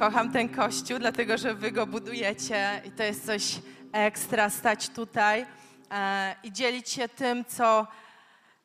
Kocham 0.00 0.32
ten 0.32 0.48
kościół, 0.48 0.98
dlatego 0.98 1.38
że 1.38 1.54
Wy 1.54 1.72
go 1.72 1.86
budujecie 1.86 2.82
i 2.84 2.90
to 2.90 3.02
jest 3.02 3.26
coś 3.26 3.58
ekstra 3.92 4.50
stać 4.50 4.88
tutaj 4.88 5.46
e, 5.90 6.34
i 6.42 6.52
dzielić 6.52 6.90
się 6.90 7.08
tym, 7.08 7.44
co 7.44 7.86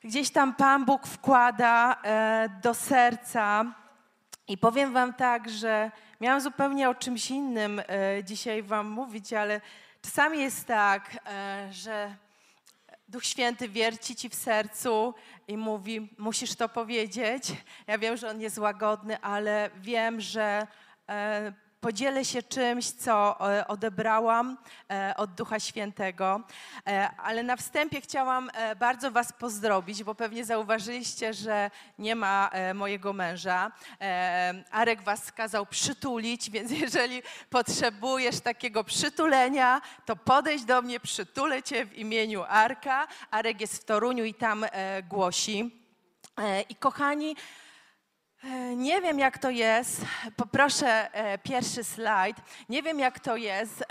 gdzieś 0.03 0.29
tam 0.29 0.55
Pan 0.55 0.85
Bóg 0.85 1.07
wkłada 1.07 2.01
e, 2.03 2.49
do 2.63 2.73
serca. 2.73 3.65
I 4.47 4.57
powiem 4.57 4.93
Wam 4.93 5.13
tak, 5.13 5.49
że 5.49 5.91
miałam 6.21 6.41
zupełnie 6.41 6.89
o 6.89 6.95
czymś 6.95 7.31
innym 7.31 7.79
e, 7.87 8.23
dzisiaj 8.23 8.63
Wam 8.63 8.87
mówić, 8.87 9.33
ale 9.33 9.61
czasami 10.01 10.39
jest 10.39 10.67
tak, 10.67 11.17
e, 11.27 11.67
że 11.71 12.15
Duch 13.07 13.25
Święty 13.25 13.69
wierci 13.69 14.15
ci 14.15 14.29
w 14.29 14.35
sercu 14.35 15.13
i 15.47 15.57
mówi: 15.57 16.09
Musisz 16.17 16.55
to 16.55 16.69
powiedzieć. 16.69 17.43
Ja 17.87 17.97
wiem, 17.97 18.17
że 18.17 18.29
on 18.29 18.41
jest 18.41 18.57
łagodny, 18.57 19.21
ale 19.21 19.69
wiem, 19.81 20.21
że 20.21 20.67
podzielę 21.85 22.25
się 22.25 22.43
czymś, 22.43 22.91
co 22.91 23.37
e, 23.57 23.67
odebrałam 23.67 24.57
e, 24.91 25.13
od 25.17 25.33
Ducha 25.33 25.59
Świętego. 25.59 26.41
E, 26.87 27.09
ale 27.17 27.43
na 27.43 27.55
wstępie 27.55 28.01
chciałam 28.01 28.49
e, 28.53 28.75
bardzo 28.75 29.11
Was 29.11 29.33
pozdrowić, 29.33 30.03
bo 30.03 30.15
pewnie 30.15 30.45
zauważyliście, 30.45 31.33
że 31.33 31.71
nie 31.99 32.15
ma 32.15 32.49
e, 32.51 32.73
mojego 32.73 33.13
męża. 33.13 33.71
E, 34.01 34.63
Arek 34.71 35.01
Was 35.01 35.31
kazał 35.31 35.65
przytulić, 35.65 36.49
więc 36.55 36.71
jeżeli 36.71 37.21
potrzebujesz 37.49 38.39
takiego 38.39 38.83
przytulenia, 38.83 39.81
to 40.05 40.15
podejdź 40.15 40.63
do 40.63 40.81
mnie, 40.81 40.99
przytulę 40.99 41.63
Cię 41.63 41.85
w 41.85 41.93
imieniu 41.93 42.43
Arka. 42.47 43.07
Arek 43.31 43.61
jest 43.61 43.81
w 43.81 43.85
Toruniu 43.85 44.23
i 44.23 44.33
tam 44.33 44.63
e, 44.63 45.03
głosi. 45.03 45.81
E, 46.37 46.61
I 46.61 46.75
kochani, 46.75 47.35
E, 47.35 47.64
Nie 48.75 49.01
wiem, 49.01 49.19
jak 49.19 49.37
to 49.37 49.49
jest. 49.49 50.01
Poproszę 50.35 51.13
e, 51.13 51.37
pierwszy 51.37 51.83
slajd. 51.83 52.37
Nie 52.69 52.83
wiem, 52.83 52.99
jak 52.99 53.19
to 53.19 53.35
jest, 53.35 53.83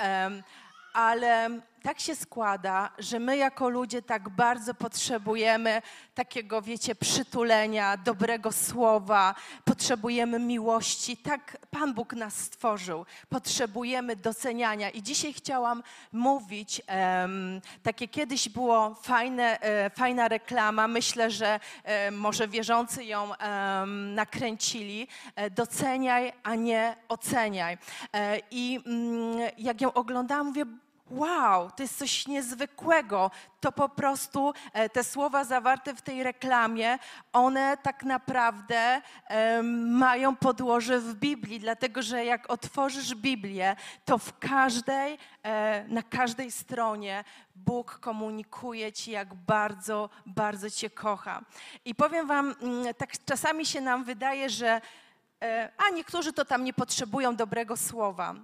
ale 0.94 1.60
tak 1.84 2.00
się 2.00 2.16
składa, 2.16 2.90
że 2.98 3.18
my 3.18 3.36
jako 3.36 3.68
ludzie 3.68 4.02
tak 4.02 4.28
bardzo 4.28 4.74
potrzebujemy 4.74 5.82
takiego, 6.14 6.62
wiecie, 6.62 6.94
przytulenia, 6.94 7.96
dobrego 7.96 8.52
słowa, 8.52 9.34
potrzebujemy 9.64 10.38
miłości. 10.38 11.16
Tak 11.16 11.56
Pan 11.70 11.94
Bóg 11.94 12.12
nas 12.12 12.34
stworzył. 12.34 13.06
Potrzebujemy 13.28 14.16
doceniania. 14.16 14.90
I 14.90 15.02
dzisiaj 15.02 15.32
chciałam 15.32 15.82
mówić, 16.12 16.82
em, 16.86 17.60
takie 17.82 18.08
kiedyś 18.08 18.48
było 18.48 18.94
fajne, 18.94 19.60
e, 19.60 19.90
fajna 19.90 20.28
reklama, 20.28 20.88
myślę, 20.88 21.30
że 21.30 21.60
e, 21.84 22.10
może 22.10 22.48
wierzący 22.48 23.04
ją 23.04 23.34
em, 23.34 24.14
nakręcili. 24.14 25.08
E, 25.36 25.50
doceniaj, 25.50 26.32
a 26.42 26.54
nie 26.54 26.96
oceniaj. 27.08 27.78
E, 28.12 28.40
I 28.50 28.80
mm, 28.86 29.50
jak 29.58 29.80
ją 29.80 29.92
oglądałam, 29.92 30.46
mówię, 30.46 30.64
Wow, 31.10 31.70
to 31.70 31.82
jest 31.82 31.98
coś 31.98 32.26
niezwykłego. 32.26 33.30
To 33.60 33.72
po 33.72 33.88
prostu 33.88 34.52
e, 34.72 34.88
te 34.88 35.04
słowa 35.04 35.44
zawarte 35.44 35.94
w 35.94 36.02
tej 36.02 36.22
reklamie, 36.22 36.98
one 37.32 37.76
tak 37.82 38.02
naprawdę 38.02 39.02
mają 39.88 40.36
podłoże 40.36 41.00
w 41.00 41.14
Biblii, 41.14 41.60
dlatego 41.60 42.02
że 42.02 42.24
jak 42.24 42.50
otworzysz 42.50 43.14
Biblię, 43.14 43.76
to 44.04 44.18
w 44.18 44.38
każdej, 44.38 45.18
e, 45.42 45.84
na 45.88 46.02
każdej 46.02 46.50
stronie 46.50 47.24
Bóg 47.56 47.98
komunikuje 47.98 48.92
ci, 48.92 49.10
jak 49.10 49.34
bardzo, 49.34 50.10
bardzo 50.26 50.70
cię 50.70 50.90
kocha. 50.90 51.42
I 51.84 51.94
powiem 51.94 52.26
wam, 52.26 52.54
mm, 52.60 52.94
tak 52.94 53.10
czasami 53.24 53.66
się 53.66 53.80
nam 53.80 54.04
wydaje, 54.04 54.50
że 54.50 54.80
e, 55.42 55.72
a 55.86 55.90
niektórzy 55.90 56.32
to 56.32 56.44
tam 56.44 56.64
nie 56.64 56.72
potrzebują 56.72 57.36
dobrego 57.36 57.76
słowa. 57.76 58.34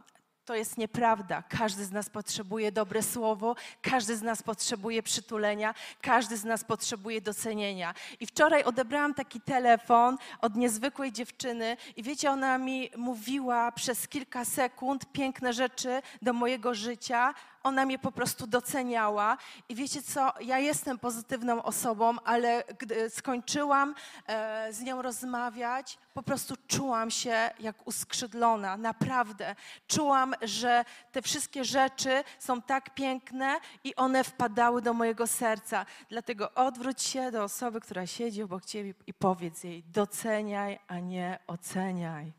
To 0.51 0.55
jest 0.55 0.79
nieprawda. 0.79 1.43
Każdy 1.43 1.85
z 1.85 1.93
nas 1.93 2.11
potrzebuje 2.11 2.73
dobre 2.73 3.03
słowo, 3.03 3.57
każdy 3.83 4.17
z 4.17 4.23
nas 4.23 4.43
potrzebuje 4.43 5.03
przytulenia, 5.03 5.75
każdy 6.01 6.37
z 6.37 6.45
nas 6.45 6.65
potrzebuje 6.65 7.21
docenienia. 7.21 7.95
I 8.21 8.27
wczoraj 8.27 8.65
odebrałam 8.65 9.15
taki 9.15 9.41
telefon 9.41 10.19
od 10.41 10.57
niezwykłej 10.57 11.13
dziewczyny 11.13 11.77
i 11.97 12.03
wiecie, 12.03 12.31
ona 12.31 12.59
mi 12.59 12.91
mówiła 12.97 13.73
przez 13.73 14.09
kilka 14.09 14.45
sekund 14.45 15.13
piękne 15.13 15.53
rzeczy 15.53 16.03
do 16.23 16.33
mojego 16.33 16.75
życia. 16.75 17.35
Ona 17.63 17.87
mnie 17.87 17.99
po 17.99 18.13
prostu 18.13 18.47
doceniała 18.47 19.37
i 19.69 19.75
wiecie 19.75 20.03
co, 20.03 20.33
ja 20.41 20.59
jestem 20.59 20.99
pozytywną 20.99 21.63
osobą, 21.63 22.17
ale 22.25 22.65
gdy 22.79 23.11
skończyłam 23.11 23.95
e, 24.27 24.73
z 24.73 24.81
nią 24.81 25.03
rozmawiać, 25.03 25.99
po 26.15 26.23
prostu 26.23 26.55
czułam 26.69 27.11
się 27.11 27.51
jak 27.61 27.87
uskrzydlona, 27.87 28.77
naprawdę. 28.77 29.55
Czułam, 29.89 30.35
że 30.43 30.85
te 31.13 31.23
wszystkie 31.23 31.65
rzeczy 31.65 32.25
są 32.39 32.63
tak 32.63 32.95
piękne 32.95 33.57
i 33.85 33.97
one 33.97 34.25
wpadały 34.25 34.83
do 34.83 34.95
mojego 34.95 35.27
serca. 35.27 35.87
Dlatego 36.09 36.55
odwróć 36.55 37.03
się 37.03 37.31
do 37.31 37.45
osoby, 37.45 37.81
która 37.81 38.07
siedzi 38.07 38.43
obok 38.43 38.65
ciebie 38.65 38.95
i 39.07 39.15
powiedz 39.15 39.65
jej, 39.65 39.83
doceniaj, 39.83 40.79
a 40.89 40.99
nie 40.99 41.39
oceniaj. 41.47 42.33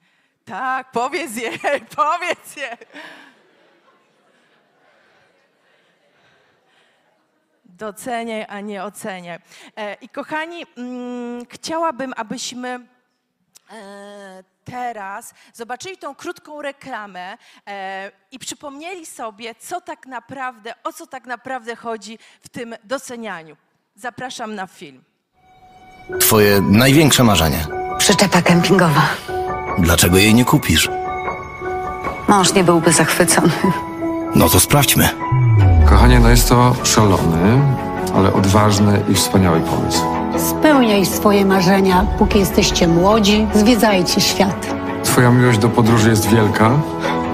Tak, 0.45 0.91
powiedz 0.91 1.35
jej, 1.35 1.59
powiedz 1.95 2.55
jej. 2.55 2.77
Doceniaj, 7.81 8.45
a 8.49 8.59
nie 8.61 8.83
oceniaj. 8.83 9.39
E, 9.77 9.93
I 10.01 10.09
kochani, 10.09 10.65
mm, 10.77 11.45
chciałabym, 11.49 12.13
abyśmy 12.17 12.67
e, 12.69 14.43
teraz 14.63 15.33
zobaczyli 15.53 15.97
tą 15.97 16.15
krótką 16.15 16.61
reklamę 16.61 17.37
e, 17.67 18.11
i 18.31 18.39
przypomnieli 18.39 19.05
sobie, 19.05 19.55
co 19.55 19.81
tak 19.81 20.05
naprawdę, 20.05 20.73
o 20.83 20.93
co 20.93 21.07
tak 21.07 21.25
naprawdę 21.25 21.75
chodzi 21.75 22.19
w 22.41 22.49
tym 22.49 22.75
docenianiu. 22.83 23.57
Zapraszam 23.95 24.55
na 24.55 24.67
film. 24.67 25.03
Twoje 26.19 26.61
największe 26.61 27.23
marzenie. 27.23 27.65
Przyczepa 27.97 28.41
kempingowa. 28.41 29.09
Dlaczego 29.77 30.17
jej 30.17 30.33
nie 30.33 30.45
kupisz? 30.45 30.89
Mąż 32.27 32.53
nie 32.53 32.63
byłby 32.63 32.91
zachwycony. 32.91 33.51
No 34.35 34.49
to 34.49 34.59
sprawdźmy. 34.59 35.09
Kochanie, 35.91 36.19
no 36.19 36.29
jest 36.29 36.49
to 36.49 36.75
szalony, 36.83 37.61
ale 38.15 38.33
odważny 38.33 39.03
i 39.09 39.13
wspaniały 39.15 39.59
pomysł. 39.59 40.01
Spełniaj 40.49 41.05
swoje 41.05 41.45
marzenia, 41.45 42.05
póki 42.17 42.39
jesteście 42.39 42.87
młodzi, 42.87 43.47
zwiedzajcie 43.53 44.21
świat. 44.21 44.67
Twoja 45.03 45.31
miłość 45.31 45.59
do 45.59 45.69
podróży 45.69 46.09
jest 46.09 46.29
wielka, 46.29 46.71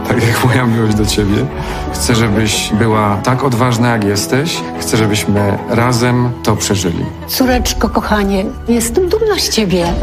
tak 0.08 0.28
jak 0.28 0.46
moja 0.46 0.66
miłość 0.66 0.96
do 0.96 1.06
ciebie. 1.06 1.46
Chcę, 1.94 2.16
żebyś 2.16 2.74
była 2.74 3.18
tak 3.24 3.44
odważna, 3.44 3.90
jak 3.90 4.04
jesteś. 4.04 4.62
Chcę, 4.80 4.98
żebyśmy 4.98 5.58
razem 5.70 6.32
to 6.44 6.56
przeżyli. 6.56 7.06
Córeczko, 7.28 7.90
kochanie, 7.90 8.46
jestem 8.68 9.10
dumna 9.10 9.36
z 9.40 9.50
ciebie. 9.50 9.94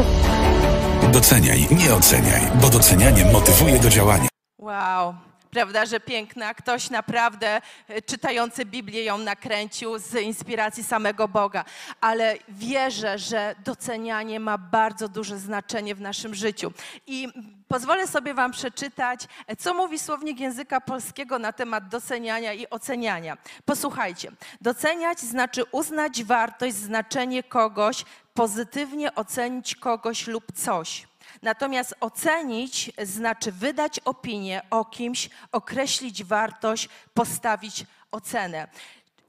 Doceniaj, 1.13 1.67
nie 1.71 1.93
oceniaj, 1.93 2.41
bo 2.61 2.69
docenianie 2.69 3.25
motywuje 3.33 3.79
do 3.79 3.89
działania. 3.89 4.27
Wow, 4.59 5.13
prawda, 5.55 5.85
że 5.85 5.99
piękna. 5.99 6.53
Ktoś 6.53 6.89
naprawdę 6.89 7.61
e, 7.87 8.01
czytający 8.01 8.65
Biblię 8.65 9.03
ją 9.03 9.17
nakręcił 9.17 9.99
z 9.99 10.13
inspiracji 10.13 10.83
samego 10.83 11.27
Boga. 11.27 11.65
Ale 12.01 12.37
wierzę, 12.49 13.19
że 13.19 13.55
docenianie 13.65 14.39
ma 14.39 14.57
bardzo 14.57 15.07
duże 15.07 15.37
znaczenie 15.37 15.95
w 15.95 16.01
naszym 16.01 16.35
życiu. 16.35 16.71
I 17.07 17.27
pozwolę 17.67 18.07
sobie 18.07 18.33
Wam 18.33 18.51
przeczytać, 18.51 19.27
e, 19.47 19.55
co 19.55 19.73
mówi 19.73 19.99
słownik 19.99 20.39
języka 20.39 20.81
polskiego 20.81 21.39
na 21.39 21.53
temat 21.53 21.87
doceniania 21.87 22.53
i 22.53 22.69
oceniania. 22.69 23.37
Posłuchajcie. 23.65 24.31
Doceniać 24.61 25.19
znaczy 25.19 25.63
uznać 25.71 26.23
wartość, 26.23 26.75
znaczenie 26.75 27.43
kogoś, 27.43 28.05
pozytywnie 28.33 29.15
ocenić 29.15 29.75
kogoś 29.75 30.27
lub 30.27 30.51
coś. 30.51 31.07
Natomiast 31.45 31.95
ocenić 31.99 32.91
znaczy 33.03 33.51
wydać 33.51 33.99
opinię 33.99 34.61
o 34.69 34.85
kimś, 34.85 35.29
określić 35.51 36.23
wartość, 36.23 36.89
postawić 37.13 37.85
ocenę. 38.11 38.67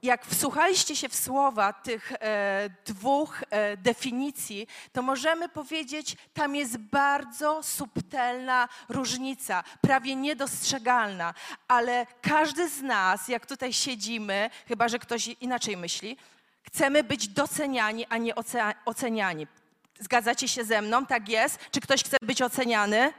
jak 0.03 0.25
wsłuchaliście 0.25 0.95
się 0.95 1.09
w 1.09 1.15
słowa 1.15 1.73
tych 1.73 2.11
e, 2.11 2.69
dwóch 2.85 3.43
e, 3.49 3.77
definicji, 3.77 4.67
to 4.93 5.01
możemy 5.01 5.49
powiedzieć, 5.49 6.17
tam 6.33 6.55
jest 6.55 6.77
bardzo 6.77 7.63
subtelna 7.63 8.69
różnica, 8.89 9.63
prawie 9.81 10.15
niedostrzegalna, 10.15 11.33
ale 11.67 12.05
każdy 12.21 12.69
z 12.69 12.81
nas, 12.81 13.27
jak 13.27 13.45
tutaj 13.45 13.73
siedzimy, 13.73 14.49
chyba 14.67 14.87
że 14.89 14.99
ktoś 14.99 15.27
inaczej 15.27 15.77
myśli, 15.77 16.17
chcemy 16.63 17.03
być 17.03 17.27
doceniani, 17.27 18.05
a 18.09 18.17
nie 18.17 18.33
oceniani. 18.85 19.47
Zgadzacie 19.99 20.47
się 20.47 20.63
ze 20.63 20.81
mną? 20.81 21.05
Tak 21.05 21.29
jest? 21.29 21.59
Czy 21.71 21.81
ktoś 21.81 22.03
chce 22.03 22.17
być 22.21 22.41
oceniany? 22.41 23.13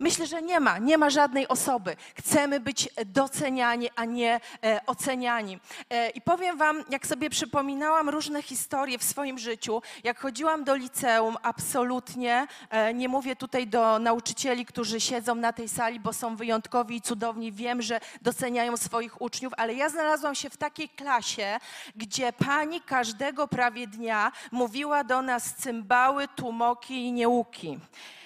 Myślę, 0.00 0.26
że 0.26 0.42
nie 0.42 0.60
ma, 0.60 0.78
nie 0.78 0.98
ma 0.98 1.10
żadnej 1.10 1.48
osoby. 1.48 1.96
Chcemy 2.14 2.60
być 2.60 2.88
doceniani, 3.06 3.88
a 3.96 4.04
nie 4.04 4.40
e, 4.64 4.80
oceniani. 4.86 5.58
E, 5.90 6.10
I 6.10 6.20
powiem 6.20 6.56
Wam, 6.56 6.84
jak 6.90 7.06
sobie 7.06 7.30
przypominałam 7.30 8.08
różne 8.08 8.42
historie 8.42 8.98
w 8.98 9.04
swoim 9.04 9.38
życiu, 9.38 9.82
jak 10.04 10.18
chodziłam 10.18 10.64
do 10.64 10.74
liceum, 10.74 11.36
absolutnie 11.42 12.46
e, 12.70 12.94
nie 12.94 13.08
mówię 13.08 13.36
tutaj 13.36 13.66
do 13.66 13.98
nauczycieli, 13.98 14.66
którzy 14.66 15.00
siedzą 15.00 15.34
na 15.34 15.52
tej 15.52 15.68
sali, 15.68 16.00
bo 16.00 16.12
są 16.12 16.36
wyjątkowi 16.36 16.96
i 16.96 17.00
cudowni. 17.00 17.52
Wiem, 17.52 17.82
że 17.82 18.00
doceniają 18.22 18.76
swoich 18.76 19.22
uczniów, 19.22 19.52
ale 19.56 19.74
ja 19.74 19.88
znalazłam 19.88 20.34
się 20.34 20.50
w 20.50 20.56
takiej 20.56 20.88
klasie, 20.88 21.58
gdzie 21.96 22.32
pani 22.32 22.80
każdego 22.80 23.48
prawie 23.48 23.86
dnia 23.86 24.32
mówiła 24.52 25.04
do 25.04 25.22
nas 25.22 25.54
cymbały, 25.54 26.28
tłumoki 26.28 26.94
i 26.94 27.12
nieuki. 27.12 27.78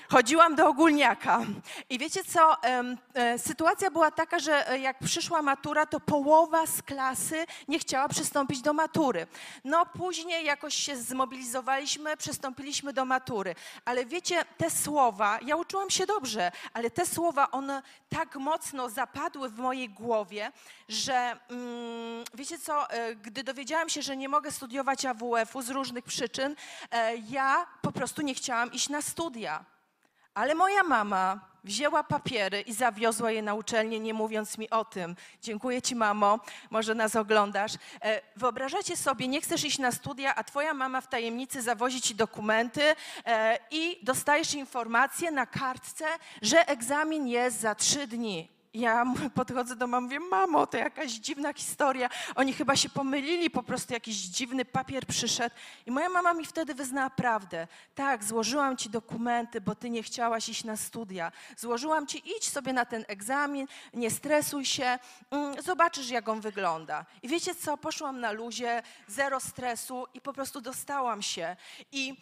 Chodziłam 0.08 0.54
do 0.54 0.68
ogólniaka. 0.68 1.40
I 1.90 1.98
wiecie 1.98 2.24
co? 2.24 2.56
e, 3.14 3.38
Sytuacja 3.38 3.90
była 3.90 4.10
taka, 4.10 4.38
że 4.38 4.70
e, 4.70 4.78
jak 4.78 4.98
przyszła 4.98 5.42
matura, 5.42 5.86
to 5.86 6.00
połowa 6.00 6.66
z 6.66 6.82
klasy 6.82 7.46
nie 7.68 7.78
chciała 7.78 8.08
przystąpić 8.08 8.62
do 8.62 8.72
matury. 8.72 9.26
No 9.64 9.86
później 9.86 10.44
jakoś 10.44 10.74
się 10.74 10.96
zmobilizowaliśmy, 10.96 12.16
przystąpiliśmy 12.16 12.92
do 12.92 13.04
matury. 13.04 13.54
Ale 13.84 14.06
wiecie, 14.06 14.44
te 14.58 14.70
słowa, 14.70 15.38
ja 15.42 15.56
uczyłam 15.56 15.90
się 15.90 16.06
dobrze, 16.06 16.52
ale 16.72 16.90
te 16.90 17.06
słowa, 17.06 17.50
one 17.50 17.82
tak 18.08 18.36
mocno 18.36 18.88
zapadły 18.88 19.48
w 19.48 19.58
mojej 19.58 19.88
głowie, 19.88 20.52
że 20.88 21.36
mm, 21.50 22.24
wiecie 22.34 22.58
co, 22.58 22.90
e, 22.90 23.14
gdy 23.16 23.44
dowiedziałam 23.44 23.88
się, 23.88 24.02
że 24.02 24.16
nie 24.16 24.28
mogę 24.28 24.50
studiować 24.50 25.04
AWF-u 25.04 25.62
z 25.62 25.70
różnych 25.70 26.04
przyczyn, 26.04 26.56
ja 27.30 27.66
po 27.82 27.92
prostu 27.92 28.22
nie 28.22 28.34
chciałam 28.34 28.72
iść 28.72 28.88
na 28.88 29.02
studia. 29.02 29.64
Ale 30.34 30.54
moja 30.54 30.82
mama 30.82 31.40
wzięła 31.64 32.02
papiery 32.04 32.60
i 32.60 32.72
zawiozła 32.72 33.31
je 33.31 33.42
na 33.42 33.54
uczelnię, 33.54 34.00
nie 34.00 34.14
mówiąc 34.14 34.58
mi 34.58 34.70
o 34.70 34.84
tym. 34.84 35.16
Dziękuję 35.42 35.82
ci, 35.82 35.96
mamo, 35.96 36.40
może 36.70 36.94
nas 36.94 37.16
oglądasz. 37.16 37.72
E, 38.02 38.20
Wyobrażacie 38.36 38.96
sobie, 38.96 39.28
nie 39.28 39.40
chcesz 39.40 39.64
iść 39.64 39.78
na 39.78 39.92
studia, 39.92 40.34
a 40.34 40.44
twoja 40.44 40.75
mama 40.75 41.00
w 41.00 41.08
tajemnicy 41.08 41.62
zawozi 41.62 42.00
ci 42.00 42.14
dokumenty 42.14 42.82
e, 43.26 43.58
i 43.70 43.98
dostajesz 44.02 44.54
informację 44.54 45.31
na 45.31 45.46
kartce, 45.46 46.04
że 46.42 46.69
egzamin 46.69 47.28
jest 47.28 47.60
za 47.60 47.75
trzy 47.75 48.06
dni. 48.06 48.53
Ja 48.74 49.04
podchodzę 49.34 49.76
do 49.76 49.86
mamy, 49.86 50.04
mówię, 50.04 50.20
mamo, 50.20 50.66
to 50.66 50.76
jakaś 50.76 51.12
dziwna 51.12 51.52
historia. 51.52 52.08
Oni 52.34 52.52
chyba 52.52 52.76
się 52.76 52.88
pomylili, 52.88 53.50
po 53.50 53.62
prostu 53.62 53.92
jakiś 53.92 54.16
dziwny 54.16 54.64
papier 54.64 55.06
przyszedł. 55.06 55.56
I 55.86 55.90
moja 55.90 56.08
mama 56.08 56.34
mi 56.34 56.46
wtedy 56.46 56.74
wyznała 56.74 57.10
prawdę. 57.10 57.68
Tak, 57.94 58.24
złożyłam 58.24 58.76
ci 58.76 58.90
dokumenty, 58.90 59.60
bo 59.60 59.74
ty 59.74 59.90
nie 59.90 60.02
chciałaś 60.02 60.48
iść 60.48 60.64
na 60.64 60.76
studia. 60.76 61.32
Złożyłam 61.56 62.06
ci, 62.06 62.22
idź 62.36 62.48
sobie 62.48 62.72
na 62.72 62.84
ten 62.84 63.04
egzamin, 63.08 63.66
nie 63.94 64.10
stresuj 64.10 64.64
się, 64.64 64.98
mm, 65.30 65.62
zobaczysz, 65.62 66.10
jak 66.10 66.28
on 66.28 66.40
wygląda. 66.40 67.06
I 67.22 67.28
wiecie 67.28 67.54
co, 67.54 67.76
poszłam 67.76 68.20
na 68.20 68.32
luzie, 68.32 68.82
zero 69.08 69.40
stresu 69.40 70.06
i 70.14 70.20
po 70.20 70.32
prostu 70.32 70.60
dostałam 70.60 71.22
się. 71.22 71.56
I 71.92 72.16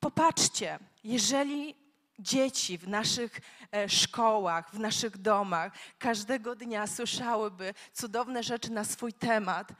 popatrzcie, 0.00 0.78
jeżeli 1.04 1.83
dzieci 2.18 2.78
w 2.78 2.88
naszych 2.88 3.40
e, 3.72 3.88
szkołach, 3.88 4.70
w 4.70 4.78
naszych 4.78 5.18
domach 5.18 5.72
każdego 5.98 6.56
dnia 6.56 6.86
słyszałyby 6.86 7.74
cudowne 7.92 8.42
rzeczy 8.42 8.72
na 8.72 8.84
swój 8.84 9.12
temat, 9.12 9.72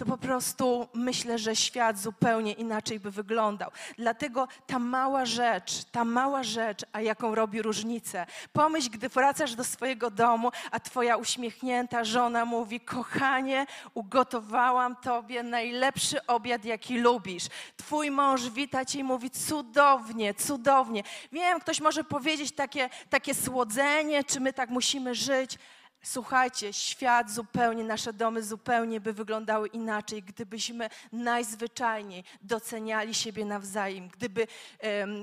to 0.00 0.06
po 0.06 0.18
prostu 0.18 0.88
myślę, 0.94 1.38
że 1.38 1.56
świat 1.56 1.98
zupełnie 1.98 2.52
inaczej 2.52 3.00
by 3.00 3.10
wyglądał. 3.10 3.70
Dlatego 3.98 4.48
ta 4.66 4.78
mała 4.78 5.26
rzecz, 5.26 5.84
ta 5.84 6.04
mała 6.04 6.42
rzecz, 6.42 6.84
a 6.92 7.00
jaką 7.00 7.34
robi 7.34 7.62
różnicę. 7.62 8.26
Pomyśl, 8.52 8.90
gdy 8.90 9.08
wracasz 9.08 9.54
do 9.54 9.64
swojego 9.64 10.10
domu, 10.10 10.50
a 10.70 10.80
twoja 10.80 11.16
uśmiechnięta 11.16 12.04
żona 12.04 12.44
mówi: 12.44 12.80
Kochanie, 12.80 13.66
ugotowałam 13.94 14.96
tobie 14.96 15.42
najlepszy 15.42 16.26
obiad, 16.26 16.64
jaki 16.64 16.98
lubisz. 16.98 17.44
Twój 17.76 18.10
mąż 18.10 18.50
wita 18.50 18.84
cię 18.84 18.98
i 18.98 19.04
mówi: 19.04 19.30
Cudownie, 19.30 20.34
cudownie. 20.34 21.02
Wiem, 21.32 21.60
ktoś 21.60 21.80
może 21.80 22.04
powiedzieć 22.04 22.52
takie, 22.52 22.90
takie 23.10 23.34
słodzenie, 23.34 24.24
czy 24.24 24.40
my 24.40 24.52
tak 24.52 24.70
musimy 24.70 25.14
żyć. 25.14 25.58
Słuchajcie, 26.02 26.72
świat 26.72 27.30
zupełnie, 27.30 27.84
nasze 27.84 28.12
domy 28.12 28.42
zupełnie 28.42 29.00
by 29.00 29.12
wyglądały 29.12 29.68
inaczej, 29.68 30.22
gdybyśmy 30.22 30.88
najzwyczajniej 31.12 32.24
doceniali 32.42 33.14
siebie 33.14 33.44
nawzajem, 33.44 34.08
gdyby, 34.08 34.46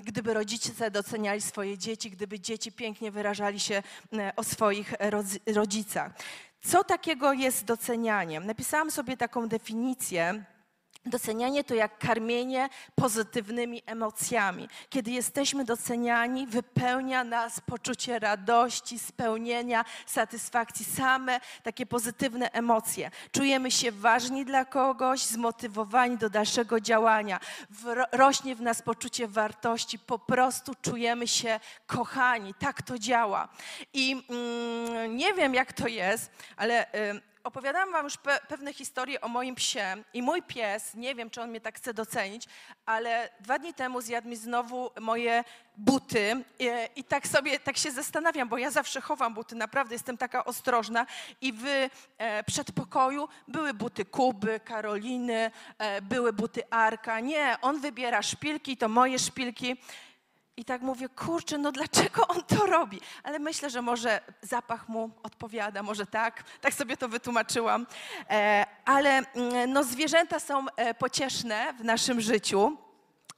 gdyby 0.03 0.33
rodzice 0.33 0.91
doceniali 0.91 1.41
swoje 1.41 1.77
dzieci, 1.77 2.11
gdyby 2.11 2.39
dzieci 2.39 2.71
pięknie 2.71 3.11
wyrażali 3.11 3.59
się 3.59 3.83
e, 4.13 4.33
o 4.35 4.43
swoich 4.43 4.93
rodz- 4.93 5.53
rodzicach. 5.55 6.11
Co 6.61 6.83
takiego 6.83 7.33
jest 7.33 7.65
docenianiem? 7.65 8.45
Napisałam 8.45 8.91
sobie 8.91 9.17
taką 9.17 9.47
definicję. 9.47 10.43
Docenianie 11.09 11.63
to 11.63 11.75
jak 11.75 11.97
karmienie 11.97 12.69
pozytywnymi 12.95 13.83
emocjami. 13.85 14.69
Kiedy 14.89 15.11
jesteśmy 15.11 15.65
doceniani, 15.65 16.47
wypełnia 16.47 17.23
nas 17.23 17.59
poczucie 17.59 18.19
radości, 18.19 18.99
spełnienia, 18.99 19.85
satysfakcji, 20.05 20.85
same 20.85 21.39
takie 21.63 21.85
pozytywne 21.85 22.51
emocje. 22.51 23.11
Czujemy 23.31 23.71
się 23.71 23.91
ważni 23.91 24.45
dla 24.45 24.65
kogoś, 24.65 25.19
zmotywowani 25.21 26.17
do 26.17 26.29
dalszego 26.29 26.79
działania. 26.79 27.39
Rośnie 28.11 28.55
w 28.55 28.61
nas 28.61 28.81
poczucie 28.81 29.27
wartości, 29.27 29.99
po 29.99 30.19
prostu 30.19 30.71
czujemy 30.81 31.27
się 31.27 31.59
kochani. 31.87 32.53
Tak 32.53 32.81
to 32.81 32.99
działa. 32.99 33.47
I 33.93 34.23
mm, 34.29 35.17
nie 35.17 35.33
wiem, 35.33 35.53
jak 35.53 35.73
to 35.73 35.87
jest, 35.87 36.31
ale. 36.57 36.93
ym, 37.09 37.21
Opowiadałam 37.47 37.91
wam 37.91 38.03
już 38.03 38.17
pe 38.17 38.39
pewne 38.47 38.73
historie 38.73 39.21
o 39.21 39.27
moim 39.27 39.55
psie 39.55 40.03
i 40.13 40.21
mój 40.21 40.43
pies, 40.43 40.95
nie 40.95 41.15
wiem, 41.15 41.29
czy 41.29 41.41
on 41.41 41.49
mnie 41.49 41.61
tak 41.61 41.77
chce 41.77 41.93
docenić, 41.93 42.47
ale 42.85 43.29
dwa 43.39 43.59
dni 43.59 43.73
temu 43.73 44.01
zjadł 44.01 44.27
mi 44.27 44.35
znowu 44.35 44.91
moje 44.99 45.43
buty 45.77 46.43
i, 46.59 46.69
i 46.95 47.03
tak 47.03 47.27
sobie, 47.27 47.59
tak 47.59 47.77
się 47.77 47.91
zastanawiam, 47.91 48.49
bo 48.49 48.57
ja 48.57 48.71
zawsze 48.71 49.01
chowam 49.01 49.33
buty, 49.33 49.55
naprawdę 49.55 49.95
jestem 49.95 50.17
taka 50.17 50.45
ostrożna 50.45 51.05
i 51.41 51.53
w 51.53 51.65
e, 52.17 52.43
przedpokoju 52.43 53.29
były 53.47 53.73
buty 53.73 54.05
Kuby, 54.05 54.59
Karoliny, 54.59 55.51
e, 55.77 56.01
były 56.01 56.33
buty 56.33 56.69
Arka. 56.69 57.19
Nie, 57.19 57.55
on 57.61 57.79
wybiera 57.79 58.21
szpilki, 58.21 58.77
to 58.77 58.89
moje 58.89 59.19
szpilki. 59.19 59.77
I 60.57 60.65
tak 60.65 60.81
mówię, 60.81 61.09
kurczę, 61.09 61.57
no 61.57 61.71
dlaczego 61.71 62.27
on 62.27 62.43
to 62.43 62.65
robi? 62.65 63.01
Ale 63.23 63.39
myślę, 63.39 63.69
że 63.69 63.81
może 63.81 64.21
zapach 64.41 64.89
mu 64.89 65.09
odpowiada, 65.23 65.83
może 65.83 66.05
tak. 66.05 66.43
Tak 66.61 66.73
sobie 66.73 66.97
to 66.97 67.09
wytłumaczyłam. 67.09 67.87
E, 68.29 68.65
ale 68.85 69.09
mm, 69.09 69.73
no, 69.73 69.83
zwierzęta 69.83 70.39
są 70.39 70.65
e, 70.75 70.93
pocieszne 70.93 71.73
w 71.73 71.83
naszym 71.83 72.21
życiu. 72.21 72.77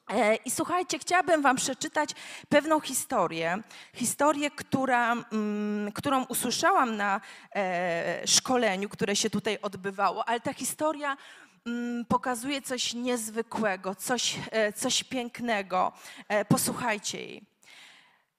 E, 0.10 0.36
I 0.36 0.52
słuchajcie, 0.52 1.00
chciałabym 1.00 1.42
Wam 1.42 1.56
przeczytać 1.56 2.10
pewną 2.50 2.80
historię. 2.80 3.58
Historię, 3.94 4.52
która, 4.52 5.12
mm, 5.12 5.92
którą 5.92 6.24
usłyszałam 6.24 6.98
na 6.98 7.22
szkoleniu, 8.26 8.90
które 8.90 9.16
się 9.16 9.30
tutaj 9.30 9.58
odbywało, 9.62 10.30
ale 10.30 10.40
ta 10.40 10.54
historia 10.54 11.18
pokazuje 12.08 12.62
coś 12.62 12.94
niezwykłego, 12.94 13.96
coś, 13.96 14.39
e, 14.51 14.74
coś 14.74 15.04
pięknego. 15.04 15.92
E, 16.28 16.46
posłuchajcie 16.46 17.25
jej. 17.25 17.46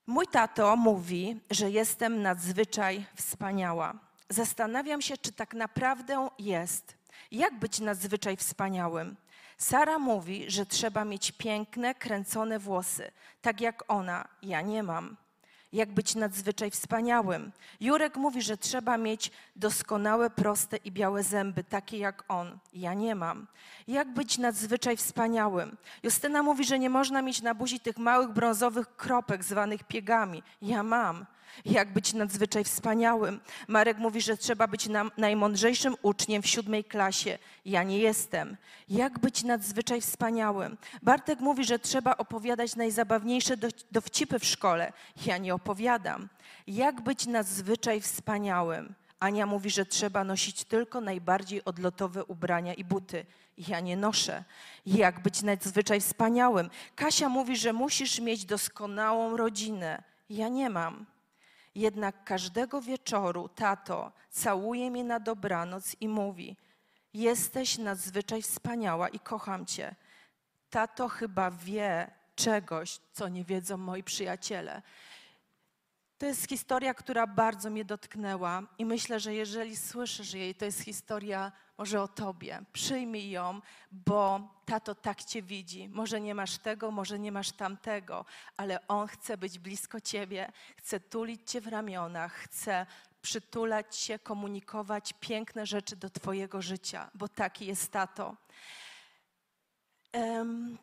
Mój 0.07 0.27
tato 0.27 0.77
mówi, 0.77 1.41
że 1.51 1.71
jestem 1.71 2.23
nadzwyczaj 2.23 3.07
wspaniała. 3.15 3.95
Zastanawiam 4.29 5.03
się, 5.03 5.17
czy 5.17 5.33
tak 5.33 5.55
naprawdę 5.55 6.29
jest. 6.39 6.97
Jak 7.31 7.59
być 7.59 7.81
nadzwyczaj 7.81 8.37
wspaniałym? 8.37 9.17
Sara 9.59 9.99
mówi, 9.99 10.51
że 10.51 10.67
trzeba 10.67 11.05
mieć 11.05 11.33
piękne, 11.33 11.95
kręcone 11.95 12.59
włosy, 12.59 13.11
tak 13.43 13.61
jak 13.61 13.85
ona. 13.89 14.29
Ja 14.43 14.61
nie 14.61 14.83
mam. 14.83 15.17
Jak 15.73 15.93
być 15.93 16.15
nadzwyczaj 16.15 16.71
wspaniałym. 16.71 17.53
Jurek 17.81 18.17
mówi, 18.17 18.43
że 18.43 18.57
trzeba 18.57 18.97
mieć 18.97 19.31
doskonałe, 19.57 20.31
proste 20.31 20.77
i 20.77 20.93
białe 20.93 21.23
zęby, 21.23 21.65
takie 21.65 21.99
jak 21.99 22.25
on. 22.29 22.59
Ja 22.73 22.95
nie 22.95 23.15
mam. 23.15 23.47
Jak 23.89 24.15
być 24.15 24.39
nadzwyczaj 24.39 24.97
wspaniałym? 24.97 25.77
Justyna 26.03 26.43
mówi, 26.43 26.65
że 26.65 26.79
nie 26.79 26.91
można 26.91 27.23
mieć 27.23 27.43
na 27.43 27.55
buzi 27.55 27.81
tych 27.81 27.99
małych 27.99 28.29
brązowych 28.29 28.97
kropek 28.97 29.45
zwanych 29.45 29.85
piegami. 29.85 30.43
Ja 30.63 30.83
mam. 30.83 31.27
Jak 31.65 31.93
być 31.93 32.13
nadzwyczaj 32.13 32.65
wspaniałym? 32.65 33.41
Marek 33.69 33.99
mówi, 33.99 34.21
że 34.21 34.37
trzeba 34.37 34.67
być 34.67 34.89
najmądrzejszym 35.17 35.97
uczniem 36.03 36.43
w 36.43 36.47
siódmej 36.47 36.85
klasie. 36.85 37.39
Ja 37.65 37.83
nie 37.83 37.99
jestem. 37.99 38.57
Jak 38.89 39.19
być 39.19 39.43
nadzwyczaj 39.43 40.01
wspaniałym? 40.01 40.77
Bartek 41.03 41.41
mówi, 41.41 41.65
że 41.65 41.79
trzeba 41.79 42.17
opowiadać 42.17 42.77
najzabawniejsze 42.77 43.57
do, 43.57 43.69
dowcipy 43.93 44.39
w 44.39 44.45
szkole. 44.45 44.93
Ja 45.27 45.39
nie 45.39 45.55
opowiadam. 45.55 46.29
Jak 46.67 47.01
być 47.01 47.27
nadzwyczaj 47.27 48.01
wspaniałym? 48.01 48.95
Ania 49.21 49.47
mówi, 49.47 49.71
że 49.71 49.87
trzeba 49.87 50.25
nosić 50.25 50.65
tylko 50.65 51.01
najbardziej 51.01 51.65
odlotowe 51.65 52.25
ubrania 52.25 52.75
i 52.75 52.85
buty. 52.85 53.27
Ja 53.69 53.81
nie 53.81 53.97
noszę. 53.97 54.45
Jak 54.87 55.23
być 55.23 55.43
nadzwyczaj 55.43 56.01
wspaniałym? 56.01 56.71
Kasia 56.97 57.29
mówi, 57.29 57.57
że 57.57 57.73
musisz 57.73 58.21
mieć 58.21 58.45
doskonałą 58.45 59.37
rodzinę. 59.37 60.03
Ja 60.31 60.49
nie 60.49 60.71
mam. 60.71 61.07
Jednak 61.75 62.25
każdego 62.25 62.81
wieczoru 62.81 63.49
tato 63.49 64.13
całuje 64.31 64.91
mnie 64.91 65.05
na 65.05 65.21
dobranoc 65.21 65.97
i 66.01 66.09
mówi: 66.09 66.57
Jesteś 67.15 67.79
nadzwyczaj 67.79 68.43
wspaniała 68.43 69.09
i 69.09 69.21
kocham 69.21 69.67
cię. 69.67 69.95
Tato 70.71 71.09
chyba 71.09 71.51
wie 71.51 72.11
czegoś, 72.35 73.01
co 73.13 73.29
nie 73.29 73.45
wiedzą 73.45 73.77
moi 73.77 74.03
przyjaciele. 74.03 74.83
To 76.19 76.27
jest 76.27 76.49
historia, 76.49 76.95
która 76.95 77.27
bardzo 77.27 77.71
mnie 77.71 77.85
dotknęła 77.85 78.63
i 78.79 78.85
myślę, 78.85 79.21
że 79.21 79.35
jeżeli 79.35 79.77
słyszysz 79.77 80.35
jej, 80.35 80.55
to 80.55 80.65
jest 80.65 80.81
historia 80.81 81.53
może 81.81 82.03
o 82.03 82.09
tobie. 82.09 82.63
Przyjmij 82.73 83.31
ją, 83.31 83.61
bo 83.93 84.41
tato 84.65 84.95
tak 84.95 85.25
cię 85.25 85.43
widzi. 85.43 85.89
Może 85.89 86.21
nie 86.21 86.35
masz 86.35 86.59
tego, 86.59 86.91
może 86.91 87.19
nie 87.19 87.33
masz 87.33 87.53
tamtego, 87.53 88.25
ale 88.57 88.89
on 88.89 89.09
chce 89.09 89.37
być 89.37 89.59
blisko 89.59 90.01
ciebie, 90.01 90.53
chce 90.77 91.01
tulić 91.01 91.51
cię 91.51 91.61
w 91.61 91.67
ramionach, 91.67 92.35
chce 92.35 92.87
przytulać 93.23 93.97
się, 93.97 94.19
komunikować 94.19 95.15
piękne 95.21 95.67
rzeczy 95.67 95.97
do 95.97 96.11
twojego 96.11 96.63
życia, 96.63 97.11
bo 97.15 97.29
taki 97.29 97.67
jest 97.67 97.93
tato. 97.93 98.37
Em, 100.13 100.79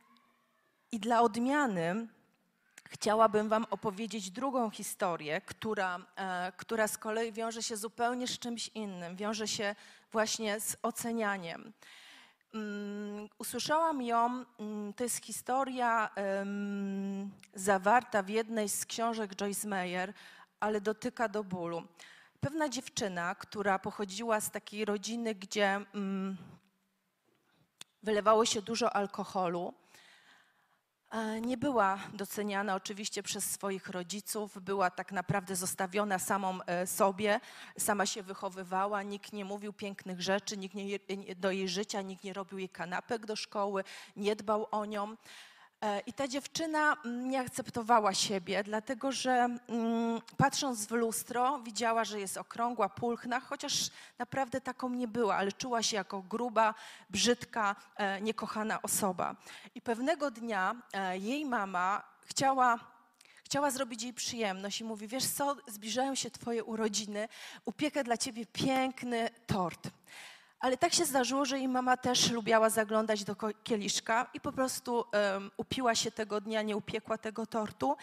I 0.91 0.99
dla 0.99 1.21
odmiany 1.21 2.07
chciałabym 2.89 3.49
Wam 3.49 3.65
opowiedzieć 3.69 4.31
drugą 4.31 4.69
historię, 4.69 5.41
która, 5.41 5.99
e, 6.15 6.51
która 6.57 6.87
z 6.87 6.97
kolei 6.97 7.31
wiąże 7.31 7.63
się 7.63 7.77
zupełnie 7.77 8.27
z 8.27 8.39
czymś 8.39 8.67
innym, 8.67 9.15
wiąże 9.15 9.47
się 9.47 9.75
właśnie 10.11 10.59
z 10.59 10.77
ocenianiem. 10.81 11.73
Mm, 12.53 13.29
usłyszałam 13.39 14.01
ją, 14.01 14.45
mm, 14.59 14.93
to 14.93 15.03
jest 15.03 15.25
historia 15.25 16.09
zawarta 17.53 18.23
w 18.23 18.29
jednej 18.29 18.69
z 18.69 18.85
książek 18.85 19.35
Joyce 19.35 19.67
Meyer, 19.67 20.13
ale 20.59 20.81
dotyka 20.81 21.29
do 21.29 21.43
bólu. 21.43 21.83
Pewna 22.39 22.69
dziewczyna, 22.69 23.35
która 23.35 23.79
pochodziła 23.79 24.41
z 24.41 24.51
takiej 24.51 24.85
rodziny, 24.85 25.35
gdzie 25.35 25.81
mm, 25.93 26.37
wylewało 28.03 28.45
się 28.45 28.61
dużo 28.61 28.95
alkoholu, 28.95 29.73
Nie 31.41 31.57
była 31.57 31.99
doceniana 32.13 32.75
oczywiście 32.75 33.23
przez 33.23 33.51
swoich 33.51 33.89
rodziców, 33.89 34.57
była 34.61 34.89
tak 34.89 35.11
naprawdę 35.11 35.55
zostawiona 35.55 36.19
samą 36.19 36.59
e, 36.65 36.87
sobie, 36.87 37.39
sama 37.77 38.05
się 38.05 38.23
wychowywała, 38.23 39.03
nikt 39.03 39.33
nie 39.33 39.45
mówił 39.45 39.73
pięknych 39.73 40.21
rzeczy, 40.21 40.57
nikt 40.57 40.75
nie- 40.75 41.35
do 41.35 41.51
jej 41.51 41.69
życia, 41.69 42.01
nikt 42.01 42.23
nie 42.23 42.33
robił 42.33 42.57
jej 42.57 42.69
kanapek 42.69 43.25
do 43.25 43.35
szkoły, 43.35 43.83
nie 44.15 44.35
dbał 44.35 44.67
o 44.71 44.85
nią. 44.85 45.15
E, 45.81 45.99
I 45.99 46.13
ta 46.13 46.27
dziewczyna 46.27 46.95
mm, 47.05 47.29
nie 47.29 47.39
akceptowała 47.39 48.13
siebie, 48.13 48.63
dlatego 48.63 49.11
że 49.11 49.31
mm, 49.31 50.21
patrząc 50.37 50.85
w 50.85 50.91
lustro 50.91 51.59
widziała, 51.59 52.05
że 52.05 52.19
jest 52.19 52.37
okrągła, 52.37 52.89
pulchna, 52.89 53.39
chociaż 53.39 53.89
naprawdę 54.17 54.61
taką 54.61 54.89
nie 54.89 55.07
była, 55.07 55.35
ale 55.35 55.51
czuła 55.51 55.83
się 55.83 55.97
jako 55.97 56.21
gruba, 56.21 56.73
brzydka, 57.09 57.75
e, 57.95 58.21
niekochana 58.21 58.81
osoba. 58.81 59.35
I 59.75 59.81
pewnego 59.81 60.31
dnia 60.31 60.75
e, 60.93 61.17
jej 61.17 61.45
mama 61.45 62.03
chciała 62.25 62.79
Chciała 63.47 63.71
zrobić 63.71 64.03
jej 64.03 64.13
przyjemność 64.13 64.81
i 64.81 64.83
mówi: 64.83 65.07
Wiesz 65.07 65.25
co, 65.25 65.55
zbliżają 65.67 66.15
się 66.15 66.31
Twoje 66.31 66.63
urodziny, 66.63 67.27
upiekę 67.65 68.03
dla 68.03 68.17
Ciebie 68.17 68.45
piękny 68.45 69.29
tort. 69.45 69.89
Ale 70.59 70.77
tak 70.77 70.93
się 70.93 71.05
zdarzyło, 71.05 71.45
że 71.45 71.57
jej 71.57 71.67
mama 71.67 71.97
też 71.97 72.31
lubiała 72.31 72.69
zaglądać 72.69 73.23
do 73.23 73.35
kieliszka 73.63 74.29
i 74.33 74.39
po 74.39 74.51
prostu 74.51 75.05
em, 75.11 75.51
upiła 75.57 75.95
się 75.95 76.11
tego 76.11 76.41
dnia, 76.41 76.61
nie 76.61 76.77
upiekła 76.77 77.17
tego 77.17 77.45
tortu. 77.45 77.97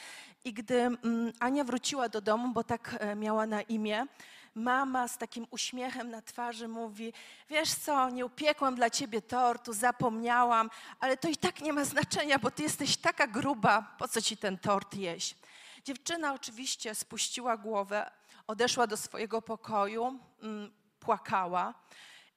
I 0.44 0.52
gdy 0.52 0.80
mm, 0.80 1.32
Ania 1.40 1.64
wróciła 1.64 2.08
do 2.08 2.20
domu, 2.20 2.52
bo 2.52 2.64
tak 2.64 2.96
e, 3.00 3.16
miała 3.16 3.46
na 3.46 3.62
imię, 3.62 4.06
mama 4.54 5.08
z 5.08 5.18
takim 5.18 5.46
uśmiechem 5.50 6.11
na 6.11 6.23
twarzy 6.23 6.68
mówi: 6.68 7.12
Wiesz 7.49 7.75
co, 7.75 8.11
nie 8.11 8.26
upiekłam 8.26 8.75
dla 8.75 8.90
ciebie 8.90 9.23
tortu, 9.23 9.73
zapomniałam, 9.73 10.70
ale 11.00 11.16
to 11.16 11.28
i 11.28 11.37
tak 11.37 11.61
nie 11.61 11.73
ma 11.73 11.84
znaczenia, 11.84 12.38
bo 12.38 12.50
ty 12.50 12.62
jesteś 12.62 12.96
taka 12.96 13.26
gruba, 13.26 13.94
po 13.99 14.08
co 14.08 14.23
ci 14.23 14.37
ten 14.37 14.58
tort 14.58 14.94
jeść? 14.94 15.37
Dziewczyna 15.84 16.34
oczywiście 16.34 16.94
spuściła 16.94 17.56
głowę, 17.56 18.11
odeszła 18.46 18.87
do 18.87 18.96
swojego 18.96 19.42
pokoju, 19.42 20.18
mm, 20.42 20.73
płakała. 21.00 21.75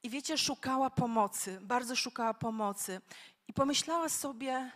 I 0.02 0.10
wiecie, 0.10 0.38
szukała 0.38 0.90
pomocy, 0.90 1.58
bardzo 1.62 1.96
szukała 1.96 2.34
pomocy. 2.34 3.00
I 3.48 3.52
pomyślała 3.52 4.08
sobie, 4.08 4.70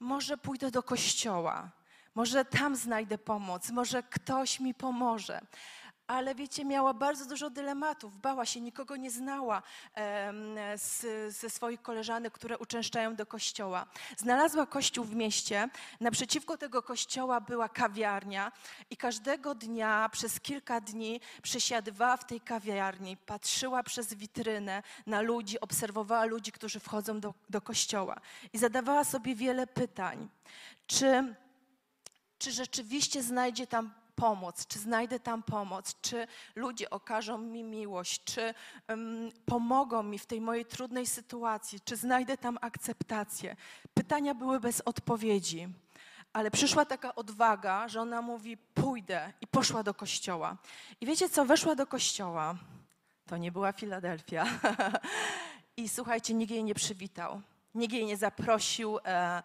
może 0.00 0.38
pójdę 0.38 0.70
do 0.70 0.82
kościoła, 0.82 1.70
może 2.14 2.44
tam 2.44 2.76
znajdę 2.76 3.18
pomoc, 3.18 3.70
może 3.70 4.02
ktoś 4.02 4.60
mi 4.60 4.74
pomoże. 4.74 5.40
Ale 6.06 6.34
wiecie, 6.34 6.64
miała 6.64 6.94
bardzo 6.94 7.26
dużo 7.26 7.50
dylematów, 7.50 8.20
bała 8.20 8.46
się, 8.46 8.60
nikogo 8.60 8.96
nie 8.96 9.10
znała 9.10 9.62
z, 10.76 11.06
ze 11.36 11.50
swoich 11.50 11.82
koleżanek, 11.82 12.32
które 12.32 12.58
uczęszczają 12.58 13.14
do 13.16 13.26
kościoła. 13.26 13.86
Znalazła 14.16 14.66
kościół 14.66 15.04
w 15.04 15.14
mieście, 15.14 15.68
naprzeciwko 16.00 16.56
tego 16.56 16.82
kościoła 16.82 17.40
była 17.40 17.68
kawiarnia 17.68 18.52
i 18.90 18.96
każdego 18.96 19.54
dnia 19.54 20.08
przez 20.12 20.40
kilka 20.40 20.80
dni 20.80 21.20
przesiadywała 21.42 22.16
w 22.16 22.26
tej 22.26 22.40
kawiarni, 22.40 23.16
patrzyła 23.16 23.82
przez 23.82 24.14
witrynę 24.14 24.82
na 25.06 25.20
ludzi, 25.20 25.60
obserwowała 25.60 26.24
ludzi, 26.24 26.52
którzy 26.52 26.80
wchodzą 26.80 27.20
do, 27.20 27.34
do 27.50 27.60
kościoła 27.60 28.20
i 28.52 28.58
zadawała 28.58 29.04
sobie 29.04 29.34
wiele 29.34 29.66
pytań. 29.66 30.28
Czy 30.86 31.34
czy 32.38 32.52
rzeczywiście 32.52 33.22
znajdzie 33.22 33.66
tam 33.66 33.94
pomoc, 34.16 34.66
czy 34.66 34.78
znajdę 34.78 35.20
tam 35.20 35.42
pomoc, 35.42 36.00
czy 36.00 36.26
ludzie 36.54 36.90
okażą 36.90 37.38
mi 37.38 37.64
miłość, 37.64 38.24
czy 38.24 38.54
em, 38.86 39.30
pomogą 39.46 40.02
mi 40.02 40.18
w 40.18 40.26
tej 40.26 40.40
mojej 40.40 40.64
trudnej 40.64 41.06
sytuacji, 41.06 41.80
czy 41.80 41.96
znajdę 41.96 42.38
tam 42.38 42.58
akceptację. 42.60 43.56
Pytania 43.94 44.34
były 44.34 44.60
bez 44.60 44.80
odpowiedzi. 44.84 45.68
Ale 46.32 46.50
przyszła 46.50 46.84
taka 46.84 47.14
odwaga, 47.14 47.88
że 47.88 48.00
ona 48.00 48.22
mówi: 48.22 48.56
Pójdę, 48.56 49.32
i 49.40 49.46
poszła 49.46 49.82
do 49.82 49.94
kościoła. 49.94 50.56
I 51.00 51.06
wiecie 51.06 51.28
co? 51.28 51.44
Weszła 51.44 51.74
do 51.74 51.86
kościoła. 51.86 52.54
To 53.26 53.36
nie 53.36 53.52
była 53.52 53.72
Filadelfia. 53.72 54.46
I 55.76 55.88
słuchajcie, 55.88 56.34
nikt 56.34 56.50
jej 56.50 56.64
nie 56.64 56.74
przywitał. 56.74 57.40
Nikt 57.74 57.94
jej 57.94 58.06
nie 58.06 58.16
zaprosił 58.16 58.98
e, 59.04 59.42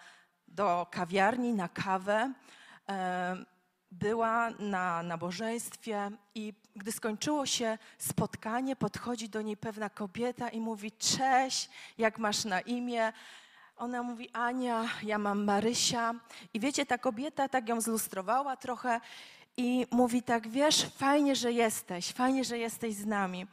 do 0.48 0.88
kawiarni 0.92 1.54
na 1.54 1.70
kawę. 1.70 2.34
Była 3.91 4.50
na 4.50 5.03
nabożeństwie 5.03 6.12
i 6.36 6.53
gdy 6.75 6.91
skończyło 6.91 7.45
się 7.45 7.77
spotkanie, 7.98 8.75
podchodzi 8.75 9.29
do 9.29 9.41
niej 9.41 9.57
pewna 9.57 9.89
kobieta 9.89 10.50
i 10.50 10.60
mówi: 10.60 10.91
Cześć, 10.91 11.69
jak 11.98 12.19
masz 12.19 12.45
na 12.45 12.62
imię? 12.62 13.13
Ona 13.77 14.03
mówi: 14.03 14.29
Ania, 14.33 14.86
ja 15.03 15.17
mam 15.17 15.43
Marysia. 15.43 16.13
I 16.53 16.60
wiecie, 16.60 16.86
ta 16.86 16.98
kobieta 16.98 17.50
tak 17.50 17.69
ją 17.69 17.81
zlustrowała 17.81 18.57
trochę 18.57 19.01
i 19.57 19.88
mówi 19.91 20.24
tak: 20.24 20.48
Wiesz, 20.48 20.86
fajnie, 20.98 21.36
że 21.36 21.51
jesteś, 21.51 22.12
fajnie, 22.12 22.43
że 22.43 22.57
jesteś 22.57 22.95
z 22.95 23.05
nami, 23.05 23.48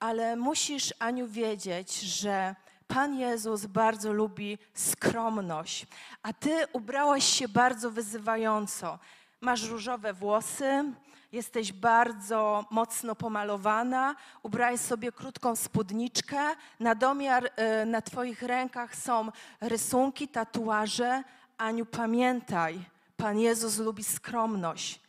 ale 0.00 0.36
musisz, 0.36 0.94
Aniu, 0.98 1.28
wiedzieć, 1.28 2.00
że 2.00 2.54
Pan 2.86 3.18
Jezus 3.18 3.66
bardzo 3.66 4.12
lubi 4.12 4.58
skromność, 4.74 5.86
a 6.22 6.32
ty 6.32 6.66
ubrałaś 6.72 7.24
się 7.24 7.48
bardzo 7.48 7.90
wyzywająco. 7.90 8.98
Masz 9.42 9.62
różowe 9.62 10.12
włosy, 10.12 10.92
jesteś 11.32 11.72
bardzo 11.72 12.64
mocno 12.70 13.14
pomalowana, 13.14 14.16
ubrałaś 14.42 14.80
sobie 14.80 15.12
krótką 15.12 15.56
spódniczkę, 15.56 16.38
na 16.80 16.94
domiar 16.94 17.44
y, 17.82 17.86
na 17.86 18.02
twoich 18.02 18.42
rękach 18.42 18.96
są 18.96 19.32
rysunki, 19.60 20.28
tatuaże. 20.28 21.22
Aniu, 21.58 21.86
pamiętaj, 21.86 22.84
Pan 23.16 23.38
Jezus 23.38 23.78
lubi 23.78 24.04
skromność. 24.04 25.00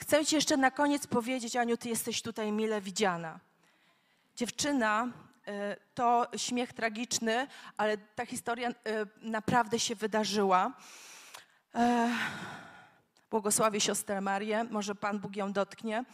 Chcę 0.00 0.26
Ci 0.26 0.34
jeszcze 0.34 0.56
na 0.56 0.70
koniec 0.70 1.06
powiedzieć, 1.06 1.56
Aniu, 1.56 1.76
Ty 1.76 1.88
jesteś 1.88 2.22
tutaj 2.22 2.52
mile 2.52 2.80
widziana. 2.80 3.38
Dziewczyna 4.36 5.08
e, 5.46 5.76
to 5.94 6.26
śmiech 6.36 6.72
tragiczny, 6.72 7.46
ale 7.76 7.96
ta 7.98 8.26
historia 8.26 8.68
e, 8.68 8.74
naprawdę 9.22 9.78
się 9.78 9.94
wydarzyła. 9.94 10.72
Błogosławię 13.36 13.80
siostrę 13.80 14.20
Marię, 14.20 14.64
może 14.64 14.94
Pan 14.94 15.18
Bóg 15.18 15.36
ją 15.36 15.52
dotknie. 15.52 16.04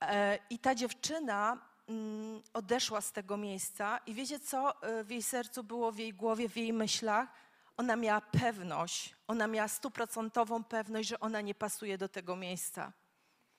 E, 0.00 0.38
I 0.50 0.58
ta 0.58 0.74
dziewczyna 0.74 1.58
mm, 1.88 2.42
odeszła 2.52 3.00
z 3.00 3.12
tego 3.12 3.36
miejsca 3.36 3.98
i 4.06 4.14
wiecie 4.14 4.40
co 4.40 4.82
e, 4.82 5.04
w 5.04 5.10
jej 5.10 5.22
sercu 5.22 5.64
było, 5.64 5.92
w 5.92 5.98
jej 5.98 6.14
głowie, 6.14 6.48
w 6.48 6.56
jej 6.56 6.72
myślach? 6.72 7.28
Ona 7.76 7.96
miała 7.96 8.20
pewność, 8.20 9.16
ona 9.26 9.46
miała 9.46 9.68
stuprocentową 9.68 10.64
pewność, 10.64 11.08
że 11.08 11.20
ona 11.20 11.40
nie 11.40 11.54
pasuje 11.54 11.98
do 11.98 12.08
tego 12.08 12.36
miejsca 12.36 12.92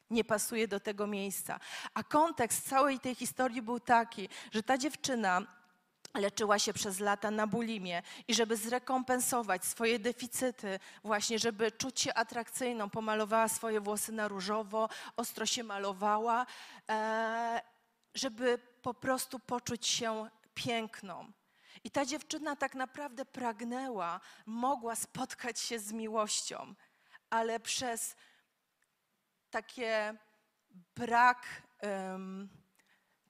nie 0.09 0.23
pasuje 0.23 0.67
do 0.67 0.79
tego 0.79 1.07
miejsca. 1.07 1.59
A 1.93 2.03
kontekst 2.03 2.69
całej 2.69 2.99
tej 2.99 3.15
historii 3.15 3.61
był 3.61 3.79
taki, 3.79 4.29
że 4.51 4.63
ta 4.63 4.77
dziewczyna 4.77 5.41
leczyła 6.13 6.59
się 6.59 6.73
przez 6.73 6.99
lata 6.99 7.31
na 7.31 7.47
bulimię 7.47 8.01
i 8.27 8.35
żeby 8.35 8.57
zrekompensować 8.57 9.65
swoje 9.65 9.99
deficyty, 9.99 10.79
właśnie 11.03 11.39
żeby 11.39 11.71
czuć 11.71 12.01
się 12.01 12.13
atrakcyjną, 12.13 12.89
pomalowała 12.89 13.47
swoje 13.47 13.81
włosy 13.81 14.11
na 14.11 14.27
różowo, 14.27 14.89
ostro 15.17 15.45
się 15.45 15.63
malowała, 15.63 16.45
e, 16.89 17.61
żeby 18.15 18.59
po 18.81 18.93
prostu 18.93 19.39
poczuć 19.39 19.87
się 19.87 20.29
piękną. 20.53 21.31
I 21.83 21.91
ta 21.91 22.05
dziewczyna 22.05 22.55
tak 22.55 22.75
naprawdę 22.75 23.25
pragnęła, 23.25 24.19
mogła 24.45 24.95
spotkać 24.95 25.59
się 25.59 25.79
z 25.79 25.91
miłością, 25.91 26.75
ale 27.29 27.59
przez 27.59 28.15
takie 29.49 30.15
brak, 30.95 31.45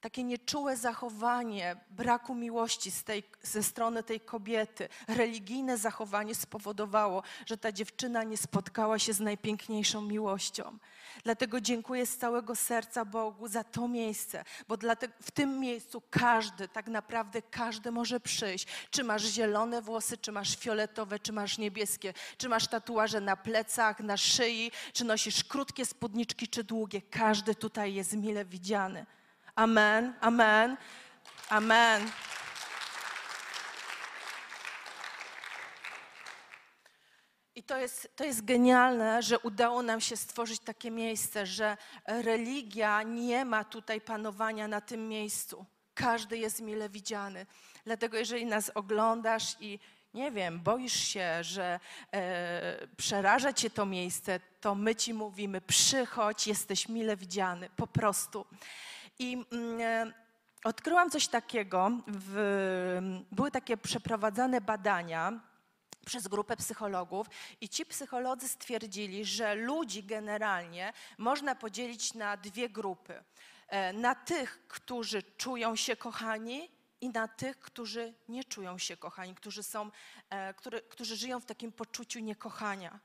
takie 0.04 0.24
nieczułe 0.24 0.78
zachowanie 0.78 1.76
braku 1.90 2.36
miłości 2.36 2.92
tej, 3.06 3.24
ze 3.42 3.64
strony 3.64 4.04
tej 4.04 4.20
kobiety, 4.20 4.90
religijne 5.08 5.78
zachowanie 5.78 6.36
spowodowało, 6.36 7.24
że 7.46 7.58
ta 7.58 7.72
dziewczyna 7.72 8.24
nie 8.24 8.38
spotkała 8.38 9.00
się 9.00 9.14
z 9.14 9.20
najpiękniejszą 9.20 10.02
miłością. 10.02 10.78
Dlatego 11.24 11.62
dziękuję 11.62 12.06
z 12.06 12.18
całego 12.18 12.56
serca 12.56 13.06
Bogu 13.06 13.48
za 13.48 13.64
to 13.64 13.88
miejsce, 13.88 14.44
bo 14.68 14.78
dlatego, 14.78 15.14
w 15.22 15.32
tym 15.32 15.60
miejscu 15.60 16.02
każdy, 16.10 16.68
tak 16.68 16.88
naprawdę 16.88 17.42
każdy 17.42 17.92
może 17.92 18.20
przyjść. 18.20 18.68
Czy 18.92 19.04
masz 19.04 19.24
zielone 19.24 19.82
włosy, 19.82 20.18
czy 20.18 20.32
masz 20.32 20.58
fioletowe, 20.58 21.20
czy 21.20 21.34
masz 21.34 21.58
niebieskie, 21.58 22.14
czy 22.38 22.50
masz 22.50 22.68
tatuaże 22.68 23.22
na 23.22 23.38
plecach, 23.38 24.00
na 24.00 24.18
szyi, 24.18 24.72
czy 24.94 25.06
nosisz 25.06 25.44
krótkie 25.44 25.86
spódniczki, 25.86 26.48
czy 26.48 26.64
długie. 26.64 27.02
Każdy 27.02 27.56
tutaj 27.56 27.94
jest 27.94 28.14
mile 28.14 28.46
widziany. 28.46 29.06
Amen, 29.56 30.16
amen, 30.22 30.78
amen. 31.50 32.12
I 37.56 37.64
to 37.64 37.78
jest, 37.78 38.10
to 38.16 38.24
jest 38.24 38.46
genialne, 38.46 39.24
że 39.24 39.40
udało 39.40 39.82
nam 39.82 40.02
się 40.02 40.18
stworzyć 40.18 40.60
takie 40.60 40.92
miejsce, 40.92 41.46
że 41.46 41.78
religia 42.06 43.04
nie 43.04 43.46
ma 43.46 43.64
tutaj 43.64 44.02
panowania 44.02 44.68
na 44.68 44.82
tym 44.82 45.08
miejscu. 45.08 45.66
Każdy 45.94 46.38
jest 46.38 46.62
mile 46.62 46.90
widziany. 46.90 47.46
Dlatego, 47.86 48.18
jeżeli 48.18 48.46
nas 48.46 48.72
oglądasz 48.76 49.56
i 49.60 49.80
nie 50.14 50.32
wiem, 50.32 50.60
boisz 50.60 51.08
się, 51.08 51.44
że 51.44 51.80
e, 52.14 52.88
przeraża 52.98 53.54
cię 53.54 53.70
to 53.70 53.86
miejsce, 53.86 54.40
to 54.62 54.76
my 54.76 54.96
ci 54.96 55.14
mówimy: 55.14 55.62
przychodź, 55.62 56.48
jesteś 56.48 56.90
mile 56.90 57.18
widziany, 57.18 57.70
po 57.76 57.88
prostu. 57.88 58.46
I 59.20 59.46
mm, 59.52 59.82
e, 59.82 60.14
odkryłam 60.64 61.10
coś 61.10 61.28
takiego, 61.28 61.92
w, 62.08 63.26
były 63.32 63.52
takie 63.52 63.78
przeprowadzane 63.78 64.62
badania 64.62 65.40
przez 66.06 66.28
grupę 66.28 66.58
psychologów 66.58 67.28
i 67.62 67.70
ci 67.70 67.86
psycholodzy 67.86 68.48
stwierdzili, 68.48 69.26
że 69.26 69.56
ludzi 69.56 70.04
generalnie 70.04 70.94
można 71.18 71.56
podzielić 71.56 72.14
na 72.14 72.38
dwie 72.38 72.70
grupy. 72.70 73.24
E, 73.68 73.94
Na 73.94 74.16
tych, 74.16 74.68
którzy 74.68 75.24
czują 75.24 75.76
się 75.76 75.96
kochani 75.96 76.70
i 77.02 77.10
na 77.10 77.28
tych, 77.28 77.60
którzy 77.60 78.14
nie 78.28 78.44
czują 78.44 78.78
się 78.78 78.98
kochani, 78.98 79.36
którzy, 79.36 79.64
są, 79.64 79.92
e, 80.30 80.54
który, 80.54 80.82
którzy 80.82 81.16
żyją 81.16 81.40
w 81.40 81.46
takim 81.46 81.72
poczuciu 81.72 82.20
niekochania. 82.20 83.00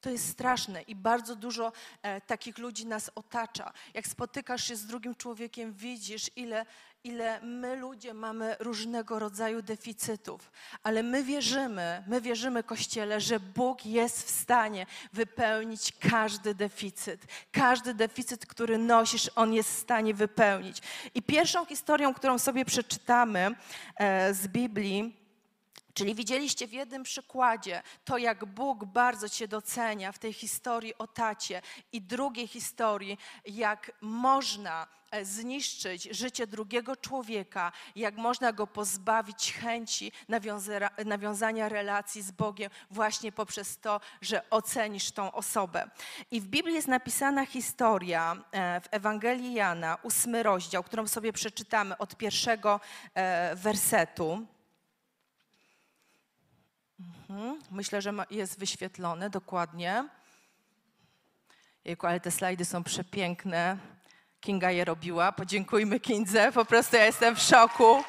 To 0.00 0.10
jest 0.10 0.28
straszne 0.28 0.82
i 0.82 0.94
bardzo 0.94 1.36
dużo 1.36 1.72
e, 2.02 2.20
takich 2.20 2.58
ludzi 2.58 2.86
nas 2.86 3.10
otacza. 3.14 3.72
Jak 3.94 4.06
spotykasz 4.06 4.64
się 4.64 4.76
z 4.76 4.86
drugim 4.86 5.14
człowiekiem, 5.14 5.72
widzisz, 5.72 6.30
ile, 6.36 6.66
ile 7.04 7.40
my 7.40 7.76
ludzie 7.76 8.14
mamy 8.14 8.56
różnego 8.58 9.18
rodzaju 9.18 9.62
deficytów. 9.62 10.50
Ale 10.82 11.02
my 11.02 11.24
wierzymy, 11.24 12.04
my 12.06 12.20
wierzymy, 12.20 12.62
Kościele, 12.62 13.20
że 13.20 13.40
Bóg 13.40 13.86
jest 13.86 14.26
w 14.26 14.30
stanie 14.30 14.86
wypełnić 15.12 15.92
każdy 16.10 16.54
deficyt. 16.54 17.26
Każdy 17.52 17.94
deficyt, 17.94 18.46
który 18.46 18.78
nosisz, 18.78 19.30
On 19.34 19.54
jest 19.54 19.70
w 19.70 19.78
stanie 19.78 20.14
wypełnić. 20.14 20.82
I 21.14 21.22
pierwszą 21.22 21.64
historią, 21.66 22.14
którą 22.14 22.38
sobie 22.38 22.64
przeczytamy 22.64 23.54
e, 23.96 24.34
z 24.34 24.48
Biblii, 24.48 25.17
Czyli 25.98 26.14
widzieliście 26.14 26.66
w 26.66 26.72
jednym 26.72 27.02
przykładzie 27.02 27.82
to, 28.04 28.18
jak 28.18 28.44
Bóg 28.44 28.84
bardzo 28.84 29.28
Cię 29.28 29.48
docenia 29.48 30.12
w 30.12 30.18
tej 30.18 30.32
historii 30.32 30.98
o 30.98 31.06
tacie 31.06 31.62
i 31.92 32.02
drugiej 32.02 32.46
historii, 32.46 33.18
jak 33.44 33.92
można 34.00 34.86
e, 35.10 35.24
zniszczyć 35.24 36.08
życie 36.10 36.46
drugiego 36.46 36.96
człowieka, 36.96 37.72
jak 37.96 38.16
można 38.16 38.52
go 38.52 38.66
pozbawić 38.66 39.52
chęci 39.52 40.12
nawiąza- 40.28 41.04
nawiązania 41.06 41.68
relacji 41.68 42.22
z 42.22 42.30
Bogiem 42.30 42.70
właśnie 42.90 43.32
poprzez 43.32 43.78
to, 43.78 44.00
że 44.20 44.50
ocenisz 44.50 45.10
tą 45.10 45.32
osobę. 45.32 45.90
I 46.30 46.40
w 46.40 46.46
Biblii 46.46 46.74
jest 46.74 46.88
napisana 46.88 47.46
historia 47.46 48.36
e, 48.52 48.80
w 48.80 48.88
Ewangelii 48.90 49.54
Jana, 49.54 49.98
ósmy 50.02 50.42
rozdział, 50.42 50.82
którą 50.82 51.06
sobie 51.06 51.32
przeczytamy 51.32 51.98
od 51.98 52.16
pierwszego 52.16 52.80
e, 53.14 53.56
wersetu. 53.56 54.46
Mhm. 57.30 57.58
Myślę, 57.70 58.02
że 58.02 58.12
jest 58.30 58.58
wyświetlone 58.58 59.30
dokładnie. 59.30 60.08
Jejku, 61.84 62.06
ale 62.06 62.20
te 62.20 62.30
slajdy 62.30 62.64
są 62.64 62.84
przepiękne. 62.84 63.78
Kinga 64.40 64.70
je 64.70 64.84
robiła. 64.84 65.32
Podziękujmy 65.32 66.00
Kindze. 66.00 66.52
Po 66.52 66.64
prostu 66.64 66.96
ja 66.96 67.04
jestem 67.04 67.36
w 67.36 67.40
szoku. 67.40 68.04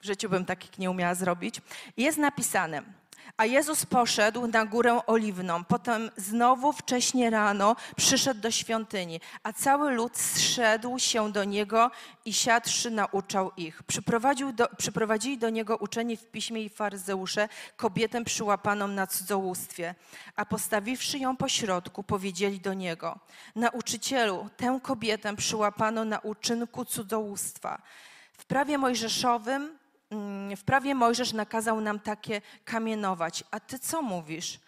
W 0.00 0.04
życiu 0.04 0.28
bym 0.28 0.44
takich 0.44 0.78
nie 0.78 0.90
umiała 0.90 1.14
zrobić. 1.14 1.60
Jest 1.96 2.18
napisane. 2.18 2.99
A 3.36 3.44
Jezus 3.44 3.86
poszedł 3.86 4.46
na 4.46 4.64
górę 4.64 5.00
oliwną. 5.06 5.64
Potem 5.64 6.10
znowu 6.16 6.72
wcześnie 6.72 7.30
rano 7.30 7.76
przyszedł 7.96 8.40
do 8.40 8.50
świątyni, 8.50 9.20
a 9.42 9.52
cały 9.52 9.90
lud 9.90 10.18
zszedł 10.18 10.98
się 10.98 11.32
do 11.32 11.44
niego 11.44 11.90
i 12.24 12.32
siadłszy 12.32 12.90
nauczał 12.90 13.52
ich. 13.56 13.82
Przyprowadził 13.82 14.52
do, 14.52 14.68
przyprowadzili 14.76 15.38
do 15.38 15.50
niego 15.50 15.76
uczeni 15.76 16.16
w 16.16 16.26
piśmie 16.26 16.62
i 16.62 16.68
faryzeusze 16.68 17.48
kobietę 17.76 18.24
przyłapaną 18.24 18.88
na 18.88 19.06
cudzołóstwie. 19.06 19.94
A 20.36 20.46
postawiwszy 20.46 21.18
ją 21.18 21.36
po 21.36 21.48
środku, 21.48 22.02
powiedzieli 22.02 22.60
do 22.60 22.74
niego: 22.74 23.18
Nauczycielu, 23.56 24.48
tę 24.56 24.80
kobietę 24.82 25.36
przyłapano 25.36 26.04
na 26.04 26.18
uczynku 26.18 26.84
cudzołóstwa. 26.84 27.82
W 28.32 28.44
prawie 28.44 28.78
mojżeszowym 28.78 29.79
w 30.56 30.64
prawie 30.64 30.94
Mojżesz 30.94 31.32
nakazał 31.32 31.80
nam 31.80 32.00
takie 32.00 32.40
kamienować. 32.64 33.44
A 33.50 33.60
ty 33.60 33.78
co 33.78 34.02
mówisz? 34.02 34.60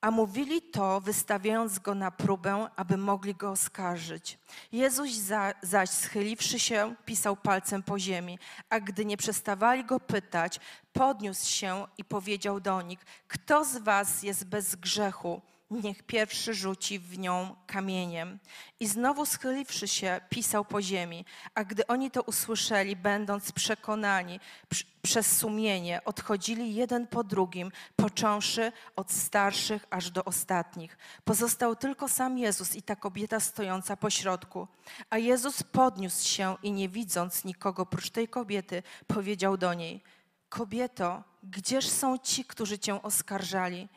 A 0.00 0.10
mówili 0.10 0.62
to, 0.62 1.00
wystawiając 1.00 1.78
go 1.78 1.94
na 1.94 2.10
próbę, 2.10 2.68
aby 2.76 2.96
mogli 2.96 3.34
go 3.34 3.50
oskarżyć. 3.50 4.38
Jezus 4.72 5.10
za, 5.10 5.54
zaś, 5.62 5.90
schyliwszy 5.90 6.58
się, 6.58 6.94
pisał 7.04 7.36
palcem 7.36 7.82
po 7.82 7.98
ziemi, 7.98 8.38
a 8.70 8.80
gdy 8.80 9.04
nie 9.04 9.16
przestawali 9.16 9.84
go 9.84 10.00
pytać, 10.00 10.60
podniósł 10.92 11.50
się 11.50 11.86
i 11.98 12.04
powiedział 12.04 12.60
do 12.60 12.82
nich: 12.82 12.98
Kto 13.28 13.64
z 13.64 13.78
was 13.78 14.22
jest 14.22 14.44
bez 14.44 14.76
grzechu? 14.76 15.40
Niech 15.70 16.02
pierwszy 16.02 16.54
rzuci 16.54 16.98
w 16.98 17.18
nią 17.18 17.56
kamieniem. 17.66 18.38
I 18.80 18.86
znowu 18.86 19.26
schyliwszy 19.26 19.88
się, 19.88 20.20
pisał 20.28 20.64
po 20.64 20.82
ziemi. 20.82 21.24
A 21.54 21.64
gdy 21.64 21.86
oni 21.86 22.10
to 22.10 22.22
usłyszeli, 22.22 22.96
będąc 22.96 23.52
przekonani 23.52 24.40
przy- 24.68 24.84
przez 25.02 25.36
sumienie, 25.36 26.00
odchodzili 26.04 26.74
jeden 26.74 27.06
po 27.06 27.24
drugim, 27.24 27.70
począwszy 27.96 28.72
od 28.96 29.12
starszych 29.12 29.86
aż 29.90 30.10
do 30.10 30.24
ostatnich. 30.24 30.98
Pozostał 31.24 31.76
tylko 31.76 32.08
sam 32.08 32.38
Jezus 32.38 32.76
i 32.76 32.82
ta 32.82 32.96
kobieta 32.96 33.40
stojąca 33.40 33.96
po 33.96 34.10
środku. 34.10 34.68
A 35.10 35.18
Jezus 35.18 35.62
podniósł 35.62 36.28
się 36.28 36.56
i 36.62 36.72
nie 36.72 36.88
widząc 36.88 37.44
nikogo 37.44 37.86
prócz 37.86 38.10
tej 38.10 38.28
kobiety, 38.28 38.82
powiedział 39.06 39.56
do 39.56 39.74
niej: 39.74 40.02
Kobieto, 40.48 41.22
gdzież 41.42 41.88
są 41.88 42.18
ci, 42.18 42.44
którzy 42.44 42.78
cię 42.78 43.02
oskarżali? 43.02 43.88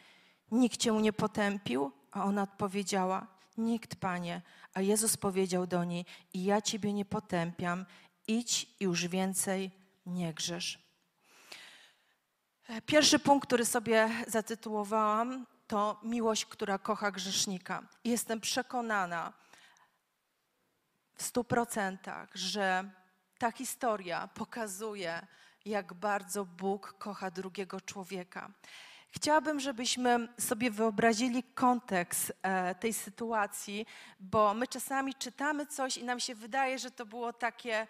Nikt 0.51 0.77
cię 0.77 0.91
nie 0.91 1.13
potępił? 1.13 1.91
A 2.12 2.23
ona 2.23 2.43
odpowiedziała: 2.43 3.27
Nikt, 3.57 3.95
panie. 3.95 4.41
A 4.73 4.81
Jezus 4.81 5.17
powiedział 5.17 5.67
do 5.67 5.83
niej: 5.83 6.05
I 6.33 6.43
ja 6.43 6.62
ciebie 6.62 6.93
nie 6.93 7.05
potępiam, 7.05 7.86
idź 8.27 8.63
i 8.79 8.83
już 8.83 9.07
więcej 9.07 9.71
nie 10.05 10.33
grzesz. 10.33 10.88
Pierwszy 12.86 13.19
punkt, 13.19 13.47
który 13.47 13.65
sobie 13.65 14.10
zatytułowałam, 14.27 15.45
to 15.67 15.99
miłość, 16.03 16.45
która 16.45 16.77
kocha 16.77 17.12
grzesznika. 17.12 17.83
Jestem 18.03 18.41
przekonana 18.41 19.33
w 21.15 21.23
stu 21.23 21.43
procentach, 21.43 22.29
że 22.33 22.91
ta 23.38 23.51
historia 23.51 24.27
pokazuje, 24.27 25.27
jak 25.65 25.93
bardzo 25.93 26.45
Bóg 26.45 26.95
kocha 26.97 27.31
drugiego 27.31 27.81
człowieka. 27.81 28.51
Chciałabym, 29.17 29.60
żebyśmy 29.60 30.27
sobie 30.39 30.71
wyobrazili 30.71 31.43
kontekst 31.43 32.34
e, 32.41 32.75
tej 32.75 32.93
sytuacji, 32.93 33.86
bo 34.19 34.53
my 34.53 34.67
czasami 34.67 35.15
czytamy 35.15 35.65
coś 35.65 35.97
i 35.97 36.03
nam 36.03 36.19
się 36.19 36.36
wydaje, 36.36 36.80
że 36.80 36.91
to 36.91 37.06
było 37.06 37.34
takie, 37.34 37.88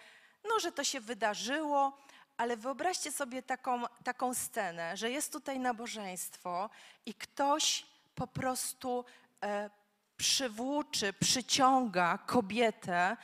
no, 0.49 0.59
że 0.59 0.71
to 0.71 0.83
się 0.83 0.99
wydarzyło, 0.99 1.97
ale 2.37 2.57
wyobraźcie 2.57 3.11
sobie 3.11 3.43
taką, 3.43 3.83
taką 4.03 4.33
scenę, 4.33 4.97
że 4.97 5.11
jest 5.11 5.31
tutaj 5.33 5.59
nabożeństwo 5.59 6.69
i 7.05 7.13
ktoś 7.13 7.85
po 8.15 8.27
prostu 8.27 9.05
e, 9.43 9.69
przywłóczy, 10.17 11.13
przyciąga 11.13 12.17
kobietę 12.17 13.17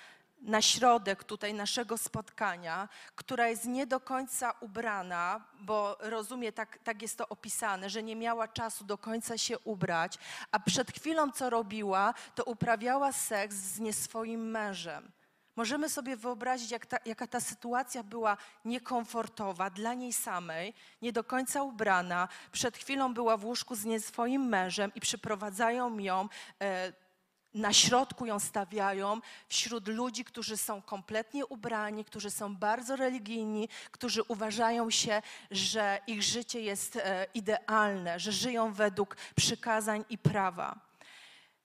na 0.43 0.61
środek 0.61 1.23
tutaj 1.23 1.53
naszego 1.53 1.97
spotkania, 1.97 2.89
która 3.15 3.47
jest 3.47 3.65
nie 3.65 3.87
do 3.87 3.99
końca 3.99 4.53
ubrana, 4.59 5.41
bo 5.59 5.97
rozumie, 5.99 6.51
tak, 6.51 6.79
tak 6.83 7.01
jest 7.01 7.17
to 7.17 7.29
opisane, 7.29 7.89
że 7.89 8.03
nie 8.03 8.15
miała 8.15 8.47
czasu 8.47 8.83
do 8.83 8.97
końca 8.97 9.37
się 9.37 9.59
ubrać, 9.59 10.17
a 10.51 10.59
przed 10.59 10.91
chwilą 10.91 11.31
co 11.31 11.49
robiła, 11.49 12.13
to 12.35 12.43
uprawiała 12.43 13.11
seks 13.11 13.55
z 13.55 13.79
nieswoim 13.79 14.51
mężem. 14.51 15.11
Możemy 15.55 15.89
sobie 15.89 16.17
wyobrazić, 16.17 16.71
jak 16.71 16.85
ta, 16.85 16.97
jaka 17.05 17.27
ta 17.27 17.39
sytuacja 17.39 18.03
była 18.03 18.37
niekomfortowa 18.65 19.69
dla 19.69 19.93
niej 19.93 20.13
samej, 20.13 20.73
nie 21.01 21.13
do 21.13 21.23
końca 21.23 21.63
ubrana. 21.63 22.27
Przed 22.51 22.77
chwilą 22.77 23.13
była 23.13 23.37
w 23.37 23.45
łóżku 23.45 23.75
z 23.75 23.85
nieswoim 23.85 24.45
mężem 24.45 24.91
i 24.95 24.99
przyprowadzają 24.99 25.97
ją 25.97 26.27
e, 26.61 26.93
na 27.53 27.73
środku 27.73 28.25
ją 28.25 28.39
stawiają 28.39 29.21
wśród 29.49 29.87
ludzi, 29.87 30.25
którzy 30.25 30.57
są 30.57 30.81
kompletnie 30.81 31.45
ubrani, 31.45 32.05
którzy 32.05 32.31
są 32.31 32.55
bardzo 32.55 32.95
religijni, 32.95 33.69
którzy 33.91 34.23
uważają 34.23 34.89
się, 34.89 35.21
że 35.51 35.99
ich 36.07 36.23
życie 36.23 36.61
jest 36.61 36.95
e, 36.95 37.27
idealne, 37.33 38.19
że 38.19 38.31
żyją 38.31 38.73
według 38.73 39.17
przykazań 39.35 40.05
i 40.09 40.17
prawa. 40.17 40.79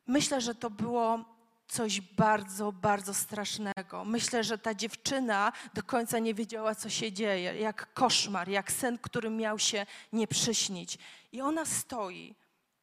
Myślę, 0.07 0.40
że 0.40 0.55
to 0.55 0.70
było 0.70 1.24
coś 1.68 2.01
bardzo, 2.01 2.72
bardzo 2.72 3.14
strasznego. 3.14 4.05
Myślę, 4.05 4.44
że 4.44 4.59
ta 4.59 4.74
dziewczyna 4.74 5.53
do 5.74 5.83
końca 5.83 6.18
nie 6.18 6.35
wiedziała, 6.35 6.74
co 6.74 6.90
się 6.90 7.12
dzieje, 7.12 7.61
jak 7.61 7.92
koszmar, 7.92 8.48
jak 8.48 8.72
sen, 8.72 8.98
który 8.98 9.31
miał 9.31 9.59
się 9.59 9.87
nie 10.12 10.29
przyśnić. 10.29 10.98
I 11.33 11.40
ona 11.40 11.64
stoi, 11.64 12.35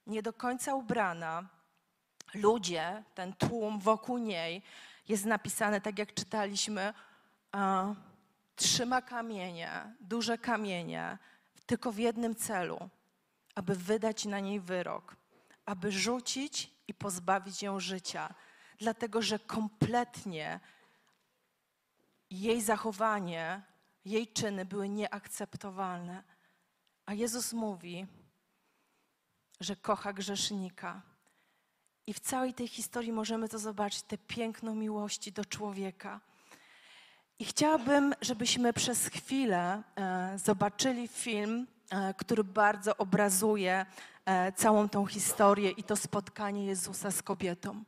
nie 0.08 0.22
do 0.22 0.34
końca 0.34 0.76
ubrana, 0.76 1.55
ludzie, 2.36 3.04
ten 3.16 3.34
tłum 3.34 3.80
wokół 3.80 4.18
niej, 4.18 4.62
jest 5.08 5.26
napisane, 5.26 5.82
tak 5.82 6.00
jak 6.00 6.14
czytaliśmy, 6.14 6.94
a, 7.52 7.94
trzyma 8.56 9.02
kamienie, 9.02 9.94
duże 10.02 10.38
kamienie, 10.38 11.18
tylko 11.66 11.92
w 11.92 11.98
jednym 11.98 12.36
celu, 12.36 12.90
aby 13.56 13.76
wydać 13.76 14.26
na 14.26 14.40
niej 14.40 14.60
wyrok, 14.60 15.16
aby 15.66 15.92
rzucić 15.92 16.72
i 16.88 16.94
pozbawić 16.94 17.64
ją 17.64 17.80
życia, 17.80 18.34
dlatego 18.78 19.22
że 19.22 19.40
kompletnie 19.40 20.60
jej 22.30 22.62
zachowanie, 22.62 23.62
jej 24.06 24.28
czyny 24.28 24.66
były 24.66 24.90
nieakceptowalne. 24.90 26.24
A 27.06 27.14
Jezus 27.14 27.54
mówi, 27.54 28.08
że 29.60 29.76
kocha 29.76 30.14
grzesznika. 30.14 31.02
I 32.08 32.14
w 32.14 32.20
całej 32.20 32.54
tej 32.54 32.68
historii 32.68 33.12
możemy 33.12 33.50
to 33.50 33.60
zobaczyć, 33.60 34.02
tę 34.02 34.18
piękną 34.18 34.76
miłości 34.76 35.32
do 35.32 35.46
człowieka. 35.46 36.20
I 37.40 37.46
chciałabym, 37.46 38.14
żebyśmy 38.22 38.74
przez 38.74 39.08
chwilę 39.08 39.84
e, 39.96 40.40
zobaczyli 40.40 41.08
film, 41.08 41.68
e, 41.90 42.14
który 42.14 42.44
bardzo 42.44 42.98
obrazuje 42.98 43.86
e, 44.26 44.52
całą 44.52 44.90
tą 44.90 45.06
historię 45.06 45.72
i 45.72 45.84
to 45.84 45.96
spotkanie 45.96 46.66
Jezusa 46.66 47.12
z 47.12 47.22
kobietą. 47.22 47.84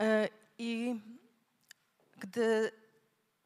E, 0.00 0.28
i 0.58 1.00
gdy 2.18 2.72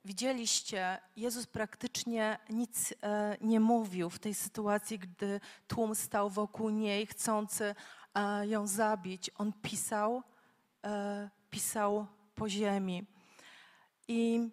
widzieliście, 0.04 0.98
Jezus 1.16 1.46
praktycznie 1.46 2.38
nic 2.50 2.94
e, 3.02 3.36
nie 3.40 3.60
mówił 3.60 4.10
w 4.10 4.18
tej 4.18 4.34
sytuacji, 4.34 4.98
gdy 4.98 5.40
tłum 5.66 5.94
stał 5.94 6.30
wokół 6.30 6.70
niej, 6.70 7.06
chcący 7.06 7.74
e, 8.14 8.46
ją 8.46 8.66
zabić. 8.66 9.30
On 9.38 9.52
pisał, 9.52 10.22
pisał 11.50 12.06
po 12.34 12.48
ziemi. 12.48 13.06
I 14.08 14.48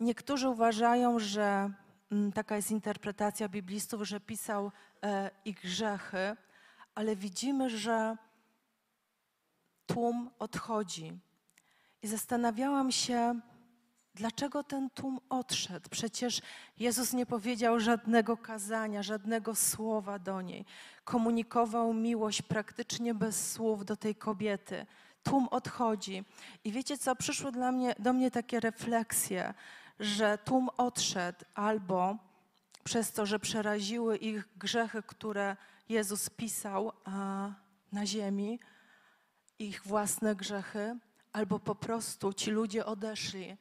niektórzy 0.00 0.48
uważają, 0.48 1.18
że 1.18 1.70
mm, 2.12 2.32
taka 2.32 2.56
jest 2.56 2.70
interpretacja 2.70 3.48
biblistów, 3.48 4.02
że 4.02 4.20
pisał 4.20 4.72
ich 5.44 5.60
grzechy, 5.60 6.36
ale 6.94 7.16
widzimy, 7.16 7.70
że 7.70 8.16
tłum 9.92 10.30
odchodzi. 10.38 11.12
I 12.02 12.08
zastanawiałam 12.08 12.92
się, 12.92 13.40
dlaczego 14.14 14.64
ten 14.64 14.90
tłum 14.90 15.20
odszedł. 15.28 15.88
Przecież 15.90 16.40
Jezus 16.78 17.12
nie 17.12 17.26
powiedział 17.26 17.80
żadnego 17.80 18.36
kazania, 18.36 19.02
żadnego 19.02 19.54
słowa 19.54 20.18
do 20.18 20.40
niej. 20.40 20.64
Komunikował 21.04 21.94
miłość 21.94 22.42
praktycznie 22.42 23.14
bez 23.14 23.52
słów 23.52 23.84
do 23.84 23.96
tej 23.96 24.14
kobiety. 24.14 24.86
Tłum 25.22 25.48
odchodzi. 25.50 26.24
I 26.64 26.72
wiecie 26.72 26.98
co, 26.98 27.16
przyszły 27.16 27.52
dla 27.52 27.72
mnie, 27.72 27.94
do 27.98 28.12
mnie 28.12 28.30
takie 28.30 28.60
refleksje, 28.60 29.54
że 30.00 30.38
tłum 30.38 30.68
odszedł 30.76 31.44
albo 31.54 32.16
przez 32.84 33.12
to, 33.12 33.26
że 33.26 33.38
przeraziły 33.38 34.16
ich 34.16 34.48
grzechy, 34.56 35.02
które 35.02 35.56
Jezus 35.88 36.30
pisał 36.30 36.92
na 37.92 38.06
ziemi, 38.06 38.60
ich 39.62 39.82
własne 39.82 40.36
grzechy, 40.36 40.98
albo 41.32 41.58
po 41.58 41.74
prostu 41.74 42.32
ci 42.32 42.50
ludzie 42.50 42.86
odeszli, 42.86 43.56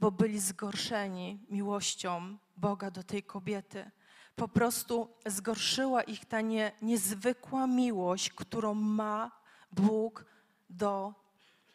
bo 0.00 0.10
byli 0.10 0.40
zgorszeni 0.40 1.46
miłością 1.50 2.38
Boga 2.56 2.90
do 2.90 3.02
tej 3.02 3.22
kobiety. 3.22 3.90
Po 4.36 4.48
prostu 4.48 5.08
zgorszyła 5.26 6.02
ich 6.02 6.24
ta 6.24 6.40
nie, 6.40 6.72
niezwykła 6.82 7.66
miłość, 7.66 8.30
którą 8.30 8.74
ma 8.74 9.30
Bóg 9.72 10.24
do, 10.70 11.14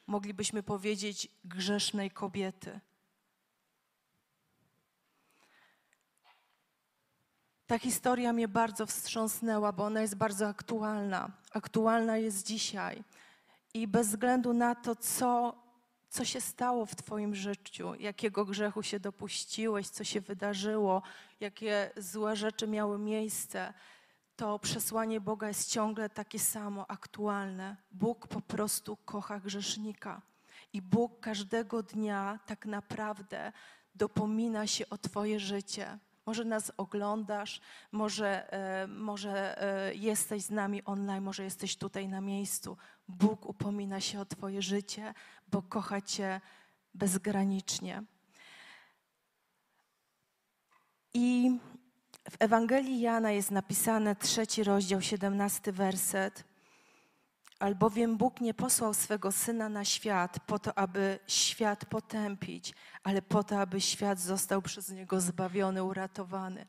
moglibyśmy 0.07 0.63
powiedzieć, 0.63 1.27
grzesznej 1.45 2.11
kobiety. 2.11 2.79
Ta 7.67 7.79
historia 7.79 8.33
mnie 8.33 8.47
bardzo 8.47 8.85
wstrząsnęła, 8.85 9.71
bo 9.71 9.83
ona 9.83 10.01
jest 10.01 10.15
bardzo 10.15 10.47
aktualna. 10.47 11.31
Aktualna 11.51 12.17
jest 12.17 12.45
dzisiaj. 12.45 13.03
I 13.77 13.87
bez 13.87 14.07
względu 14.07 14.53
na 14.53 14.75
to, 14.75 14.95
co, 14.95 15.55
co 16.09 16.25
się 16.25 16.41
stało 16.41 16.85
w 16.85 16.95
Twoim 16.95 17.35
życiu, 17.35 17.95
jakiego 17.95 18.45
grzechu 18.45 18.83
się 18.83 18.99
dopuściłeś, 18.99 19.89
co 19.89 20.03
się 20.03 20.21
wydarzyło, 20.21 21.01
jakie 21.39 21.91
złe 21.97 22.35
rzeczy 22.35 22.67
miały 22.67 22.99
miejsce, 22.99 23.73
to 24.35 24.59
przesłanie 24.59 25.21
Boga 25.21 25.47
jest 25.47 25.71
ciągle 25.71 26.09
takie 26.09 26.39
samo, 26.39 26.91
aktualne. 26.91 27.77
Bóg 27.91 28.27
po 28.27 28.41
prostu 28.41 28.97
kocha 28.97 29.39
grzesznika. 29.39 30.21
I 30.73 30.81
Bóg 30.81 31.19
każdego 31.19 31.83
dnia 31.83 32.39
tak 32.45 32.65
naprawdę 32.65 33.51
dopomina 33.95 34.67
się 34.67 34.89
o 34.89 34.97
Twoje 34.97 35.39
życie. 35.39 35.99
Może 36.27 36.45
nas 36.45 36.71
oglądasz, 36.77 37.61
może, 37.91 38.53
e, 38.53 38.87
może 38.87 39.61
e, 39.61 39.95
jesteś 39.95 40.43
z 40.43 40.49
nami 40.49 40.83
online, 40.83 41.23
może 41.23 41.43
jesteś 41.43 41.77
tutaj 41.77 42.07
na 42.07 42.21
miejscu. 42.21 42.77
Bóg 43.07 43.45
upomina 43.45 43.99
się 44.01 44.19
o 44.19 44.25
Twoje 44.25 44.61
życie, 44.61 45.13
bo 45.47 45.61
kocha 45.61 46.01
Cię 46.01 46.41
bezgranicznie. 46.93 48.03
I 51.13 51.59
w 52.29 52.35
Ewangelii 52.39 53.01
Jana 53.01 53.31
jest 53.31 53.51
napisane 53.51 54.15
trzeci 54.15 54.63
rozdział, 54.63 55.01
siedemnasty 55.01 55.71
werset. 55.71 56.43
Albowiem 57.59 58.17
Bóg 58.17 58.41
nie 58.41 58.53
posłał 58.53 58.93
swego 58.93 59.31
Syna 59.31 59.69
na 59.69 59.85
świat 59.85 60.39
po 60.39 60.59
to, 60.59 60.77
aby 60.77 61.19
świat 61.27 61.85
potępić, 61.85 62.73
ale 63.03 63.21
po 63.21 63.43
to, 63.43 63.59
aby 63.59 63.81
świat 63.81 64.19
został 64.19 64.61
przez 64.61 64.89
Niego 64.89 65.21
zbawiony, 65.21 65.83
uratowany. 65.83 66.65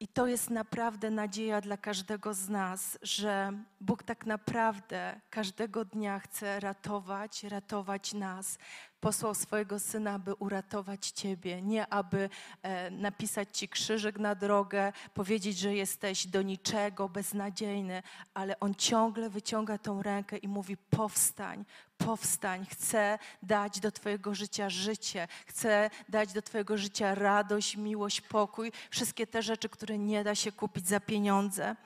I 0.00 0.08
to 0.08 0.26
jest 0.26 0.50
naprawdę 0.50 1.10
nadzieja 1.10 1.60
dla 1.60 1.76
każdego 1.76 2.34
z 2.34 2.48
nas, 2.48 2.98
że 3.02 3.52
Bóg 3.80 4.02
tak 4.02 4.26
naprawdę 4.26 5.20
każdego 5.30 5.84
dnia 5.84 6.18
chce 6.18 6.60
ratować, 6.60 7.44
ratować 7.44 8.14
nas. 8.14 8.58
Posłał 9.00 9.34
swojego 9.34 9.78
syna, 9.78 10.12
aby 10.12 10.34
uratować 10.34 11.10
ciebie, 11.10 11.62
nie 11.62 11.86
aby 11.92 12.28
e, 12.62 12.90
napisać 12.90 13.58
ci 13.58 13.68
krzyżyk 13.68 14.18
na 14.18 14.34
drogę, 14.34 14.92
powiedzieć, 15.14 15.58
że 15.58 15.74
jesteś 15.74 16.26
do 16.26 16.42
niczego, 16.42 17.08
beznadziejny, 17.08 18.02
ale 18.34 18.60
on 18.60 18.74
ciągle 18.74 19.30
wyciąga 19.30 19.78
tą 19.78 20.02
rękę 20.02 20.36
i 20.36 20.48
mówi: 20.48 20.76
Powstań, 20.76 21.64
powstań, 22.06 22.66
chcę 22.70 23.18
dać 23.42 23.80
do 23.80 23.92
Twojego 23.92 24.34
życia 24.34 24.70
życie, 24.70 25.28
chcę 25.46 25.90
dać 26.08 26.32
do 26.32 26.42
Twojego 26.42 26.78
życia 26.78 27.14
radość, 27.14 27.76
miłość, 27.76 28.20
pokój, 28.20 28.72
wszystkie 28.90 29.26
te 29.26 29.42
rzeczy, 29.42 29.68
które 29.68 29.98
nie 29.98 30.24
da 30.24 30.34
się 30.34 30.52
kupić 30.52 30.88
za 30.88 31.00
pieniądze. 31.00 31.76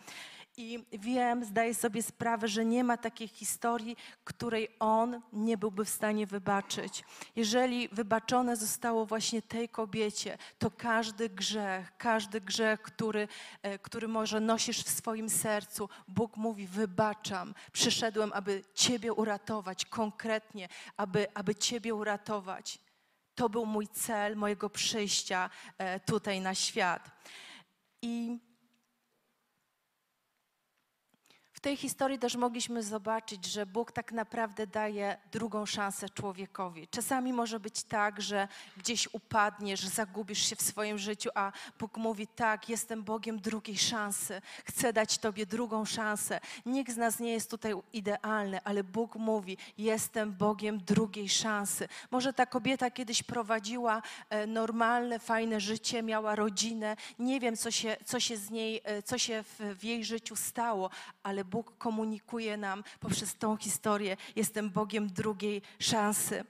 I 0.56 0.84
wiem, 0.92 1.44
zdaję 1.44 1.74
sobie 1.74 2.02
sprawę, 2.02 2.48
że 2.48 2.64
nie 2.64 2.84
ma 2.84 2.96
takiej 2.96 3.28
historii, 3.28 3.96
której 4.24 4.68
on 4.80 5.20
nie 5.32 5.58
byłby 5.58 5.84
w 5.84 5.88
stanie 5.88 6.26
wybaczyć. 6.26 7.04
Jeżeli 7.36 7.88
wybaczone 7.88 8.56
zostało 8.56 9.06
właśnie 9.06 9.42
tej 9.42 9.68
kobiecie, 9.68 10.38
to 10.58 10.70
każdy 10.70 11.28
grzech, 11.28 11.96
każdy 11.98 12.40
grzech, 12.40 12.82
który, 12.82 13.28
e, 13.62 13.78
który 13.78 14.08
może 14.08 14.40
nosisz 14.40 14.82
w 14.82 14.88
swoim 14.88 15.30
sercu, 15.30 15.88
Bóg 16.08 16.36
mówi: 16.36 16.66
Wybaczam. 16.66 17.54
Przyszedłem, 17.72 18.32
aby 18.32 18.62
Ciebie 18.74 19.12
uratować, 19.12 19.84
konkretnie, 19.84 20.68
aby, 20.96 21.26
aby 21.34 21.54
Ciebie 21.54 21.94
uratować. 21.94 22.78
To 23.34 23.48
był 23.48 23.66
mój 23.66 23.88
cel 23.88 24.36
mojego 24.36 24.70
przyjścia 24.70 25.50
e, 25.78 26.00
tutaj 26.00 26.40
na 26.40 26.54
świat. 26.54 27.10
I 28.02 28.38
tej 31.64 31.76
historii 31.76 32.18
też 32.18 32.36
mogliśmy 32.36 32.82
zobaczyć, 32.82 33.46
że 33.46 33.66
Bóg 33.66 33.92
tak 33.92 34.12
naprawdę 34.12 34.66
daje 34.66 35.16
drugą 35.32 35.66
szansę 35.66 36.08
człowiekowi. 36.08 36.88
Czasami 36.88 37.32
może 37.32 37.60
być 37.60 37.82
tak, 37.82 38.20
że 38.20 38.48
gdzieś 38.76 39.08
upadniesz, 39.12 39.80
zagubisz 39.80 40.48
się 40.48 40.56
w 40.56 40.62
swoim 40.62 40.98
życiu, 40.98 41.30
a 41.34 41.52
Bóg 41.78 41.96
mówi: 41.96 42.26
Tak, 42.26 42.68
jestem 42.68 43.02
Bogiem 43.02 43.40
drugiej 43.40 43.78
szansy, 43.78 44.42
chcę 44.64 44.92
dać 44.92 45.18
Tobie 45.18 45.46
drugą 45.46 45.84
szansę. 45.84 46.40
Nikt 46.66 46.92
z 46.92 46.96
nas 46.96 47.20
nie 47.20 47.32
jest 47.32 47.50
tutaj 47.50 47.74
idealny, 47.92 48.60
ale 48.64 48.84
Bóg 48.84 49.16
mówi: 49.16 49.56
Jestem 49.78 50.32
Bogiem 50.32 50.78
drugiej 50.78 51.28
szansy. 51.28 51.88
Może 52.10 52.32
ta 52.32 52.46
kobieta 52.46 52.90
kiedyś 52.90 53.22
prowadziła 53.22 54.02
e, 54.30 54.46
normalne, 54.46 55.18
fajne 55.18 55.60
życie, 55.60 56.02
miała 56.02 56.36
rodzinę, 56.36 56.96
nie 57.18 57.40
wiem, 57.40 57.56
co 57.56 57.70
się, 57.70 57.96
co 58.04 58.20
się 58.20 58.36
z 58.36 58.50
niej, 58.50 58.80
e, 58.84 59.02
co 59.02 59.18
się 59.18 59.42
w, 59.42 59.60
w 59.78 59.84
jej 59.84 60.04
życiu 60.04 60.36
stało, 60.36 60.90
ale 61.22 61.44
Bóg 61.54 61.78
komunikuje 61.78 62.56
nam 62.56 62.84
poprzez 63.00 63.34
tą 63.34 63.56
historię. 63.56 64.16
Jestem 64.36 64.70
Bogiem 64.70 65.06
drugiej 65.06 65.62
szansy. 65.78 66.44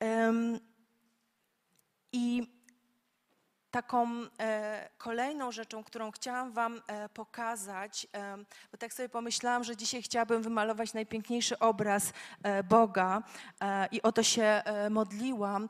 Um, 0.00 0.60
I 2.12 2.46
taką 3.72 4.08
e, 4.40 4.88
kolejną 4.98 5.52
rzeczą, 5.52 5.84
którą 5.84 6.10
chciałam 6.10 6.52
Wam 6.52 6.82
e, 6.86 7.08
pokazać, 7.08 8.06
e, 8.14 8.36
bo 8.72 8.78
tak 8.78 8.92
sobie 8.92 9.08
pomyślałam, 9.08 9.64
że 9.64 9.76
dzisiaj 9.76 10.02
chciałabym 10.02 10.42
wymalować 10.42 10.94
najpiękniejszy 10.94 11.58
obraz 11.58 12.12
Boga 12.68 13.22
i 13.92 14.02
o 14.02 14.12
to 14.12 14.22
się 14.22 14.62
modliłam. 14.90 15.68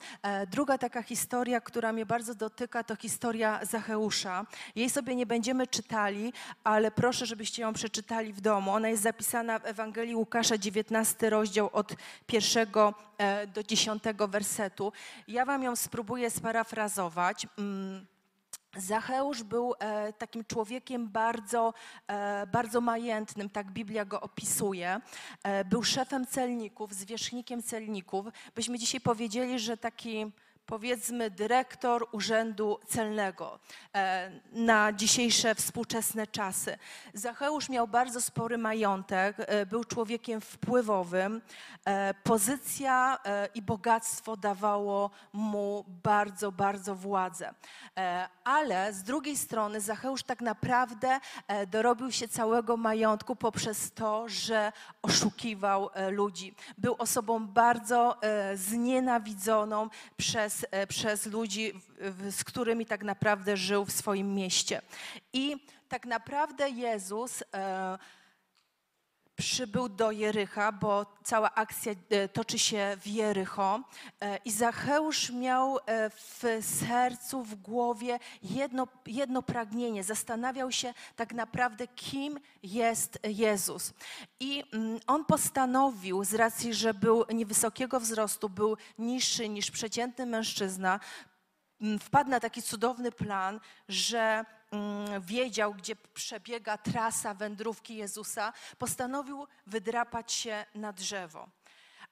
druga 0.50 0.78
taka 0.78 1.02
historia, 1.02 1.60
która 1.60 1.92
mnie 1.92 2.06
bardzo 2.06 2.34
dotyka, 2.34 2.84
to 2.84 2.96
historia 2.96 3.60
Zacheusza. 3.62 4.46
Jej 4.76 4.90
sobie 4.90 5.16
nie 5.16 5.26
będziemy 5.26 5.66
czytali, 5.66 6.32
ale 6.64 6.90
proszę, 6.90 7.26
żebyście 7.26 7.62
ją 7.62 7.72
przeczytali 7.72 8.32
w 8.32 8.40
domu. 8.40 8.70
Ona 8.70 8.88
jest 8.88 9.02
zapisana 9.02 9.58
w 9.58 9.66
Ewangelii 9.66 10.14
Łukasza, 10.14 10.58
19 10.58 11.30
rozdział 11.30 11.70
od 11.72 11.94
pierwszego 12.26 12.94
do 13.54 13.62
dziesiątego 13.62 14.28
wersetu. 14.28 14.92
Ja 15.28 15.44
Wam 15.44 15.62
ją 15.62 15.76
spróbuję 15.76 16.30
sparafrazować. 16.30 17.46
Zacheusz 18.76 19.42
był 19.42 19.74
e, 19.78 20.12
takim 20.12 20.44
człowiekiem 20.44 21.08
bardzo, 21.08 21.74
e, 22.06 22.46
bardzo 22.46 22.80
majętnym, 22.80 23.50
tak 23.50 23.70
Biblia 23.70 24.04
go 24.04 24.20
opisuje. 24.20 25.00
E, 25.42 25.64
był 25.64 25.82
szefem 25.82 26.26
celników, 26.26 26.94
zwierzchnikiem 26.94 27.62
celników. 27.62 28.26
Byśmy 28.54 28.78
dzisiaj 28.78 29.00
powiedzieli, 29.00 29.58
że 29.58 29.76
taki 29.76 30.32
powiedzmy 30.72 31.30
dyrektor 31.30 32.08
Urzędu 32.12 32.78
Celnego 32.86 33.58
e, 33.94 34.30
na 34.52 34.92
dzisiejsze 34.92 35.54
współczesne 35.54 36.26
czasy. 36.26 36.78
Zacheusz 37.14 37.68
miał 37.68 37.88
bardzo 37.88 38.20
spory 38.20 38.58
majątek, 38.58 39.36
e, 39.38 39.66
był 39.66 39.84
człowiekiem 39.84 40.40
wpływowym. 40.40 41.42
E, 41.84 42.14
pozycja 42.14 43.18
i 43.54 43.62
bogactwo 43.62 44.36
dawało 44.36 45.10
mu 45.32 45.84
bardzo, 46.02 46.52
bardzo 46.52 46.94
władzę. 46.94 47.54
Ale 48.44 48.92
z 48.92 49.02
drugiej 49.02 49.36
strony 49.36 49.80
Zacheusz 49.80 50.22
tak 50.22 50.40
naprawdę 50.40 51.20
dorobił 51.66 52.12
się 52.12 52.28
całego 52.28 52.76
majątku 52.76 53.36
poprzez 53.36 53.92
to, 53.92 54.28
że 54.28 54.72
oszukiwał 55.02 55.90
ludzi. 56.10 56.54
Był 56.78 56.94
osobą 56.98 57.46
bardzo 57.46 58.16
znienawidzoną 58.54 59.88
przez 60.16 60.61
przez, 60.62 60.66
e, 60.70 60.86
przez 60.86 61.26
ludzi, 61.26 61.72
z 62.30 62.44
którymi 62.44 62.86
tak 62.86 63.04
naprawdę 63.04 63.56
żył 63.56 63.84
w 63.84 63.92
swoim 63.92 64.34
mieście. 64.34 64.82
I 65.32 65.66
tak 65.88 66.06
naprawdę 66.06 66.70
Jezus 66.70 67.42
e, 67.54 67.98
przybył 69.42 69.88
do 69.88 70.10
Jericha, 70.10 70.72
bo 70.72 71.06
cała 71.24 71.54
akcja 71.54 71.92
e, 72.10 72.28
toczy 72.28 72.58
się 72.58 72.96
w 73.00 73.06
Jericho 73.06 73.80
e, 74.20 74.36
i 74.44 74.50
Zacheusz 74.50 75.30
miał 75.30 75.78
e, 75.78 76.10
w 76.10 76.44
sercu, 76.60 77.42
w 77.42 77.54
głowie 77.54 78.18
jedno, 78.42 78.88
jedno 79.06 79.42
pragnienie. 79.42 80.04
Zastanawiał 80.04 80.72
się 80.72 80.94
tak 81.16 81.32
naprawdę, 81.32 81.86
kim 81.86 82.40
jest 82.62 83.18
Jezus. 83.24 83.92
I 84.40 84.64
mm, 84.72 85.00
on 85.06 85.24
postanowił, 85.24 86.24
z 86.24 86.34
racji, 86.34 86.74
że 86.74 86.94
był 86.94 87.24
niewysokiego 87.34 88.00
wzrostu, 88.00 88.48
był 88.48 88.76
niższy 88.98 89.48
niż 89.48 89.70
przeciętny 89.70 90.26
mężczyzna, 90.26 91.00
mm, 91.80 91.98
wpadł 91.98 92.30
na 92.30 92.40
taki 92.40 92.62
cudowny 92.62 93.12
plan, 93.12 93.60
że 93.88 94.44
wiedział, 95.20 95.74
gdzie 95.74 95.96
przebiega 95.96 96.78
trasa 96.78 97.34
wędrówki 97.34 97.96
Jezusa, 97.96 98.52
postanowił 98.78 99.46
wydrapać 99.66 100.32
się 100.32 100.64
na 100.74 100.92
drzewo. 100.92 101.48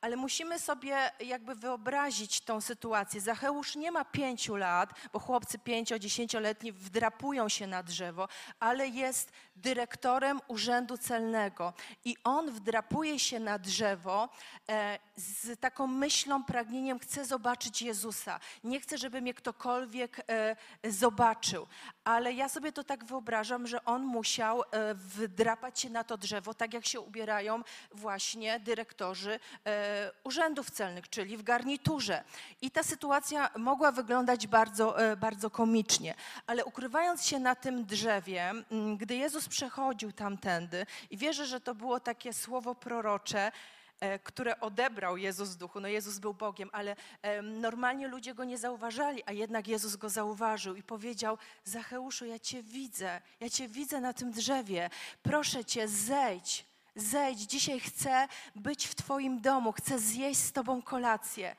Ale 0.00 0.16
musimy 0.16 0.58
sobie 0.58 1.10
jakby 1.20 1.54
wyobrazić 1.54 2.40
tą 2.40 2.60
sytuację. 2.60 3.20
Zacheusz 3.20 3.76
nie 3.76 3.92
ma 3.92 4.04
pięciu 4.04 4.56
lat, 4.56 4.92
bo 5.12 5.18
chłopcy 5.18 5.58
pięcio, 5.58 5.98
dziesięcioletni 5.98 6.72
wdrapują 6.72 7.48
się 7.48 7.66
na 7.66 7.82
drzewo, 7.82 8.28
ale 8.60 8.88
jest 8.88 9.32
dyrektorem 9.60 10.40
urzędu 10.48 10.98
celnego 10.98 11.72
i 12.04 12.16
on 12.24 12.50
wdrapuje 12.50 13.18
się 13.18 13.40
na 13.40 13.58
drzewo 13.58 14.28
e, 14.68 14.98
z 15.16 15.60
taką 15.60 15.86
myślą, 15.86 16.44
pragnieniem, 16.44 16.98
chcę 16.98 17.24
zobaczyć 17.24 17.82
Jezusa. 17.82 18.40
Nie 18.64 18.80
chcę, 18.80 18.98
żeby 18.98 19.20
mnie 19.20 19.34
ktokolwiek 19.34 20.20
e, 20.28 20.56
zobaczył. 20.92 21.66
Ale 22.04 22.32
ja 22.32 22.48
sobie 22.48 22.72
to 22.72 22.84
tak 22.84 23.04
wyobrażam, 23.04 23.66
że 23.66 23.84
on 23.84 24.02
musiał 24.02 24.62
e, 24.62 24.94
wdrapać 24.94 25.80
się 25.80 25.90
na 25.90 26.04
to 26.04 26.16
drzewo, 26.16 26.54
tak 26.54 26.74
jak 26.74 26.86
się 26.86 27.00
ubierają 27.00 27.62
właśnie 27.92 28.60
dyrektorzy 28.60 29.40
urzędów 30.24 30.70
celnych, 30.70 31.08
czyli 31.08 31.36
w 31.36 31.42
garniturze. 31.42 32.24
I 32.62 32.70
ta 32.70 32.82
sytuacja 32.82 33.50
mogła 33.58 33.92
wyglądać 33.92 34.46
bardzo, 34.46 34.96
bardzo 35.16 35.50
komicznie, 35.50 36.14
ale 36.46 36.64
ukrywając 36.64 37.26
się 37.26 37.38
na 37.38 37.54
tym 37.54 37.84
drzewie, 37.84 38.52
gdy 38.96 39.16
Jezus 39.16 39.48
przechodził 39.50 40.12
tamtędy 40.12 40.86
i 41.10 41.16
wierzę, 41.16 41.46
że 41.46 41.60
to 41.60 41.74
było 41.74 42.00
takie 42.00 42.32
słowo 42.32 42.74
prorocze, 42.74 43.52
e, 44.00 44.18
które 44.18 44.60
odebrał 44.60 45.16
Jezus 45.16 45.48
z 45.48 45.56
duchu. 45.56 45.80
No 45.80 45.88
Jezus 45.88 46.18
był 46.18 46.34
Bogiem, 46.34 46.70
ale 46.72 46.96
normalnie 47.42 48.08
ludzie 48.08 48.34
go 48.34 48.44
nie 48.44 48.58
zauważali, 48.58 49.22
a 49.26 49.32
jednak 49.32 49.68
Jezus 49.68 49.96
go 49.96 50.08
zauważył 50.08 50.76
i 50.76 50.82
powiedział: 50.82 51.38
Zacheuszu, 51.64 52.26
ja 52.26 52.38
cię 52.38 52.62
widzę, 52.62 53.20
ja 53.40 53.50
cię 53.50 53.68
widzę 53.68 54.00
na 54.00 54.12
tym 54.12 54.32
drzewie. 54.32 54.90
Proszę 55.22 55.64
cię, 55.64 55.88
zejdź, 55.88 56.64
zejdź. 56.96 57.40
Dzisiaj 57.40 57.80
chcę 57.80 58.28
być 58.54 58.86
w 58.86 58.94
twoim 58.94 59.40
domu, 59.40 59.72
chcę 59.72 59.98
zjeść 59.98 60.40
z 60.40 60.52
tobą 60.52 60.82
kolację. 60.82 61.56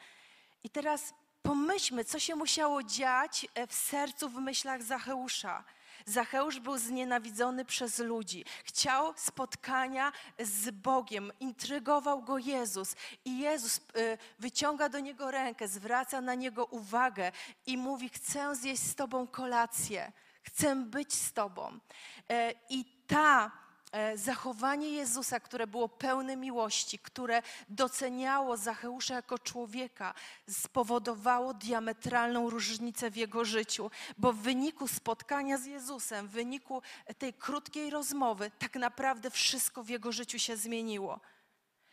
I 0.63 0.69
teraz 0.69 1.13
pomyślmy, 1.43 2.05
co 2.05 2.19
się 2.19 2.35
musiało 2.35 2.83
dziać 2.83 3.47
e, 3.53 3.67
w 3.67 3.73
sercu, 3.73 4.29
w 4.29 4.35
myślach 4.35 4.83
Zacheusza. 4.83 5.63
Zacheusz 6.11 6.59
był 6.59 6.77
znienawidzony 6.77 7.65
przez 7.65 7.99
ludzi. 7.99 8.45
Chciał 8.63 9.13
spotkania 9.17 10.11
z 10.39 10.71
Bogiem, 10.71 11.31
intrygował 11.39 12.21
go 12.21 12.37
Jezus. 12.37 12.95
I 13.25 13.39
Jezus 13.39 13.77
y, 13.77 14.17
wyciąga 14.39 14.89
do 14.89 14.99
niego 14.99 15.31
rękę, 15.31 15.67
zwraca 15.67 16.21
na 16.21 16.35
niego 16.35 16.65
uwagę 16.65 17.31
i 17.65 17.77
mówi: 17.77 18.09
Chcę 18.09 18.55
zjeść 18.55 18.83
z 18.83 18.95
tobą 18.95 19.27
kolację, 19.27 20.11
chcę 20.43 20.75
być 20.75 21.13
z 21.13 21.33
tobą. 21.33 21.79
E, 22.29 22.53
I 22.69 22.85
ta 23.07 23.51
zachowanie 24.15 24.89
Jezusa, 24.89 25.39
które 25.39 25.67
było 25.67 25.89
pełne 25.89 26.35
miłości, 26.35 26.99
które 26.99 27.41
doceniało 27.69 28.57
Zacheusza 28.57 29.13
jako 29.13 29.39
człowieka, 29.39 30.13
spowodowało 30.49 31.53
diametralną 31.53 32.49
różnicę 32.49 33.11
w 33.11 33.15
jego 33.15 33.45
życiu, 33.45 33.91
bo 34.17 34.33
w 34.33 34.37
wyniku 34.37 34.87
spotkania 34.87 35.57
z 35.57 35.65
Jezusem, 35.65 36.27
w 36.27 36.31
wyniku 36.31 36.81
tej 37.17 37.33
krótkiej 37.33 37.89
rozmowy, 37.89 38.51
tak 38.59 38.75
naprawdę 38.75 39.29
wszystko 39.29 39.83
w 39.83 39.89
jego 39.89 40.11
życiu 40.11 40.39
się 40.39 40.57
zmieniło. 40.57 41.19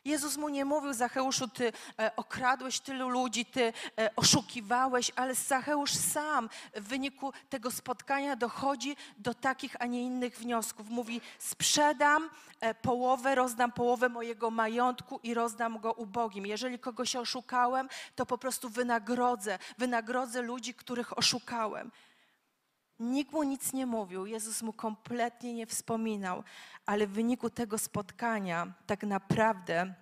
Jezus 0.09 0.37
mu 0.37 0.49
nie 0.49 0.64
mówił, 0.64 0.92
Zacheuszu, 0.92 1.49
ty 1.49 1.73
e, 1.99 2.16
okradłeś 2.16 2.81
tylu 2.81 3.09
ludzi, 3.09 3.44
ty 3.44 3.73
e, 3.99 4.11
oszukiwałeś, 4.16 5.12
ale 5.16 5.35
Zacheusz 5.35 5.94
sam 5.94 6.49
w 6.75 6.88
wyniku 6.88 7.33
tego 7.51 7.71
spotkania 7.71 8.37
dochodzi 8.37 8.97
do 9.18 9.35
takich, 9.35 9.77
a 9.79 9.87
nie 9.87 10.03
innych 10.03 10.38
wniosków. 10.38 10.90
Mówi, 10.90 11.21
sprzedam 11.38 12.31
e, 12.61 12.75
połowę, 12.75 13.35
rozdam 13.35 13.73
połowę 13.73 14.09
mojego 14.09 14.51
majątku 14.51 15.21
i 15.23 15.35
rozdam 15.35 15.79
go 15.79 15.92
ubogim. 15.92 16.47
Jeżeli 16.47 16.79
kogoś 16.79 17.16
oszukałem, 17.16 17.88
to 18.16 18.27
po 18.27 18.38
prostu 18.38 18.68
wynagrodzę, 18.68 19.59
wynagrodzę 19.79 20.42
ludzi, 20.42 20.75
których 20.75 21.18
oszukałem. 21.18 21.90
Nikt 23.01 23.33
mu 23.33 23.43
nic 23.43 23.73
nie 23.73 23.87
mówił, 23.87 24.27
Jezus 24.27 24.63
mu 24.63 24.73
kompletnie 24.73 25.55
nie 25.55 25.67
wspominał, 25.67 26.43
ale 26.87 27.07
w 27.07 27.11
wyniku 27.11 27.51
tego 27.51 27.79
spotkania, 27.79 28.73
tak 28.87 29.03
naprawdę, 29.03 29.95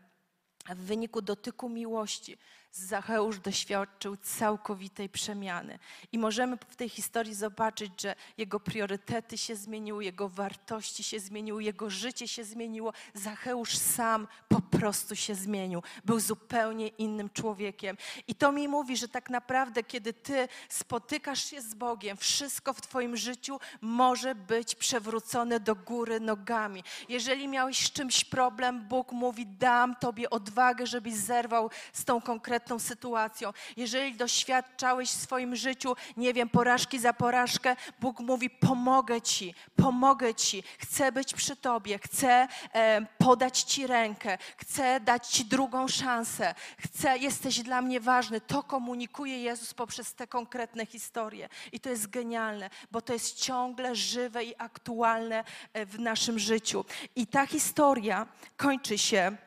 w 0.68 0.78
wyniku 0.78 1.22
dotyku 1.22 1.68
miłości, 1.68 2.38
Zacheusz 2.76 3.38
doświadczył 3.38 4.16
całkowitej 4.16 5.08
przemiany. 5.08 5.78
I 6.12 6.18
możemy 6.18 6.56
w 6.68 6.76
tej 6.76 6.88
historii 6.88 7.34
zobaczyć, 7.34 8.02
że 8.02 8.14
jego 8.38 8.60
priorytety 8.60 9.38
się 9.38 9.56
zmieniły, 9.56 10.04
jego 10.04 10.28
wartości 10.28 11.04
się 11.04 11.20
zmieniły, 11.20 11.64
jego 11.64 11.90
życie 11.90 12.28
się 12.28 12.44
zmieniło. 12.44 12.92
Zacheusz 13.14 13.76
sam 13.76 14.28
po 14.48 14.60
prostu 14.60 15.16
się 15.16 15.34
zmienił. 15.34 15.82
Był 16.04 16.20
zupełnie 16.20 16.88
innym 16.88 17.30
człowiekiem. 17.30 17.96
I 18.28 18.34
to 18.34 18.52
mi 18.52 18.68
mówi, 18.68 18.96
że 18.96 19.08
tak 19.08 19.30
naprawdę, 19.30 19.82
kiedy 19.82 20.12
ty 20.12 20.48
spotykasz 20.68 21.44
się 21.44 21.60
z 21.60 21.74
Bogiem, 21.74 22.16
wszystko 22.16 22.72
w 22.72 22.80
twoim 22.80 23.16
życiu 23.16 23.60
może 23.80 24.34
być 24.34 24.74
przewrócone 24.74 25.60
do 25.60 25.74
góry 25.74 26.20
nogami. 26.20 26.84
Jeżeli 27.08 27.48
miałeś 27.48 27.86
z 27.86 27.92
czymś 27.92 28.24
problem, 28.24 28.88
Bóg 28.88 29.12
mówi: 29.12 29.46
Dam 29.46 29.96
tobie 29.96 30.30
odwagę, 30.30 30.86
żebyś 30.86 31.14
zerwał 31.14 31.70
z 31.92 32.04
tą 32.04 32.20
konkretną 32.20 32.65
sytuacją. 32.78 33.52
Jeżeli 33.76 34.16
doświadczałeś 34.16 35.10
w 35.10 35.22
swoim 35.22 35.56
życiu, 35.56 35.96
nie 36.16 36.34
wiem, 36.34 36.48
porażki 36.48 36.98
za 36.98 37.12
porażkę, 37.12 37.76
Bóg 38.00 38.20
mówi: 38.20 38.50
Pomogę 38.50 39.22
ci, 39.22 39.54
pomogę 39.76 40.34
ci, 40.34 40.62
chcę 40.78 41.12
być 41.12 41.34
przy 41.34 41.56
tobie, 41.56 41.98
chcę 41.98 42.48
e, 42.74 43.06
podać 43.18 43.62
ci 43.62 43.86
rękę, 43.86 44.38
chcę 44.56 45.00
dać 45.00 45.28
ci 45.28 45.44
drugą 45.44 45.88
szansę, 45.88 46.54
chcę, 46.78 47.18
jesteś 47.18 47.62
dla 47.62 47.82
mnie 47.82 48.00
ważny. 48.00 48.40
To 48.40 48.62
komunikuje 48.62 49.42
Jezus 49.42 49.74
poprzez 49.74 50.14
te 50.14 50.26
konkretne 50.26 50.86
historie. 50.86 51.48
I 51.72 51.80
to 51.80 51.90
jest 51.90 52.10
genialne, 52.10 52.70
bo 52.90 53.00
to 53.00 53.12
jest 53.12 53.42
ciągle 53.42 53.94
żywe 53.94 54.44
i 54.44 54.54
aktualne 54.58 55.44
e, 55.72 55.86
w 55.86 56.00
naszym 56.00 56.38
życiu. 56.38 56.84
I 57.16 57.26
ta 57.26 57.46
historia 57.46 58.26
kończy 58.56 58.98
się. 58.98 59.45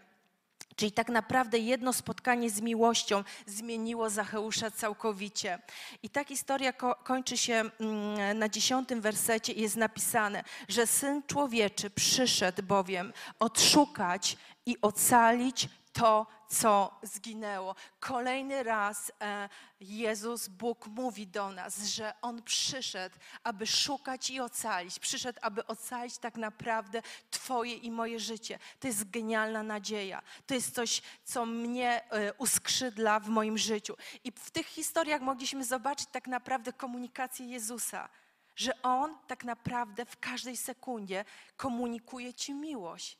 Czyli 0.80 0.92
tak 0.92 1.10
naprawdę 1.10 1.58
jedno 1.58 1.94
spotkanie 1.94 2.50
z 2.50 2.62
miłością 2.62 3.24
zmieniło 3.46 4.10
Zacheusza 4.10 4.72
całkowicie. 4.72 5.60
I 6.04 6.10
ta 6.10 6.24
historia 6.24 6.74
ko- 6.74 6.96
kończy 7.04 7.38
się 7.38 7.54
mm, 7.80 8.40
na 8.40 8.50
dziesiątym 8.50 9.02
wersecie 9.02 9.54
i 9.54 9.62
jest 9.62 9.76
napisane, 9.76 10.44
że 10.68 10.88
Syn 10.88 11.24
Człowieczy 11.28 11.90
przyszedł 11.90 12.64
bowiem 12.64 13.14
odszukać 13.40 14.38
i 14.66 14.78
ocalić 14.82 15.70
to, 15.94 16.28
co 16.50 17.00
zginęło. 17.04 17.76
Kolejny 18.00 18.64
raz 18.64 19.12
e, 19.22 19.50
Jezus, 19.80 20.48
Bóg 20.48 20.88
mówi 20.88 21.28
do 21.28 21.52
nas, 21.52 21.84
że 21.84 22.14
On 22.22 22.44
przyszedł, 22.44 23.16
aby 23.44 23.68
szukać 23.68 24.30
i 24.30 24.40
ocalić. 24.40 25.00
Przyszedł, 25.00 25.40
aby 25.42 25.68
ocalić 25.68 26.18
tak 26.18 26.36
naprawdę 26.36 27.02
Twoje 27.32 27.74
i 27.74 27.92
moje 27.92 28.20
życie. 28.20 28.60
To 28.80 28.88
jest 28.88 29.10
genialna 29.10 29.64
nadzieja. 29.64 30.22
To 30.48 30.54
jest 30.54 30.76
coś, 30.76 31.02
co 31.24 31.46
mnie 31.46 32.12
e, 32.12 32.34
uskrzydla 32.34 33.20
w 33.20 33.28
moim 33.28 33.58
życiu. 33.58 33.96
I 34.24 34.32
w 34.32 34.52
tych 34.52 34.68
historiach 34.68 35.22
mogliśmy 35.22 35.66
zobaczyć 35.66 36.10
tak 36.12 36.28
naprawdę 36.28 36.74
komunikację 36.74 37.46
Jezusa. 37.46 38.10
Że 38.56 38.82
On 38.82 39.18
tak 39.28 39.44
naprawdę 39.44 40.06
w 40.06 40.20
każdej 40.20 40.58
sekundzie 40.58 41.26
komunikuje 41.58 42.34
Ci 42.34 42.54
miłość. 42.54 43.18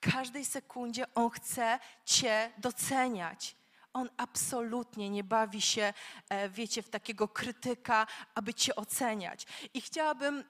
Każdej 0.00 0.44
sekundzie 0.44 1.14
On 1.14 1.30
chce 1.30 1.78
Cię 2.04 2.50
doceniać. 2.58 3.56
On 3.92 4.08
absolutnie 4.16 5.10
nie 5.10 5.24
bawi 5.24 5.60
się, 5.60 5.92
e, 6.28 6.48
wiecie, 6.48 6.82
w 6.82 6.88
takiego 6.88 7.28
krytyka, 7.28 8.06
aby 8.34 8.54
Cię 8.54 8.76
oceniać. 8.76 9.46
I 9.74 9.80
chciałabym 9.80 10.44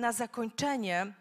na 0.00 0.12
zakończenie 0.12 1.14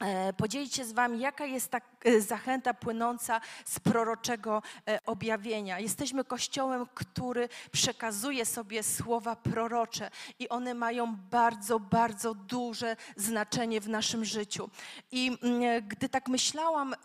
e, 0.00 0.32
podzielić 0.32 0.74
się 0.74 0.84
z 0.84 0.92
Wami, 0.92 1.20
jaka 1.20 1.44
jest 1.44 1.70
ta 1.70 1.80
zachęta 2.18 2.74
płynąca 2.74 3.40
z 3.64 3.80
proroczego 3.80 4.62
e, 4.88 4.98
objawienia. 5.06 5.78
Jesteśmy 5.78 6.24
kościołem, 6.24 6.86
który 6.94 7.48
przekazuje 7.72 8.46
sobie 8.46 8.82
słowa 8.82 9.36
prorocze 9.36 10.10
i 10.38 10.48
one 10.48 10.74
mają 10.74 11.16
bardzo, 11.16 11.80
bardzo 11.80 12.34
duże 12.34 12.96
znaczenie 13.16 13.80
w 13.80 13.88
naszym 13.88 14.24
życiu. 14.24 14.70
I 15.10 15.38
mm, 15.42 15.88
gdy 15.88 16.08
tak 16.08 16.28
myślałam, 16.28 16.94
e, 16.94 16.96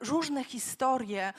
różne 0.00 0.44
historie 0.44 1.28
e, 1.28 1.32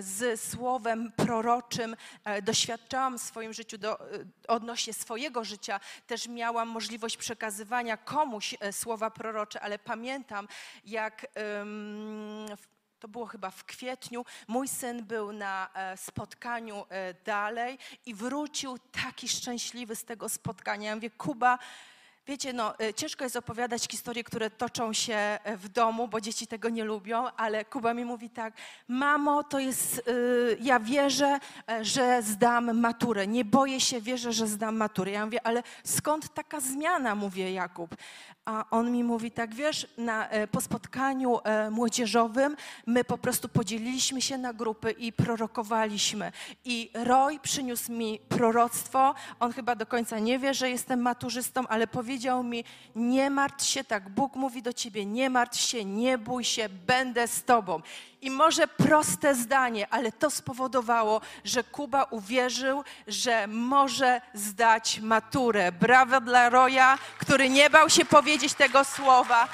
z 0.00 0.40
słowem 0.40 1.12
proroczym 1.16 1.96
e, 2.24 2.42
doświadczałam 2.42 3.18
w 3.18 3.22
swoim 3.22 3.52
życiu 3.52 3.78
do, 3.78 4.00
e, 4.00 4.24
odnośnie 4.48 4.92
swojego 4.94 5.44
życia. 5.44 5.80
Też 6.06 6.28
miałam 6.28 6.68
możliwość 6.68 7.16
przekazywania 7.16 7.96
komuś 7.96 8.54
e, 8.60 8.72
słowa 8.72 9.10
prorocze, 9.10 9.60
ale 9.60 9.78
pamiętam, 9.78 10.48
jak 10.84 11.26
to 13.02 13.08
było 13.08 13.26
chyba 13.26 13.50
w 13.50 13.64
kwietniu, 13.64 14.24
mój 14.48 14.68
syn 14.68 15.04
był 15.04 15.32
na 15.32 15.70
e, 15.74 15.96
spotkaniu 15.96 16.84
e, 16.88 17.14
dalej 17.14 17.78
i 18.06 18.14
wrócił 18.14 18.78
taki 18.78 19.28
szczęśliwy 19.28 19.96
z 19.96 20.04
tego 20.04 20.28
spotkania. 20.28 20.88
Ja 20.88 20.94
mówię, 20.94 21.10
Kuba, 21.10 21.58
Wiecie, 22.26 22.52
no, 22.52 22.78
e, 22.78 22.94
ciężko 22.94 23.24
jest 23.24 23.36
opowiadać 23.36 23.88
historie, 23.90 24.24
które 24.24 24.50
toczą 24.50 24.92
się 24.92 25.14
e, 25.14 25.56
w 25.56 25.68
domu, 25.68 26.08
bo 26.08 26.20
dzieci 26.20 26.46
tego 26.46 26.68
nie 26.68 26.84
lubią, 26.84 27.26
ale 27.36 27.64
Kuba 27.64 27.94
mi 27.94 28.04
mówi 28.04 28.30
tak, 28.30 28.54
mamo, 28.88 29.44
to 29.44 29.58
jest, 29.58 30.08
y, 30.08 30.56
ja 30.60 30.80
wierzę, 30.80 31.38
e, 31.70 31.84
że 31.84 32.22
zdam 32.22 32.80
maturę, 32.80 33.26
nie 33.26 33.44
boję 33.44 33.80
się, 33.80 34.00
wierzę, 34.00 34.32
że 34.32 34.46
zdam 34.46 34.76
maturę. 34.76 35.10
Ja 35.10 35.24
mówię, 35.24 35.46
ale 35.46 35.62
skąd 35.84 36.34
taka 36.34 36.60
zmiana, 36.60 37.14
mówię 37.14 37.52
Jakub. 37.52 37.96
A 38.44 38.64
on 38.70 38.92
mi 38.92 39.04
mówi 39.04 39.30
tak, 39.30 39.54
wiesz, 39.54 39.86
na, 39.98 40.28
e, 40.28 40.46
po 40.46 40.60
spotkaniu 40.60 41.38
e, 41.44 41.70
młodzieżowym 41.70 42.56
my 42.86 43.04
po 43.04 43.18
prostu 43.18 43.48
podzieliliśmy 43.48 44.22
się 44.22 44.38
na 44.38 44.52
grupy 44.52 44.90
i 44.90 45.12
prorokowaliśmy. 45.12 46.32
I 46.64 46.90
Roy 46.94 47.38
przyniósł 47.38 47.92
mi 47.92 48.20
proroctwo. 48.28 49.14
On 49.40 49.52
chyba 49.52 49.74
do 49.76 49.86
końca 49.86 50.18
nie 50.18 50.38
wie, 50.38 50.54
że 50.54 50.70
jestem 50.70 51.00
maturzystą, 51.00 51.66
ale 51.68 51.86
powiedział 51.86 52.11
mi: 52.42 52.64
Nie 52.94 53.30
martw 53.30 53.66
się, 53.66 53.84
tak 53.84 54.08
Bóg 54.08 54.36
mówi 54.36 54.62
do 54.62 54.72
ciebie, 54.72 55.06
nie 55.06 55.30
martw 55.30 55.60
się, 55.60 55.84
nie 55.84 56.18
bój 56.18 56.44
się, 56.44 56.68
będę 56.68 57.28
z 57.28 57.44
tobą. 57.44 57.82
I 58.20 58.30
może 58.30 58.66
proste 58.66 59.34
zdanie, 59.34 59.86
ale 59.90 60.12
to 60.12 60.30
spowodowało, 60.30 61.20
że 61.44 61.64
Kuba 61.64 62.04
uwierzył, 62.04 62.84
że 63.06 63.46
może 63.46 64.20
zdać 64.34 65.00
maturę. 65.00 65.72
Brawo 65.72 66.20
dla 66.20 66.50
Roya, 66.50 66.98
który 67.18 67.48
nie 67.48 67.70
bał 67.70 67.90
się 67.90 68.04
powiedzieć 68.04 68.54
tego 68.54 68.84
słowa. 68.84 69.48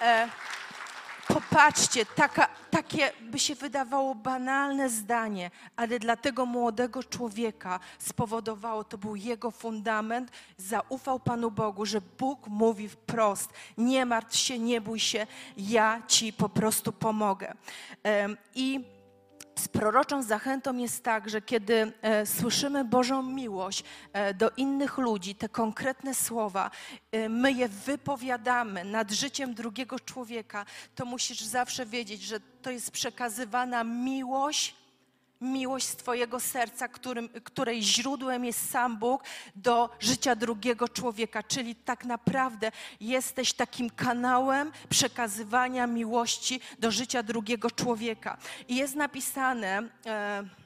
E, 0.00 0.28
Popatrzcie, 1.28 2.06
taka, 2.06 2.48
takie 2.70 3.12
by 3.20 3.38
się 3.38 3.54
wydawało 3.54 4.14
banalne 4.14 4.90
zdanie, 4.90 5.50
ale 5.76 5.98
dla 5.98 6.16
tego 6.16 6.46
młodego 6.46 7.04
człowieka 7.04 7.80
spowodowało, 7.98 8.84
to 8.84 8.98
był 8.98 9.16
jego 9.16 9.50
fundament, 9.50 10.30
zaufał 10.56 11.20
Panu 11.20 11.50
Bogu, 11.50 11.86
że 11.86 12.00
Bóg 12.18 12.46
mówi 12.46 12.88
wprost, 12.88 13.50
nie 13.78 14.06
martw 14.06 14.36
się, 14.36 14.58
nie 14.58 14.80
bój 14.80 15.00
się, 15.00 15.26
ja 15.56 16.02
Ci 16.08 16.32
po 16.32 16.48
prostu 16.48 16.92
pomogę. 16.92 17.54
I 18.54 18.84
z 19.62 19.68
proroczą 19.68 20.22
zachętą 20.22 20.76
jest 20.76 21.04
tak, 21.04 21.30
że 21.30 21.42
kiedy 21.42 21.92
e, 22.02 22.26
słyszymy 22.26 22.84
Bożą 22.84 23.22
miłość 23.22 23.84
e, 24.12 24.34
do 24.34 24.50
innych 24.56 24.98
ludzi, 24.98 25.34
te 25.34 25.48
konkretne 25.48 26.14
słowa, 26.14 26.70
e, 27.12 27.28
my 27.28 27.52
je 27.52 27.68
wypowiadamy 27.68 28.84
nad 28.84 29.10
życiem 29.10 29.54
drugiego 29.54 30.00
człowieka, 30.00 30.66
to 30.94 31.04
musisz 31.04 31.40
zawsze 31.40 31.86
wiedzieć, 31.86 32.22
że 32.22 32.40
to 32.62 32.70
jest 32.70 32.90
przekazywana 32.90 33.84
miłość, 33.84 34.81
miłość 35.42 35.88
Twojego 35.88 36.40
serca, 36.40 36.88
którym, 36.88 37.28
której 37.28 37.82
źródłem 37.82 38.44
jest 38.44 38.70
sam 38.70 38.98
Bóg, 38.98 39.24
do 39.56 39.90
życia 40.00 40.36
drugiego 40.36 40.88
człowieka. 40.88 41.42
Czyli 41.42 41.74
tak 41.74 42.04
naprawdę 42.04 42.72
jesteś 43.00 43.52
takim 43.52 43.90
kanałem 43.90 44.72
przekazywania 44.88 45.86
miłości 45.86 46.60
do 46.78 46.90
życia 46.90 47.22
drugiego 47.22 47.70
człowieka. 47.70 48.36
I 48.68 48.76
jest 48.76 48.94
napisane. 48.94 49.88
E, 50.06 50.61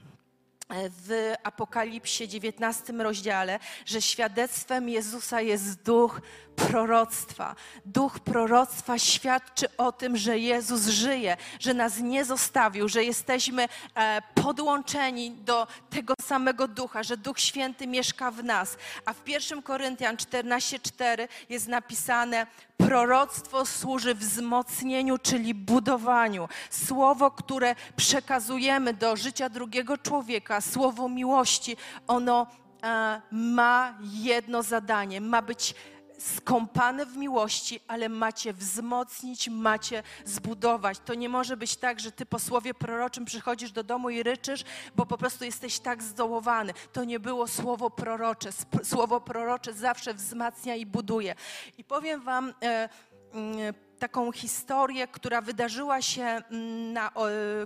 w 0.70 1.34
Apokalipsie 1.42 2.28
19 2.28 2.92
rozdziale, 2.92 3.58
że 3.86 4.02
świadectwem 4.02 4.88
Jezusa 4.88 5.40
jest 5.40 5.82
duch 5.82 6.20
proroctwa. 6.56 7.54
Duch 7.84 8.20
proroctwa 8.20 8.98
świadczy 8.98 9.76
o 9.76 9.92
tym, 9.92 10.16
że 10.16 10.38
Jezus 10.38 10.86
żyje, 10.86 11.36
że 11.60 11.74
nas 11.74 11.98
nie 11.98 12.24
zostawił, 12.24 12.88
że 12.88 13.04
jesteśmy 13.04 13.68
e, 13.94 14.22
podłączeni 14.34 15.30
do 15.30 15.66
tego 15.90 16.14
samego 16.22 16.68
ducha, 16.68 17.02
że 17.02 17.16
Duch 17.16 17.40
Święty 17.40 17.86
mieszka 17.86 18.30
w 18.30 18.44
nas. 18.44 18.76
A 19.04 19.12
w 19.12 19.28
1 19.28 19.62
Koryntian 19.62 20.16
14:4 20.16 21.28
jest 21.48 21.68
napisane: 21.68 22.46
Proroctwo 22.76 23.66
służy 23.66 24.14
wzmocnieniu, 24.14 25.18
czyli 25.18 25.54
budowaniu. 25.54 26.48
Słowo, 26.70 27.30
które 27.30 27.74
przekazujemy 27.96 28.94
do 28.94 29.16
życia 29.16 29.48
drugiego 29.48 29.98
człowieka, 29.98 30.60
słowo 30.60 31.08
miłości, 31.08 31.76
ono 32.06 32.46
e, 32.82 33.22
ma 33.30 33.98
jedno 34.02 34.62
zadanie: 34.62 35.20
ma 35.20 35.42
być 35.42 35.74
skąpane 36.18 37.06
w 37.06 37.16
miłości, 37.16 37.80
ale 37.88 38.08
macie 38.08 38.52
wzmocnić, 38.52 39.48
macie 39.48 40.02
zbudować. 40.24 40.98
To 41.04 41.14
nie 41.14 41.28
może 41.28 41.56
być 41.56 41.76
tak, 41.76 42.00
że 42.00 42.12
ty 42.12 42.26
po 42.26 42.38
słowie 42.38 42.74
proroczym 42.74 43.24
przychodzisz 43.24 43.72
do 43.72 43.84
domu 43.84 44.10
i 44.10 44.22
ryczysz, 44.22 44.64
bo 44.96 45.06
po 45.06 45.18
prostu 45.18 45.44
jesteś 45.44 45.78
tak 45.78 46.02
zdołowany. 46.02 46.72
To 46.92 47.04
nie 47.04 47.20
było 47.20 47.46
słowo 47.46 47.90
prorocze. 47.90 48.50
Słowo 48.82 49.20
prorocze 49.20 49.72
zawsze 49.72 50.14
wzmacnia 50.14 50.74
i 50.74 50.86
buduje. 50.86 51.34
I 51.78 51.84
powiem 51.84 52.22
wam, 52.22 52.54
e, 52.62 52.88
mm, 53.32 53.74
taką 53.98 54.32
historię, 54.32 55.08
która 55.08 55.40
wydarzyła 55.40 56.02
się 56.02 56.22
mm, 56.22 56.92
na 56.92 57.08
e, 57.08 57.12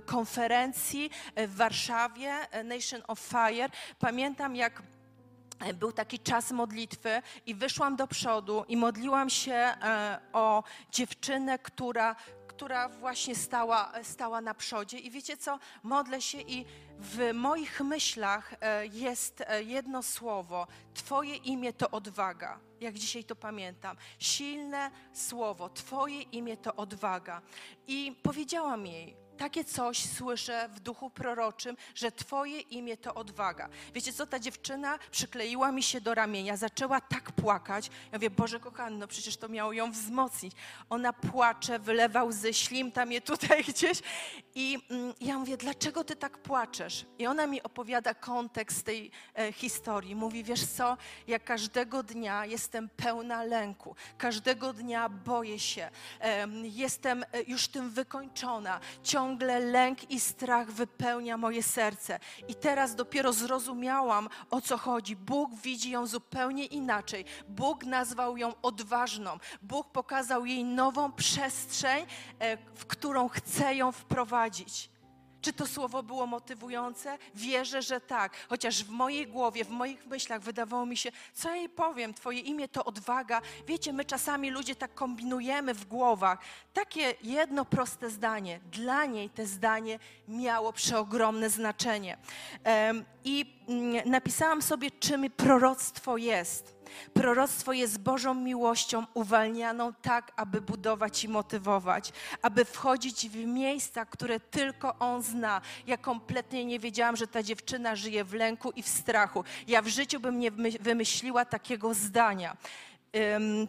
konferencji 0.05 1.09
e, 1.35 1.47
w 1.47 1.55
Warszawie, 1.55 2.33
e, 2.51 2.63
Nation 2.63 3.01
of 3.07 3.19
Fire. 3.19 3.69
Pamiętam, 3.99 4.55
jak 4.55 4.79
e, 4.79 4.83
był 5.73 5.91
taki 5.91 6.19
czas 6.19 6.51
modlitwy 6.51 7.21
i 7.45 7.55
wyszłam 7.55 7.95
do 7.95 8.07
przodu 8.07 8.65
i 8.67 8.77
modliłam 8.77 9.29
się 9.29 9.53
e, 9.53 10.19
o 10.33 10.63
dziewczynę, 10.91 11.59
która, 11.59 12.15
która 12.47 12.89
właśnie 12.89 13.35
stała, 13.35 13.91
stała 14.03 14.41
na 14.41 14.53
przodzie. 14.53 14.99
I 14.99 15.11
wiecie 15.11 15.37
co? 15.37 15.59
Modlę 15.83 16.21
się 16.21 16.41
i 16.41 16.65
w 16.99 17.33
moich 17.33 17.81
myślach 17.81 18.53
e, 18.61 18.87
jest 18.87 19.41
e, 19.41 19.63
jedno 19.63 20.03
słowo. 20.03 20.67
Twoje 20.93 21.35
imię 21.35 21.73
to 21.73 21.91
odwaga. 21.91 22.59
Jak 22.81 22.93
dzisiaj 22.93 23.23
to 23.23 23.35
pamiętam. 23.35 23.97
Silne 24.19 24.91
słowo. 25.13 25.69
Twoje 25.69 26.21
imię 26.21 26.57
to 26.57 26.75
odwaga. 26.75 27.41
I 27.87 28.15
powiedziałam 28.23 28.85
jej, 28.85 29.15
takie 29.41 29.63
coś 29.63 30.05
słyszę 30.05 30.69
w 30.73 30.79
duchu 30.79 31.09
proroczym, 31.09 31.77
że 31.95 32.11
Twoje 32.11 32.59
imię 32.59 32.97
to 32.97 33.13
odwaga. 33.13 33.69
Wiecie 33.93 34.13
co, 34.13 34.27
ta 34.27 34.39
dziewczyna 34.39 34.99
przykleiła 35.11 35.71
mi 35.71 35.83
się 35.83 36.01
do 36.01 36.13
ramienia, 36.13 36.57
zaczęła 36.57 37.01
tak 37.01 37.31
płakać. 37.31 37.87
Ja 37.87 38.17
mówię, 38.17 38.29
Boże 38.29 38.59
kochany, 38.59 38.97
no 38.97 39.07
przecież 39.07 39.37
to 39.37 39.49
miało 39.49 39.73
ją 39.73 39.91
wzmocnić. 39.91 40.53
Ona 40.89 41.13
płacze, 41.13 41.79
wylewa 41.79 42.23
łzy, 42.23 42.53
ślimta 42.53 43.05
je 43.05 43.21
tutaj 43.31 43.63
gdzieś. 43.63 44.01
I 44.55 44.77
mm, 44.89 45.13
ja 45.21 45.39
mówię, 45.39 45.57
dlaczego 45.57 46.03
Ty 46.03 46.15
tak 46.15 46.37
płaczesz? 46.37 47.05
I 47.19 47.27
ona 47.27 47.47
mi 47.47 47.63
opowiada 47.63 48.13
kontekst 48.13 48.85
tej 48.85 49.11
e, 49.35 49.53
historii. 49.53 50.15
Mówi, 50.15 50.43
wiesz 50.43 50.65
co, 50.65 50.97
ja 51.27 51.39
każdego 51.39 52.03
dnia 52.03 52.45
jestem 52.45 52.89
pełna 52.89 53.43
lęku. 53.43 53.95
Każdego 54.17 54.73
dnia 54.73 55.09
boję 55.09 55.59
się. 55.59 55.89
Em, 56.19 56.65
jestem 56.65 57.23
e, 57.23 57.43
już 57.47 57.67
tym 57.67 57.89
wykończona. 57.89 58.79
Ciągle 59.03 59.30
lęk 59.39 60.11
i 60.11 60.19
strach 60.19 60.71
wypełnia 60.71 61.37
moje 61.37 61.63
serce. 61.63 62.19
I 62.47 62.55
teraz 62.55 62.95
dopiero 62.95 63.33
zrozumiałam, 63.33 64.29
o 64.49 64.61
co 64.61 64.77
chodzi. 64.77 65.15
Bóg 65.15 65.55
widzi 65.55 65.91
ją 65.91 66.07
zupełnie 66.07 66.65
inaczej. 66.65 67.25
Bóg 67.47 67.85
nazwał 67.85 68.37
ją 68.37 68.53
odważną. 68.61 69.39
Bóg 69.61 69.91
pokazał 69.91 70.45
jej 70.45 70.63
nową 70.63 71.11
przestrzeń, 71.11 72.05
e, 72.39 72.57
w 72.57 72.85
którą 72.85 73.29
chce 73.29 73.75
ją 73.75 73.91
wprowadzić. 73.91 74.90
Czy 75.41 75.53
to 75.53 75.67
słowo 75.67 76.03
było 76.03 76.27
motywujące? 76.27 77.17
Wierzę, 77.35 77.81
że 77.81 78.01
tak. 78.01 78.33
Chociaż 78.49 78.83
w 78.83 78.89
mojej 78.89 79.27
głowie, 79.27 79.65
w 79.65 79.69
moich 79.69 80.05
myślach 80.05 80.41
wydawało 80.41 80.85
mi 80.85 80.97
się, 80.97 81.11
co 81.33 81.55
jej 81.55 81.69
powiem, 81.69 82.13
Twoje 82.13 82.39
imię 82.39 82.67
to 82.67 82.85
odwaga. 82.85 83.41
Wiecie, 83.67 83.93
my 83.93 84.05
czasami 84.05 84.49
ludzie 84.49 84.75
tak 84.75 84.93
kombinujemy 84.93 85.73
w 85.73 85.85
głowach. 85.85 86.39
Takie 86.73 87.13
jedno 87.23 87.65
proste 87.65 88.09
zdanie. 88.09 88.59
Dla 88.71 89.05
niej 89.05 89.29
te 89.29 89.45
zdanie 89.45 89.99
miało 90.27 90.73
przeogromne 90.73 91.49
znaczenie. 91.49 92.17
I 93.23 93.45
mm, 93.67 94.09
napisałam 94.09 94.61
sobie, 94.61 94.91
czym 94.91 95.29
proroctwo 95.29 96.17
jest. 96.17 96.80
Proroctwo 97.13 97.73
jest 97.73 97.99
Bożą 97.99 98.33
miłością 98.33 99.05
uwalnianą 99.13 99.93
tak, 100.01 100.31
aby 100.35 100.61
budować 100.61 101.23
i 101.23 101.27
motywować, 101.29 102.13
aby 102.41 102.65
wchodzić 102.65 103.29
w 103.29 103.35
miejsca, 103.45 104.05
które 104.05 104.39
tylko 104.39 104.99
On 104.99 105.23
zna. 105.23 105.61
Ja 105.87 105.97
kompletnie 105.97 106.65
nie 106.65 106.79
wiedziałam, 106.79 107.15
że 107.15 107.27
ta 107.27 107.43
dziewczyna 107.43 107.95
żyje 107.95 108.23
w 108.23 108.33
lęku 108.33 108.71
i 108.71 108.83
w 108.83 108.87
strachu. 108.87 109.43
Ja 109.67 109.81
w 109.81 109.87
życiu 109.87 110.19
bym 110.19 110.39
nie 110.39 110.51
my- 110.51 110.71
wymyśliła 110.71 111.45
takiego 111.45 111.93
zdania. 111.93 112.57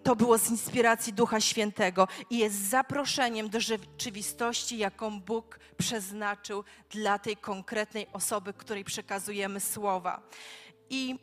To 0.03 0.17
było 0.17 0.39
z 0.39 0.51
inspiracji 0.51 1.13
Ducha 1.13 1.41
Świętego 1.41 2.09
i 2.31 2.39
jest 2.39 2.57
zaproszeniem 2.57 3.49
do 3.49 3.61
rzeczywistości, 3.61 4.79
jaką 4.79 5.21
Bóg 5.21 5.59
przeznaczył 5.79 6.65
dla 6.91 7.19
tej 7.19 7.37
konkretnej 7.37 8.07
osoby, 8.13 8.53
której 8.53 8.85
przekazujemy 8.85 9.61
słowa. 9.61 10.23
I 10.91 11.19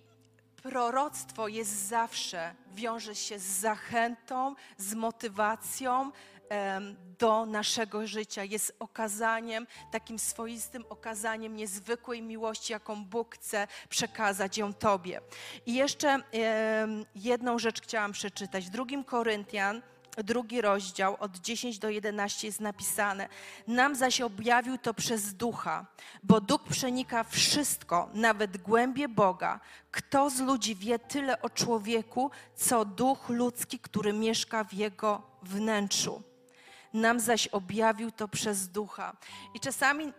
proroctwo 0.62 1.48
jest 1.48 1.88
zawsze, 1.88 2.56
wiąże 2.72 3.16
się 3.16 3.40
z 3.40 3.44
zachętą, 3.44 4.56
z 4.78 4.94
motywacją 4.94 6.12
do 7.20 7.46
naszego 7.46 8.08
życia. 8.08 8.44
Jest 8.44 8.76
okazaniem, 8.80 9.68
takim 9.92 10.20
swoistym 10.20 10.86
okazaniem 10.90 11.56
niezwykłej 11.56 12.22
miłości, 12.22 12.74
jaką 12.74 13.06
Bóg 13.06 13.36
chce 13.36 13.68
przekazać 13.90 14.58
ją 14.58 14.74
Tobie. 14.74 15.22
I 15.66 15.74
jeszcze 15.74 16.24
jedną 17.16 17.60
rzecz 17.60 17.82
chciałam 17.82 18.12
przeczytać. 18.12 18.66
W 18.66 18.70
drugim 18.70 19.04
Koryntian, 19.04 19.82
drugi 20.18 20.62
rozdział, 20.62 21.18
od 21.20 21.38
10 21.38 21.80
do 21.80 21.90
11 21.90 22.48
jest 22.48 22.60
napisane: 22.60 23.30
Nam 23.68 23.96
zaś 23.96 24.22
objawił 24.22 24.78
to 24.78 24.94
przez 24.94 25.34
ducha, 25.34 25.86
bo 26.24 26.42
duch 26.42 26.64
przenika 26.64 27.24
wszystko, 27.24 28.10
nawet 28.14 28.58
głębie 28.58 29.10
Boga. 29.10 29.60
Kto 29.92 30.30
z 30.30 30.40
ludzi 30.40 30.76
wie 30.76 31.00
tyle 31.00 31.42
o 31.42 31.50
człowieku, 31.50 32.32
co 32.56 32.86
duch 32.86 33.30
ludzki, 33.30 33.80
który 33.80 34.14
mieszka 34.14 34.64
w 34.64 34.74
jego 34.74 35.22
wnętrzu? 35.44 36.22
Nam 36.94 37.20
zaś 37.20 37.48
objawił 37.48 38.12
to 38.12 38.28
przez 38.28 38.70
ducha. 38.70 39.18
I 39.54 39.60
czasami 39.60 40.14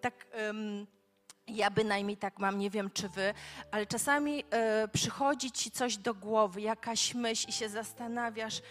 tak. 0.00 0.26
em, 0.32 0.86
ja 1.46 1.70
bynajmniej 1.70 2.16
tak 2.16 2.38
mam, 2.38 2.58
nie 2.58 2.70
wiem 2.70 2.90
czy 2.90 3.08
wy, 3.08 3.34
ale 3.70 3.86
czasami 3.86 4.44
e, 4.50 4.88
przychodzi 4.88 5.52
ci 5.52 5.70
coś 5.70 5.96
do 5.96 6.14
głowy, 6.14 6.60
jakaś 6.60 7.14
myśl 7.14 7.48
i 7.48 7.52
się 7.52 7.68
zastanawiasz, 7.68 8.62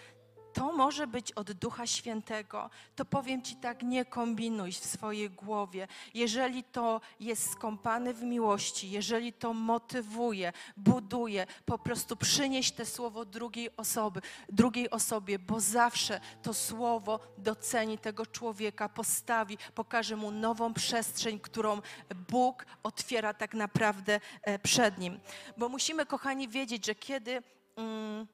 to 0.54 0.74
może 0.74 1.08
być 1.08 1.32
od 1.32 1.52
Ducha 1.52 1.88
Świętego, 1.88 2.70
to 2.96 3.06
powiem 3.06 3.42
Ci 3.42 3.56
tak, 3.56 3.84
nie 3.84 4.06
kombinuj 4.06 4.72
w 4.72 4.86
swojej 4.86 5.30
głowie. 5.30 5.88
Jeżeli 6.14 6.64
to 6.64 7.02
jest 7.20 7.52
skąpane 7.52 8.14
w 8.14 8.24
miłości, 8.24 8.92
jeżeli 8.92 9.34
to 9.34 9.54
motywuje, 9.54 10.54
buduje, 10.78 11.48
po 11.66 11.78
prostu 11.78 12.16
przynieś 12.16 12.72
te 12.72 12.86
słowo 12.86 13.26
drugiej 13.26 13.78
osoby, 13.78 14.22
drugiej 14.50 14.90
osobie, 14.90 15.40
bo 15.40 15.60
zawsze 15.60 16.20
to 16.42 16.54
słowo 16.54 17.20
doceni 17.38 17.98
tego 17.98 18.26
człowieka, 18.26 18.90
postawi, 18.90 19.58
pokaże 19.76 20.16
mu 20.16 20.32
nową 20.32 20.74
przestrzeń, 20.74 21.40
którą 21.40 21.82
Bóg 22.30 22.66
otwiera 22.84 23.34
tak 23.34 23.54
naprawdę 23.54 24.20
e, 24.42 24.60
przed 24.60 24.98
nim. 24.98 25.20
Bo 25.58 25.70
musimy, 25.70 26.06
kochani, 26.06 26.48
wiedzieć, 26.48 26.86
że 26.86 26.96
kiedy, 26.96 27.44
mm, 27.76 28.28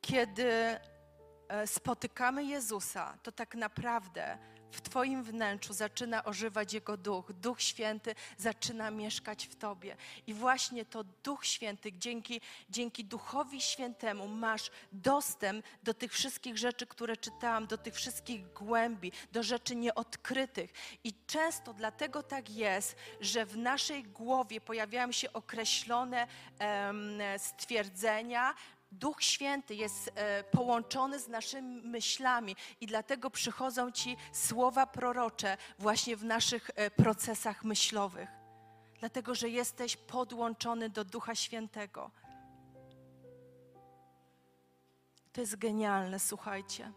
kiedy 0.00 0.80
spotykamy 1.66 2.44
Jezusa, 2.44 3.18
to 3.22 3.32
tak 3.32 3.54
naprawdę 3.54 4.38
w 4.72 4.80
Twoim 4.80 5.22
wnętrzu 5.22 5.72
zaczyna 5.72 6.24
ożywać 6.24 6.72
Jego 6.72 6.96
duch. 6.96 7.32
Duch 7.32 7.60
Święty 7.62 8.14
zaczyna 8.38 8.90
mieszkać 8.90 9.46
w 9.46 9.56
Tobie. 9.56 9.96
I 10.26 10.34
właśnie 10.34 10.84
to 10.84 11.04
Duch 11.04 11.46
Święty, 11.46 11.92
dzięki, 11.92 12.40
dzięki 12.70 13.04
Duchowi 13.04 13.60
Świętemu 13.60 14.28
masz 14.28 14.70
dostęp 14.92 15.66
do 15.82 15.94
tych 15.94 16.12
wszystkich 16.12 16.58
rzeczy, 16.58 16.86
które 16.86 17.16
czytałam, 17.16 17.66
do 17.66 17.78
tych 17.78 17.94
wszystkich 17.94 18.52
głębi, 18.52 19.12
do 19.32 19.42
rzeczy 19.42 19.76
nieodkrytych. 19.76 20.72
I 21.04 21.14
często 21.26 21.74
dlatego 21.74 22.22
tak 22.22 22.50
jest, 22.50 22.96
że 23.20 23.46
w 23.46 23.56
naszej 23.56 24.04
głowie 24.04 24.60
pojawiają 24.60 25.12
się 25.12 25.32
określone 25.32 26.26
em, 26.58 27.18
stwierdzenia, 27.38 28.54
Duch 28.92 29.22
Święty 29.22 29.74
jest 29.74 30.10
e, 30.14 30.44
połączony 30.44 31.18
z 31.18 31.28
naszymi 31.28 31.82
myślami 31.82 32.56
i 32.80 32.86
dlatego 32.86 33.30
przychodzą 33.30 33.90
Ci 33.90 34.16
słowa 34.32 34.86
prorocze 34.86 35.56
właśnie 35.78 36.16
w 36.16 36.24
naszych 36.24 36.70
e, 36.74 36.90
procesach 36.90 37.64
myślowych. 37.64 38.28
Dlatego, 39.00 39.34
że 39.34 39.48
jesteś 39.48 39.96
podłączony 39.96 40.90
do 40.90 41.04
Ducha 41.04 41.34
Świętego. 41.34 42.10
To 45.32 45.40
jest 45.40 45.56
genialne, 45.56 46.18
słuchajcie. 46.18 46.92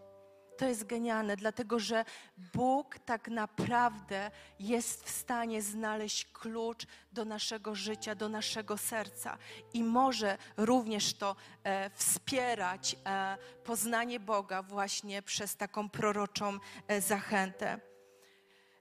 To 0.57 0.65
jest 0.65 0.83
genialne, 0.83 1.37
dlatego 1.37 1.79
że 1.79 2.05
Bóg 2.53 2.99
tak 2.99 3.27
naprawdę 3.27 4.31
jest 4.59 5.03
w 5.03 5.09
stanie 5.09 5.61
znaleźć 5.61 6.25
klucz 6.25 6.85
do 7.11 7.25
naszego 7.25 7.75
życia, 7.75 8.15
do 8.15 8.29
naszego 8.29 8.77
serca 8.77 9.37
i 9.73 9.83
może 9.83 10.37
również 10.57 11.13
to 11.13 11.35
e, 11.63 11.89
wspierać 11.89 12.95
e, 13.05 13.37
poznanie 13.63 14.19
Boga 14.19 14.63
właśnie 14.63 15.21
przez 15.21 15.55
taką 15.55 15.89
proroczą 15.89 16.57
e, 16.87 17.01
zachętę. 17.01 17.79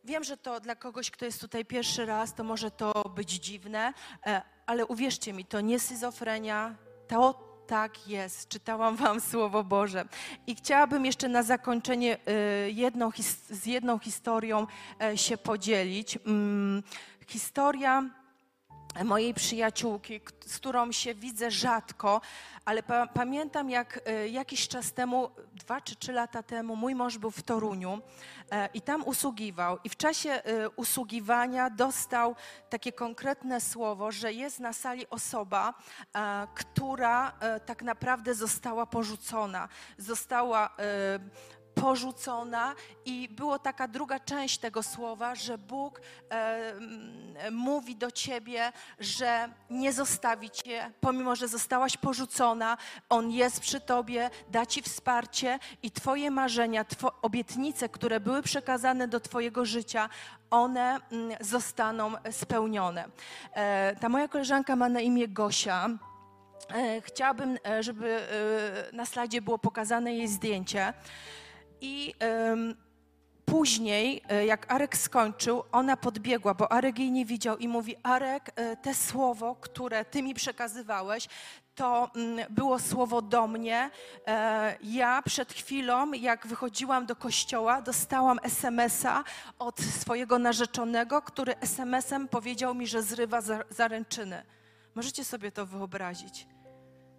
Wiem, 0.04 0.24
że 0.24 0.36
to 0.36 0.60
dla 0.60 0.76
kogoś, 0.76 1.10
kto 1.10 1.24
jest 1.24 1.40
tutaj 1.40 1.64
pierwszy 1.64 2.06
raz, 2.06 2.34
to 2.34 2.44
może 2.44 2.70
to 2.70 3.08
być 3.08 3.30
dziwne, 3.30 3.92
e, 4.26 4.42
ale 4.66 4.86
uwierzcie 4.86 5.32
mi, 5.32 5.44
to 5.44 5.60
nie 5.60 5.80
schizofrenia, 5.80 6.76
to 7.08 7.51
tak 7.72 8.08
jest. 8.08 8.48
Czytałam 8.48 8.96
Wam 8.96 9.20
Słowo 9.20 9.64
Boże. 9.64 10.04
I 10.46 10.54
chciałabym 10.54 11.06
jeszcze 11.06 11.28
na 11.28 11.42
zakończenie 11.42 12.18
e, 12.26 12.70
jedną, 12.70 13.10
z 13.50 13.66
jedną 13.66 13.98
historią 13.98 14.66
e, 15.00 15.18
się 15.18 15.36
podzielić. 15.36 16.18
Mm, 16.26 16.82
Historia 17.26 18.10
mojej 19.04 19.34
przyjaciółki, 19.34 20.20
z 20.46 20.56
którą 20.56 20.92
się 20.92 21.14
widzę 21.14 21.50
rzadko, 21.50 22.20
ale 22.64 22.82
pa 22.82 23.06
pamiętam 23.06 23.70
jak 23.70 24.00
e, 24.06 24.28
jakiś 24.28 24.68
czas 24.68 24.92
temu, 24.92 25.30
dwa 25.52 25.80
czy 25.80 25.96
trzy 25.96 26.12
lata 26.12 26.42
temu, 26.42 26.76
mój 26.76 26.94
mąż 26.94 27.18
był 27.18 27.30
w 27.30 27.42
Toruniu 27.42 28.00
e, 28.50 28.68
i 28.74 28.80
tam 28.80 29.02
usługiwał. 29.04 29.78
I 29.84 29.88
w 29.88 29.96
czasie 29.96 30.30
e, 30.30 30.70
usługiwania 30.70 31.70
dostał 31.70 32.36
takie 32.70 32.92
konkretne 32.92 33.60
słowo, 33.60 34.12
że 34.12 34.32
jest 34.32 34.60
na 34.60 34.72
sali 34.72 35.10
osoba, 35.10 35.74
która 36.54 37.32
tak 37.66 37.82
naprawdę 37.82 38.34
została 38.34 38.86
porzucona. 38.86 39.68
Została 39.98 40.70
porzucona 41.74 42.74
i 43.04 43.28
było 43.28 43.58
taka 43.58 43.88
druga 43.88 44.20
część 44.20 44.58
tego 44.58 44.82
słowa, 44.82 45.34
że 45.34 45.58
Bóg 45.58 46.00
e, 46.30 46.72
mówi 47.50 47.96
do 47.96 48.10
ciebie, 48.10 48.72
że 48.98 49.48
nie 49.70 49.92
zostawi 49.92 50.50
cię, 50.50 50.90
pomimo 51.00 51.36
że 51.36 51.48
zostałaś 51.48 51.96
porzucona, 51.96 52.76
On 53.08 53.30
jest 53.30 53.60
przy 53.60 53.80
tobie, 53.80 54.30
da 54.50 54.66
ci 54.66 54.82
wsparcie 54.82 55.58
i 55.82 55.90
twoje 55.90 56.30
marzenia, 56.30 56.84
two, 56.84 57.12
obietnice, 57.22 57.88
które 57.88 58.20
były 58.20 58.42
przekazane 58.42 59.08
do 59.08 59.20
twojego 59.20 59.64
życia, 59.64 60.08
one 60.50 61.00
zostaną 61.40 62.12
spełnione. 62.30 63.04
E, 63.52 63.96
ta 64.00 64.08
moja 64.08 64.28
koleżanka 64.28 64.76
ma 64.76 64.88
na 64.88 65.00
imię 65.00 65.28
Gosia. 65.28 65.88
E, 66.70 67.00
Chciałabym, 67.00 67.58
e, 67.66 67.82
żeby 67.82 68.10
e, 68.10 68.96
na 68.96 69.06
slajdzie 69.06 69.42
było 69.42 69.58
pokazane 69.58 70.14
jej 70.14 70.28
zdjęcie. 70.28 70.92
I 71.84 72.14
później, 73.44 74.22
e, 74.28 74.46
jak 74.46 74.72
Arek 74.72 74.96
skończył, 74.96 75.62
ona 75.72 75.96
podbiegła, 75.96 76.54
bo 76.54 76.72
Arek 76.72 76.98
jej 76.98 77.10
nie 77.12 77.24
widział 77.26 77.56
i 77.58 77.68
mówi: 77.68 77.96
Arek, 78.02 78.50
e, 78.56 78.76
te 78.76 78.94
słowo, 78.94 79.54
które 79.60 80.04
ty 80.04 80.22
mi 80.22 80.34
przekazywałeś, 80.34 81.28
to 81.74 82.10
mm, 82.16 82.46
było 82.50 82.78
słowo 82.78 83.22
do 83.22 83.46
mnie. 83.46 83.90
E, 84.26 84.76
Ja 84.82 85.22
przed 85.22 85.52
chwilą, 85.52 86.12
jak 86.12 86.46
wychodziłam 86.46 87.06
do 87.06 87.16
kościoła, 87.16 87.82
dostałam 87.82 88.38
SMS-a 88.42 89.24
od 89.58 89.80
swojego 89.80 90.38
narzeczonego, 90.38 91.22
który 91.22 91.58
SMS-em 91.60 92.28
powiedział 92.28 92.74
mi, 92.74 92.86
że 92.86 93.02
zrywa 93.02 93.40
za- 93.40 93.64
zaręczyny. 93.70 94.42
Możecie 94.94 95.24
sobie 95.24 95.52
to 95.52 95.66
wyobrazić 95.66 96.46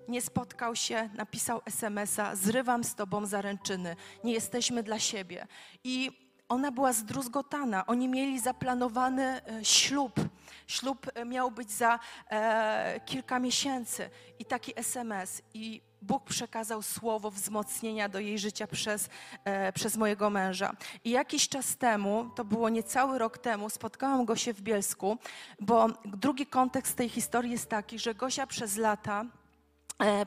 nie 0.08 0.22
spotkał 0.22 0.76
się, 0.76 1.10
napisał 1.14 1.62
SMS-a: 1.66 2.36
Zrywam 2.36 2.84
z 2.84 2.96
tobą 2.96 3.26
zaręczyny, 3.26 3.96
nie 4.24 4.34
jesteśmy 4.34 4.84
dla 4.84 5.00
siebie. 5.00 5.48
I 5.84 6.24
ona 6.50 6.72
była 6.72 6.94
zdruzgotana. 6.94 7.86
Oni 7.86 8.10
mieli 8.10 8.40
zaplanowany 8.40 9.24
e, 9.24 9.66
ślub. 9.66 10.20
Ślub 10.68 11.08
e, 11.14 11.26
miał 11.26 11.52
być 11.52 11.72
za 11.72 12.00
e, 12.30 13.00
kilka 13.06 13.40
miesięcy. 13.40 14.10
I 14.40 14.46
taki 14.46 14.80
SMS. 14.80 15.42
I 15.54 15.82
Bóg 16.02 16.24
przekazał 16.24 16.82
słowo 16.82 17.32
wzmocnienia 17.32 18.10
do 18.10 18.20
jej 18.20 18.40
życia 18.40 18.68
przez, 18.68 19.10
e, 19.46 19.74
przez 19.74 19.98
mojego 19.98 20.30
męża. 20.30 20.76
I 21.04 21.10
jakiś 21.10 21.50
czas 21.50 21.78
temu, 21.78 22.30
to 22.36 22.46
było 22.46 22.70
niecały 22.70 23.18
rok 23.18 23.38
temu, 23.38 23.70
spotkałam 23.70 24.26
Gosię 24.26 24.54
w 24.54 24.62
Bielsku, 24.62 25.18
bo 25.60 25.88
drugi 26.06 26.46
kontekst 26.46 26.98
tej 26.98 27.10
historii 27.10 27.52
jest 27.52 27.70
taki, 27.70 28.00
że 28.00 28.16
Gosia 28.16 28.48
przez 28.48 28.78
lata 28.78 29.26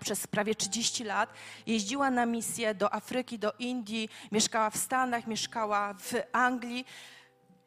przez 0.00 0.26
prawie 0.26 0.54
30 0.54 1.04
lat. 1.04 1.32
Jeździła 1.66 2.10
na 2.10 2.26
misję 2.26 2.74
do 2.74 2.94
Afryki, 2.94 3.38
do 3.38 3.52
Indii, 3.58 4.08
mieszkała 4.32 4.70
w 4.70 4.76
Stanach, 4.76 5.26
mieszkała 5.26 5.94
w 5.94 6.12
Anglii. 6.32 6.86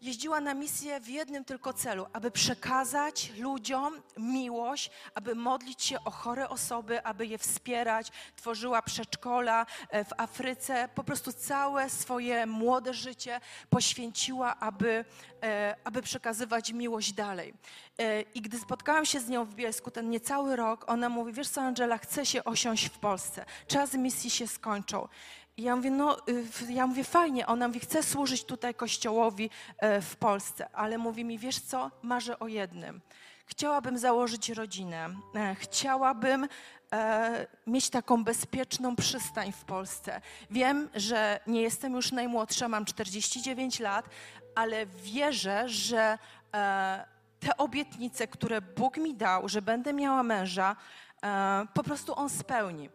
Jeździła 0.02 0.40
na 0.40 0.54
misję 0.54 1.00
w 1.00 1.10
jednym 1.10 1.46
tylko 1.46 1.74
celu, 1.74 2.06
aby 2.14 2.32
przekazać 2.32 3.32
ludziom 3.38 4.02
miłość, 4.18 4.92
aby 5.16 5.36
modlić 5.36 5.84
się 5.84 6.04
o 6.04 6.12
chore 6.12 6.50
osoby, 6.50 7.06
aby 7.06 7.26
je 7.26 7.38
wspierać. 7.38 8.12
Tworzyła 8.36 8.82
przedszkola 8.82 9.66
e, 9.90 10.04
w 10.04 10.10
Afryce. 10.18 10.90
Po 10.96 11.04
prostu 11.04 11.34
całe 11.34 11.90
swoje 11.90 12.46
młode 12.46 12.94
życie 12.94 13.42
poświęciła, 13.70 14.60
aby, 14.60 15.06
e, 15.44 15.76
aby 15.84 16.02
przekazywać 16.02 16.74
miłość 16.74 17.14
dalej. 17.14 17.54
E, 17.98 18.22
I 18.22 18.42
gdy 18.42 18.60
spotkałam 18.60 19.06
się 19.06 19.20
z 19.20 19.30
nią 19.30 19.46
w 19.46 19.56
Bielsku 19.56 19.92
ten 19.92 20.10
niecały 20.10 20.56
rok, 20.56 20.86
ona 20.88 21.10
mówi, 21.10 21.34
wiesz 21.34 21.50
co 21.50 21.62
Angela, 21.62 21.98
chcę 21.98 22.26
się 22.26 22.44
osiąść 22.44 22.86
w 22.86 23.00
Polsce. 23.00 23.46
Czas 23.68 23.94
misji 23.94 24.30
się 24.30 24.48
skończył. 24.48 25.08
Ja 25.60 25.76
mówię, 25.76 25.92
no, 25.92 26.18
y, 26.28 26.74
ja 26.74 26.88
mówię, 26.88 27.04
fajnie. 27.04 27.48
Ona 27.48 27.68
mówi, 27.68 27.80
chcę 27.80 28.04
służyć 28.04 28.44
tutaj 28.44 28.74
kościołowi 28.76 29.50
e, 29.78 30.02
w 30.02 30.16
Polsce, 30.16 30.70
ale 30.74 30.98
mówi 30.98 31.26
mi, 31.26 31.38
wiesz 31.38 31.60
co, 31.60 31.92
marzę 32.02 32.40
o 32.40 32.48
jednym. 32.48 33.02
Chciałabym 33.46 33.98
założyć 33.98 34.50
rodzinę. 34.50 35.10
E, 35.36 35.56
Chciałabym 35.56 36.48
e, 36.94 37.48
mieć 37.68 37.90
taką 37.90 38.24
bezpieczną 38.24 38.96
przystań 38.96 39.52
w 39.52 39.66
Polsce. 39.66 40.22
Wiem, 40.52 40.90
że 40.96 41.40
nie 41.48 41.62
jestem 41.62 41.94
już 41.94 42.12
najmłodsza, 42.12 42.68
mam 42.68 42.86
49 42.86 43.80
lat, 43.80 44.10
ale 44.56 44.86
wierzę, 44.86 45.70
że 45.70 46.18
te 47.40 47.58
obietnice, 47.58 48.28
które 48.28 48.62
Bóg 48.62 48.98
mi 48.98 49.16
dał, 49.16 49.50
że 49.50 49.62
będę 49.62 49.94
miała 49.94 50.24
męża, 50.24 50.76
po 51.74 51.84
prostu 51.84 52.16
On 52.16 52.30
spełni. 52.30 52.90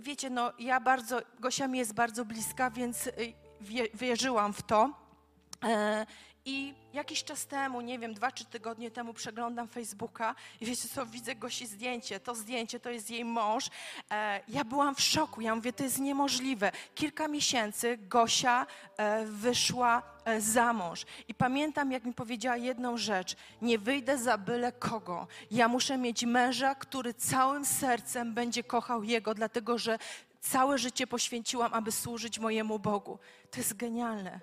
Wiecie, 0.00 0.30
no 0.30 0.52
ja 0.58 0.80
bardzo, 0.80 1.20
Gosia 1.40 1.68
mi 1.68 1.78
jest 1.78 1.94
bardzo 1.94 2.24
bliska, 2.24 2.70
więc 2.70 3.06
y, 3.06 3.12
wie, 3.60 3.88
wierzyłam 3.94 4.52
w 4.52 4.62
to. 4.62 4.90
I 6.48 6.74
jakiś 6.92 7.24
czas 7.24 7.46
temu, 7.46 7.80
nie 7.80 7.98
wiem, 7.98 8.14
dwa, 8.14 8.30
trzy 8.30 8.44
tygodnie 8.44 8.90
temu 8.90 9.14
przeglądam 9.14 9.68
Facebooka 9.68 10.34
i 10.60 10.66
wiecie 10.66 10.88
co, 10.88 11.06
widzę 11.06 11.34
Gosi 11.34 11.66
zdjęcie. 11.66 12.20
To 12.20 12.34
zdjęcie 12.34 12.80
to 12.80 12.90
jest 12.90 13.10
jej 13.10 13.24
mąż. 13.24 13.70
E, 14.10 14.40
ja 14.48 14.64
byłam 14.64 14.94
w 14.94 15.00
szoku, 15.00 15.40
ja 15.40 15.54
mówię, 15.54 15.72
to 15.72 15.84
jest 15.84 15.98
niemożliwe. 15.98 16.72
Kilka 16.94 17.28
miesięcy 17.28 17.98
Gosia 18.00 18.66
e, 18.96 19.26
wyszła 19.26 20.02
e, 20.24 20.40
za 20.40 20.72
mąż. 20.72 21.06
I 21.28 21.34
pamiętam, 21.34 21.92
jak 21.92 22.04
mi 22.04 22.14
powiedziała 22.14 22.56
jedną 22.56 22.96
rzecz. 22.96 23.36
Nie 23.62 23.78
wyjdę 23.78 24.18
za 24.18 24.38
byle 24.38 24.72
kogo. 24.72 25.26
Ja 25.50 25.68
muszę 25.68 25.98
mieć 25.98 26.24
męża, 26.24 26.74
który 26.74 27.14
całym 27.14 27.64
sercem 27.64 28.34
będzie 28.34 28.64
kochał 28.64 29.02
jego, 29.02 29.34
dlatego 29.34 29.78
że 29.78 29.98
całe 30.40 30.78
życie 30.78 31.06
poświęciłam, 31.06 31.74
aby 31.74 31.92
służyć 31.92 32.38
mojemu 32.38 32.78
Bogu. 32.78 33.18
To 33.50 33.58
jest 33.58 33.76
genialne. 33.76 34.40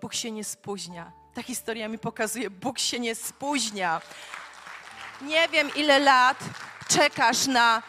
Bóg 0.00 0.14
się 0.14 0.30
nie 0.30 0.44
spóźnia. 0.44 1.12
Ta 1.38 1.42
historia 1.42 1.88
mi 1.88 1.98
pokazuje, 1.98 2.50
Bóg 2.50 2.78
się 2.78 3.00
nie 3.00 3.14
spóźnia. 3.14 4.00
Nie 5.22 5.48
wiem, 5.48 5.70
ile 5.76 5.98
lat 5.98 6.38
czekasz 6.88 7.46
na 7.46 7.82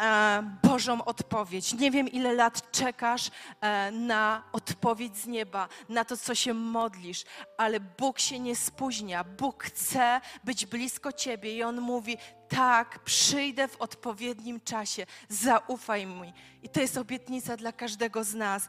e, 0.00 0.42
Bożą 0.62 1.04
odpowiedź. 1.04 1.72
Nie 1.72 1.90
wiem, 1.90 2.08
ile 2.08 2.32
lat 2.32 2.70
czekasz 2.72 3.30
e, 3.60 3.90
na 3.90 4.42
odpowiedź 4.52 5.16
z 5.16 5.26
nieba, 5.26 5.68
na 5.88 6.04
to, 6.04 6.16
co 6.16 6.34
się 6.34 6.54
modlisz, 6.54 7.24
ale 7.58 7.80
Bóg 7.80 8.18
się 8.18 8.38
nie 8.38 8.56
spóźnia. 8.56 9.24
Bóg 9.24 9.64
chce 9.64 10.20
być 10.44 10.66
blisko 10.66 11.12
ciebie 11.12 11.56
i 11.56 11.62
On 11.62 11.80
mówi: 11.80 12.16
Tak, 12.48 12.98
przyjdę 12.98 13.68
w 13.68 13.76
odpowiednim 13.76 14.60
czasie, 14.60 15.06
zaufaj 15.28 16.06
mi. 16.06 16.32
I 16.62 16.68
to 16.68 16.80
jest 16.80 16.98
obietnica 16.98 17.56
dla 17.56 17.72
każdego 17.72 18.24
z 18.24 18.34
nas. 18.34 18.68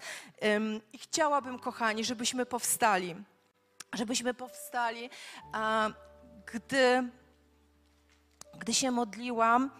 I 0.94 0.98
chciałabym, 0.98 1.60
kochani, 1.60 2.04
żebyśmy 2.04 2.46
powstali. 2.46 3.16
Żebyśmy 3.94 4.34
powstali, 4.34 5.10
gdy 6.54 7.10
gdy 8.60 8.74
się 8.74 8.92
modliłam, 8.92 9.72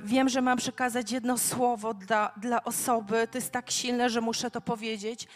wiem, 0.00 0.28
że 0.28 0.40
mam 0.40 0.58
przekazać 0.58 1.12
jedno 1.12 1.38
słowo 1.38 1.94
dla, 1.94 2.32
dla 2.36 2.64
osoby. 2.64 3.28
To 3.30 3.38
jest 3.38 3.50
tak 3.50 3.70
silne, 3.70 4.10
że 4.10 4.20
muszę 4.20 4.50
to 4.50 4.60
powiedzieć. 4.60 5.28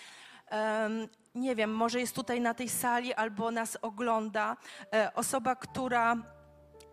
Nie 1.34 1.54
wiem, 1.54 1.74
może 1.74 2.00
jest 2.00 2.14
tutaj 2.14 2.40
na 2.40 2.54
tej 2.54 2.68
sali 2.68 3.14
albo 3.14 3.50
nas 3.50 3.78
ogląda 3.82 4.56
e, 4.94 5.14
osoba, 5.14 5.56
która, 5.56 6.16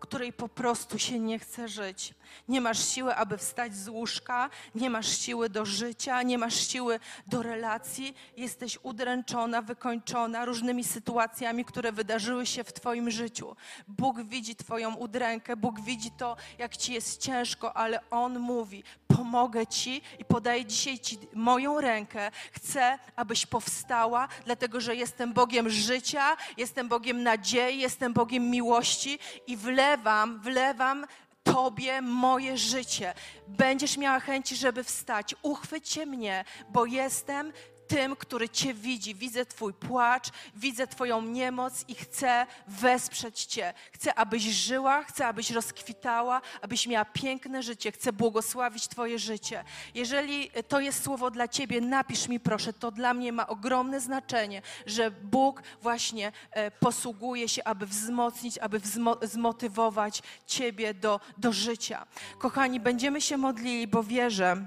której 0.06 0.32
po 0.32 0.48
prostu 0.48 0.98
się 0.98 1.18
nie 1.18 1.38
chce 1.38 1.68
żyć. 1.68 2.14
Nie 2.48 2.60
masz 2.60 2.88
siły, 2.88 3.14
aby 3.14 3.38
wstać 3.38 3.76
z 3.76 3.88
łóżka, 3.88 4.50
nie 4.74 4.90
masz 4.90 5.18
siły 5.18 5.48
do 5.48 5.64
życia, 5.64 6.22
nie 6.22 6.38
masz 6.38 6.68
siły 6.68 7.00
do 7.26 7.42
relacji. 7.42 8.14
Jesteś 8.36 8.78
udręczona, 8.82 9.62
wykończona 9.62 10.44
różnymi 10.44 10.84
sytuacjami, 10.84 11.64
które 11.64 11.92
wydarzyły 11.92 12.46
się 12.46 12.64
w 12.64 12.72
Twoim 12.72 13.10
życiu. 13.10 13.56
Bóg 13.88 14.22
widzi 14.22 14.56
Twoją 14.56 14.94
udrękę, 14.94 15.56
Bóg 15.56 15.80
widzi 15.80 16.10
to, 16.10 16.36
jak 16.58 16.76
Ci 16.76 16.92
jest 16.92 17.20
ciężko, 17.20 17.76
ale 17.76 18.10
On 18.10 18.38
mówi: 18.38 18.84
Pomogę 19.08 19.66
Ci 19.66 20.02
i 20.18 20.24
podaję 20.24 20.64
dzisiaj 20.64 20.98
Ci 20.98 21.18
moją 21.34 21.80
rękę. 21.80 22.30
Chcę, 22.52 22.98
abyś 23.16 23.46
powstała, 23.46 24.28
dlatego 24.44 24.80
że 24.80 24.96
jestem 24.96 25.32
Bogiem 25.32 25.70
życia, 25.70 26.36
jestem 26.56 26.88
Bogiem 26.88 27.22
nadziei, 27.22 27.78
jestem 27.78 28.12
Bogiem 28.12 28.50
miłości 28.50 29.18
i 29.46 29.56
wlewam, 29.56 29.95
wlewam 30.40 31.06
Tobie 31.42 32.02
moje 32.02 32.58
życie. 32.58 33.14
Będziesz 33.48 33.96
miała 33.96 34.20
chęci, 34.20 34.56
żeby 34.56 34.84
wstać. 34.84 35.34
Uchwyćcie 35.42 36.06
mnie, 36.06 36.44
bo 36.68 36.86
jestem 36.86 37.52
tym, 37.88 38.16
który 38.16 38.48
Cię 38.48 38.74
widzi. 38.74 39.14
Widzę 39.14 39.46
Twój 39.46 39.74
płacz, 39.74 40.28
widzę 40.54 40.86
Twoją 40.86 41.22
niemoc 41.22 41.84
i 41.88 41.94
chcę 41.94 42.46
wesprzeć 42.68 43.44
Cię. 43.44 43.74
Chcę, 43.92 44.14
abyś 44.14 44.42
żyła, 44.42 45.04
chcę, 45.04 45.26
abyś 45.26 45.50
rozkwitała, 45.50 46.40
abyś 46.62 46.86
miała 46.86 47.04
piękne 47.04 47.62
życie. 47.62 47.92
Chcę 47.92 48.12
błogosławić 48.12 48.88
Twoje 48.88 49.18
życie. 49.18 49.64
Jeżeli 49.94 50.50
to 50.68 50.80
jest 50.80 51.04
słowo 51.04 51.30
dla 51.30 51.48
Ciebie, 51.48 51.80
napisz 51.80 52.28
mi 52.28 52.40
proszę. 52.40 52.72
To 52.72 52.90
dla 52.90 53.14
mnie 53.14 53.32
ma 53.32 53.46
ogromne 53.46 54.00
znaczenie, 54.00 54.62
że 54.86 55.10
Bóg 55.10 55.62
właśnie 55.82 56.32
e, 56.50 56.70
posługuje 56.70 57.48
się, 57.48 57.64
aby 57.64 57.86
wzmocnić, 57.86 58.58
aby 58.58 58.80
wzmo- 58.80 59.26
zmotywować 59.26 60.22
Ciebie 60.46 60.94
do, 60.94 61.20
do 61.38 61.52
życia. 61.52 62.06
Kochani, 62.38 62.80
będziemy 62.80 63.20
się 63.20 63.36
modlili, 63.36 63.86
bo 63.86 64.02
wierzę, 64.02 64.66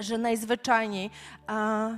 że 0.00 0.18
najzwyczajniej 0.18 1.10
a, 1.46 1.88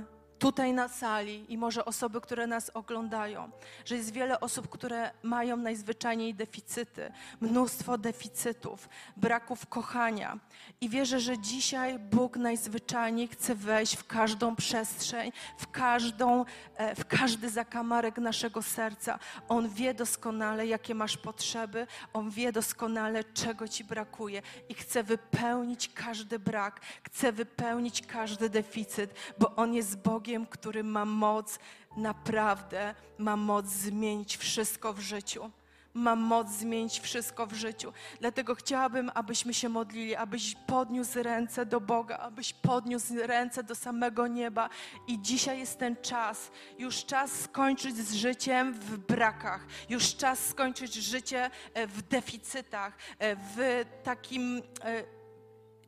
tutaj 0.41 0.73
na 0.73 0.87
sali 0.87 1.45
i 1.53 1.57
może 1.57 1.85
osoby, 1.85 2.21
które 2.21 2.47
nas 2.47 2.71
oglądają, 2.73 3.51
że 3.85 3.95
jest 3.95 4.13
wiele 4.13 4.39
osób, 4.39 4.69
które 4.69 5.11
mają 5.23 5.57
najzwyczajniej 5.57 6.33
deficyty, 6.35 7.11
mnóstwo 7.41 7.97
deficytów, 7.97 8.89
braków 9.17 9.67
kochania. 9.67 10.39
I 10.81 10.89
wierzę, 10.89 11.19
że 11.19 11.39
dzisiaj 11.39 11.99
Bóg 11.99 12.37
najzwyczajniej 12.37 13.27
chce 13.27 13.55
wejść 13.55 13.95
w 13.95 14.07
każdą 14.07 14.55
przestrzeń, 14.55 15.31
w, 15.57 15.71
każdą, 15.71 16.45
e, 16.75 16.95
w 16.95 17.05
każdy 17.05 17.49
zakamarek 17.49 18.17
naszego 18.17 18.61
serca. 18.61 19.19
On 19.49 19.69
wie 19.69 19.93
doskonale, 19.93 20.67
jakie 20.67 20.95
masz 20.95 21.17
potrzeby, 21.17 21.87
On 22.13 22.29
wie 22.29 22.51
doskonale, 22.51 23.23
czego 23.23 23.67
ci 23.67 23.83
brakuje 23.83 24.41
i 24.69 24.73
chce 24.73 25.03
wypełnić 25.03 25.89
każdy 25.93 26.39
brak, 26.39 26.81
chce 27.03 27.31
wypełnić 27.31 28.01
każdy 28.07 28.49
deficyt, 28.49 29.13
bo 29.39 29.55
On 29.55 29.73
jest 29.73 29.97
Bogiem, 29.97 30.30
który 30.49 30.83
ma 30.83 31.05
moc, 31.05 31.59
naprawdę 31.97 32.95
ma 33.17 33.35
moc 33.35 33.65
zmienić 33.65 34.37
wszystko 34.37 34.93
w 34.93 34.99
życiu. 34.99 35.51
Ma 35.93 36.15
moc 36.15 36.49
zmienić 36.49 36.99
wszystko 36.99 37.47
w 37.47 37.53
życiu. 37.53 37.93
Dlatego 38.19 38.55
chciałabym, 38.55 39.11
abyśmy 39.13 39.53
się 39.53 39.69
modlili, 39.69 40.15
abyś 40.15 40.55
podniósł 40.67 41.23
ręce 41.23 41.65
do 41.65 41.81
Boga, 41.81 42.17
abyś 42.17 42.53
podniósł 42.53 43.13
ręce 43.17 43.63
do 43.63 43.75
samego 43.75 44.27
nieba. 44.27 44.69
I 45.07 45.21
dzisiaj 45.21 45.59
jest 45.59 45.79
ten 45.79 45.95
czas, 45.95 46.51
już 46.79 47.05
czas 47.05 47.31
skończyć 47.31 47.97
z 47.97 48.13
życiem 48.13 48.73
w 48.73 48.97
brakach, 48.97 49.65
już 49.89 50.15
czas 50.15 50.45
skończyć 50.47 50.93
życie 50.93 51.49
e, 51.73 51.87
w 51.87 52.01
deficytach, 52.01 52.97
e, 53.19 53.35
w 53.35 53.85
takim. 54.03 54.61
e, 54.83 55.21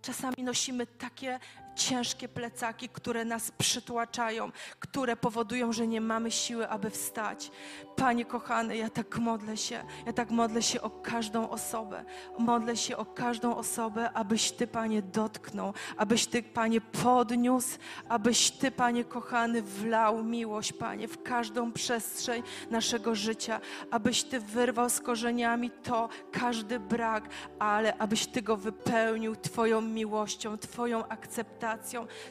Czasami 0.02 0.36
nosimy 0.44 0.88
takie 0.88 1.40
ciężkie 1.76 2.30
plecaki, 2.30 2.90
które 2.90 3.26
nas 3.26 3.52
przytłaczają, 3.52 4.52
które 4.80 5.16
powodują, 5.16 5.74
że 5.74 5.88
nie 5.88 6.02
mamy 6.02 6.32
siły, 6.32 6.70
aby 6.70 6.90
wstać. 6.90 7.52
Panie 7.96 8.26
kochany, 8.26 8.78
ja 8.78 8.90
tak 8.90 9.18
modlę 9.18 9.58
się, 9.58 9.84
ja 10.06 10.14
tak 10.14 10.32
modlę 10.32 10.62
się 10.62 10.82
o 10.82 10.90
każdą 10.90 11.50
osobę. 11.50 12.06
Modlę 12.40 12.78
się 12.78 12.98
o 12.98 13.06
każdą 13.06 13.56
osobę, 13.56 14.12
abyś 14.14 14.52
Ty, 14.52 14.68
Panie, 14.68 15.02
dotknął, 15.02 15.74
abyś 15.98 16.26
Ty, 16.28 16.44
Panie, 16.44 16.82
podniósł, 16.82 17.78
abyś 18.10 18.52
Ty, 18.52 18.72
Panie 18.72 19.04
kochany, 19.04 19.62
wlał 19.62 20.24
miłość, 20.24 20.74
Panie, 20.74 21.08
w 21.08 21.24
każdą 21.24 21.72
przestrzeń 21.72 22.44
naszego 22.70 23.16
życia, 23.16 23.60
abyś 23.92 24.24
Ty 24.24 24.40
wyrwał 24.40 24.90
z 24.90 25.00
korzeniami 25.00 25.72
to, 25.72 26.10
każdy 26.32 26.80
brak, 26.80 27.30
ale 27.60 27.98
abyś 27.98 28.28
Ty 28.28 28.42
go 28.42 28.58
wypełnił 28.58 29.36
Twoją 29.36 29.82
miłością, 29.82 30.58
Twoją 30.58 31.08
akceptacją, 31.08 31.63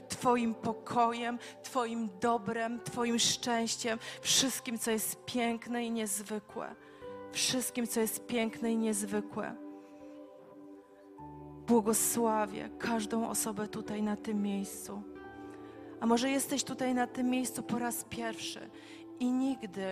Twoim 0.09 0.55
pokojem, 0.55 1.39
Twoim 1.63 2.09
dobrem, 2.21 2.81
Twoim 2.81 3.19
szczęściem, 3.19 3.99
wszystkim, 4.21 4.79
co 4.79 4.91
jest 4.91 5.25
piękne 5.25 5.85
i 5.85 5.91
niezwykłe. 5.91 6.75
Wszystkim, 7.33 7.87
co 7.87 8.01
jest 8.01 8.27
piękne 8.27 8.73
i 8.73 8.77
niezwykłe. 8.77 9.57
Błogosławię 11.67 12.71
każdą 12.79 13.29
osobę 13.29 13.69
tutaj 13.69 14.03
na 14.03 14.17
tym 14.17 14.43
miejscu. 14.43 15.03
A 16.01 16.07
może 16.07 16.31
jesteś 16.31 16.65
tutaj 16.65 16.95
na 16.95 17.07
tym 17.07 17.31
miejscu 17.31 17.63
po 17.63 17.79
raz 17.79 18.05
pierwszy 18.05 18.71
i 19.21 19.33
nigdy 19.33 19.85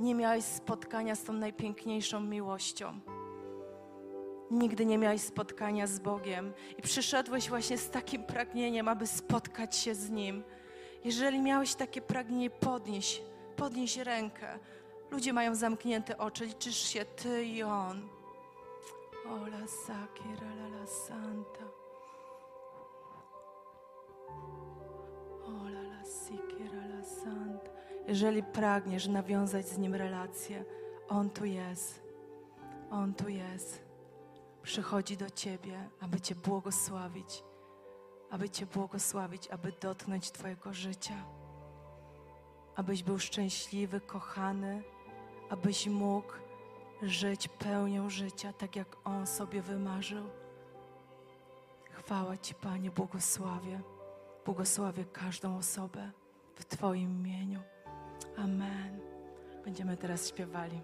nie 0.00 0.14
miałeś 0.14 0.44
spotkania 0.44 1.14
z 1.14 1.24
tą 1.24 1.32
najpiękniejszą 1.32 2.20
miłością. 2.20 3.00
Nigdy 4.52 4.86
nie 4.86 4.98
miałeś 4.98 5.20
spotkania 5.20 5.86
z 5.86 5.98
Bogiem 5.98 6.52
i 6.78 6.82
przyszedłeś 6.82 7.48
właśnie 7.48 7.78
z 7.78 7.90
takim 7.90 8.24
pragnieniem, 8.24 8.88
aby 8.88 9.06
spotkać 9.06 9.76
się 9.76 9.94
z 9.94 10.10
Nim. 10.10 10.44
Jeżeli 11.04 11.42
miałeś 11.42 11.74
takie 11.74 12.02
pragnienie, 12.02 12.50
podnieś, 12.50 13.22
podnieś 13.56 13.96
rękę. 13.96 14.58
Ludzie 15.10 15.32
mają 15.32 15.54
zamknięte 15.54 16.18
oczy, 16.18 16.46
liczysz 16.46 16.76
się 16.76 17.04
Ty 17.04 17.44
i 17.44 17.62
On. 17.62 18.08
Ola 19.28 19.66
sakira 19.86 20.50
la 20.54 20.66
la 20.66 20.86
santa. 20.86 21.64
Ola 25.46 25.80
la 25.80 26.02
sikira 26.04 26.86
la 26.86 27.04
santa. 27.04 27.70
Jeżeli 28.08 28.42
pragniesz 28.42 29.08
nawiązać 29.08 29.68
z 29.68 29.78
Nim 29.78 29.94
relację, 29.94 30.64
On 31.08 31.30
tu 31.30 31.44
jest. 31.44 32.02
On 32.90 33.14
tu 33.14 33.28
jest. 33.28 33.91
Przychodzi 34.62 35.16
do 35.16 35.30
Ciebie, 35.30 35.88
aby 36.00 36.20
Cię 36.20 36.34
błogosławić, 36.34 37.44
aby 38.30 38.50
Cię 38.50 38.66
błogosławić, 38.66 39.48
aby 39.48 39.72
dotknąć 39.80 40.30
Twojego 40.30 40.72
życia, 40.72 41.24
abyś 42.76 43.02
był 43.02 43.18
szczęśliwy, 43.18 44.00
kochany, 44.00 44.82
abyś 45.50 45.86
mógł 45.86 46.32
żyć 47.02 47.48
pełnią 47.48 48.10
życia, 48.10 48.52
tak 48.52 48.76
jak 48.76 48.96
On 49.04 49.26
sobie 49.26 49.62
wymarzył. 49.62 50.30
Chwała 51.90 52.36
Ci, 52.36 52.54
Panie, 52.54 52.90
błogosławię. 52.90 53.80
Błogosławię 54.44 55.04
każdą 55.04 55.56
osobę 55.56 56.10
w 56.54 56.64
Twoim 56.64 57.10
imieniu. 57.10 57.60
Amen. 58.36 59.00
Będziemy 59.64 59.96
teraz 59.96 60.28
śpiewali. 60.28 60.80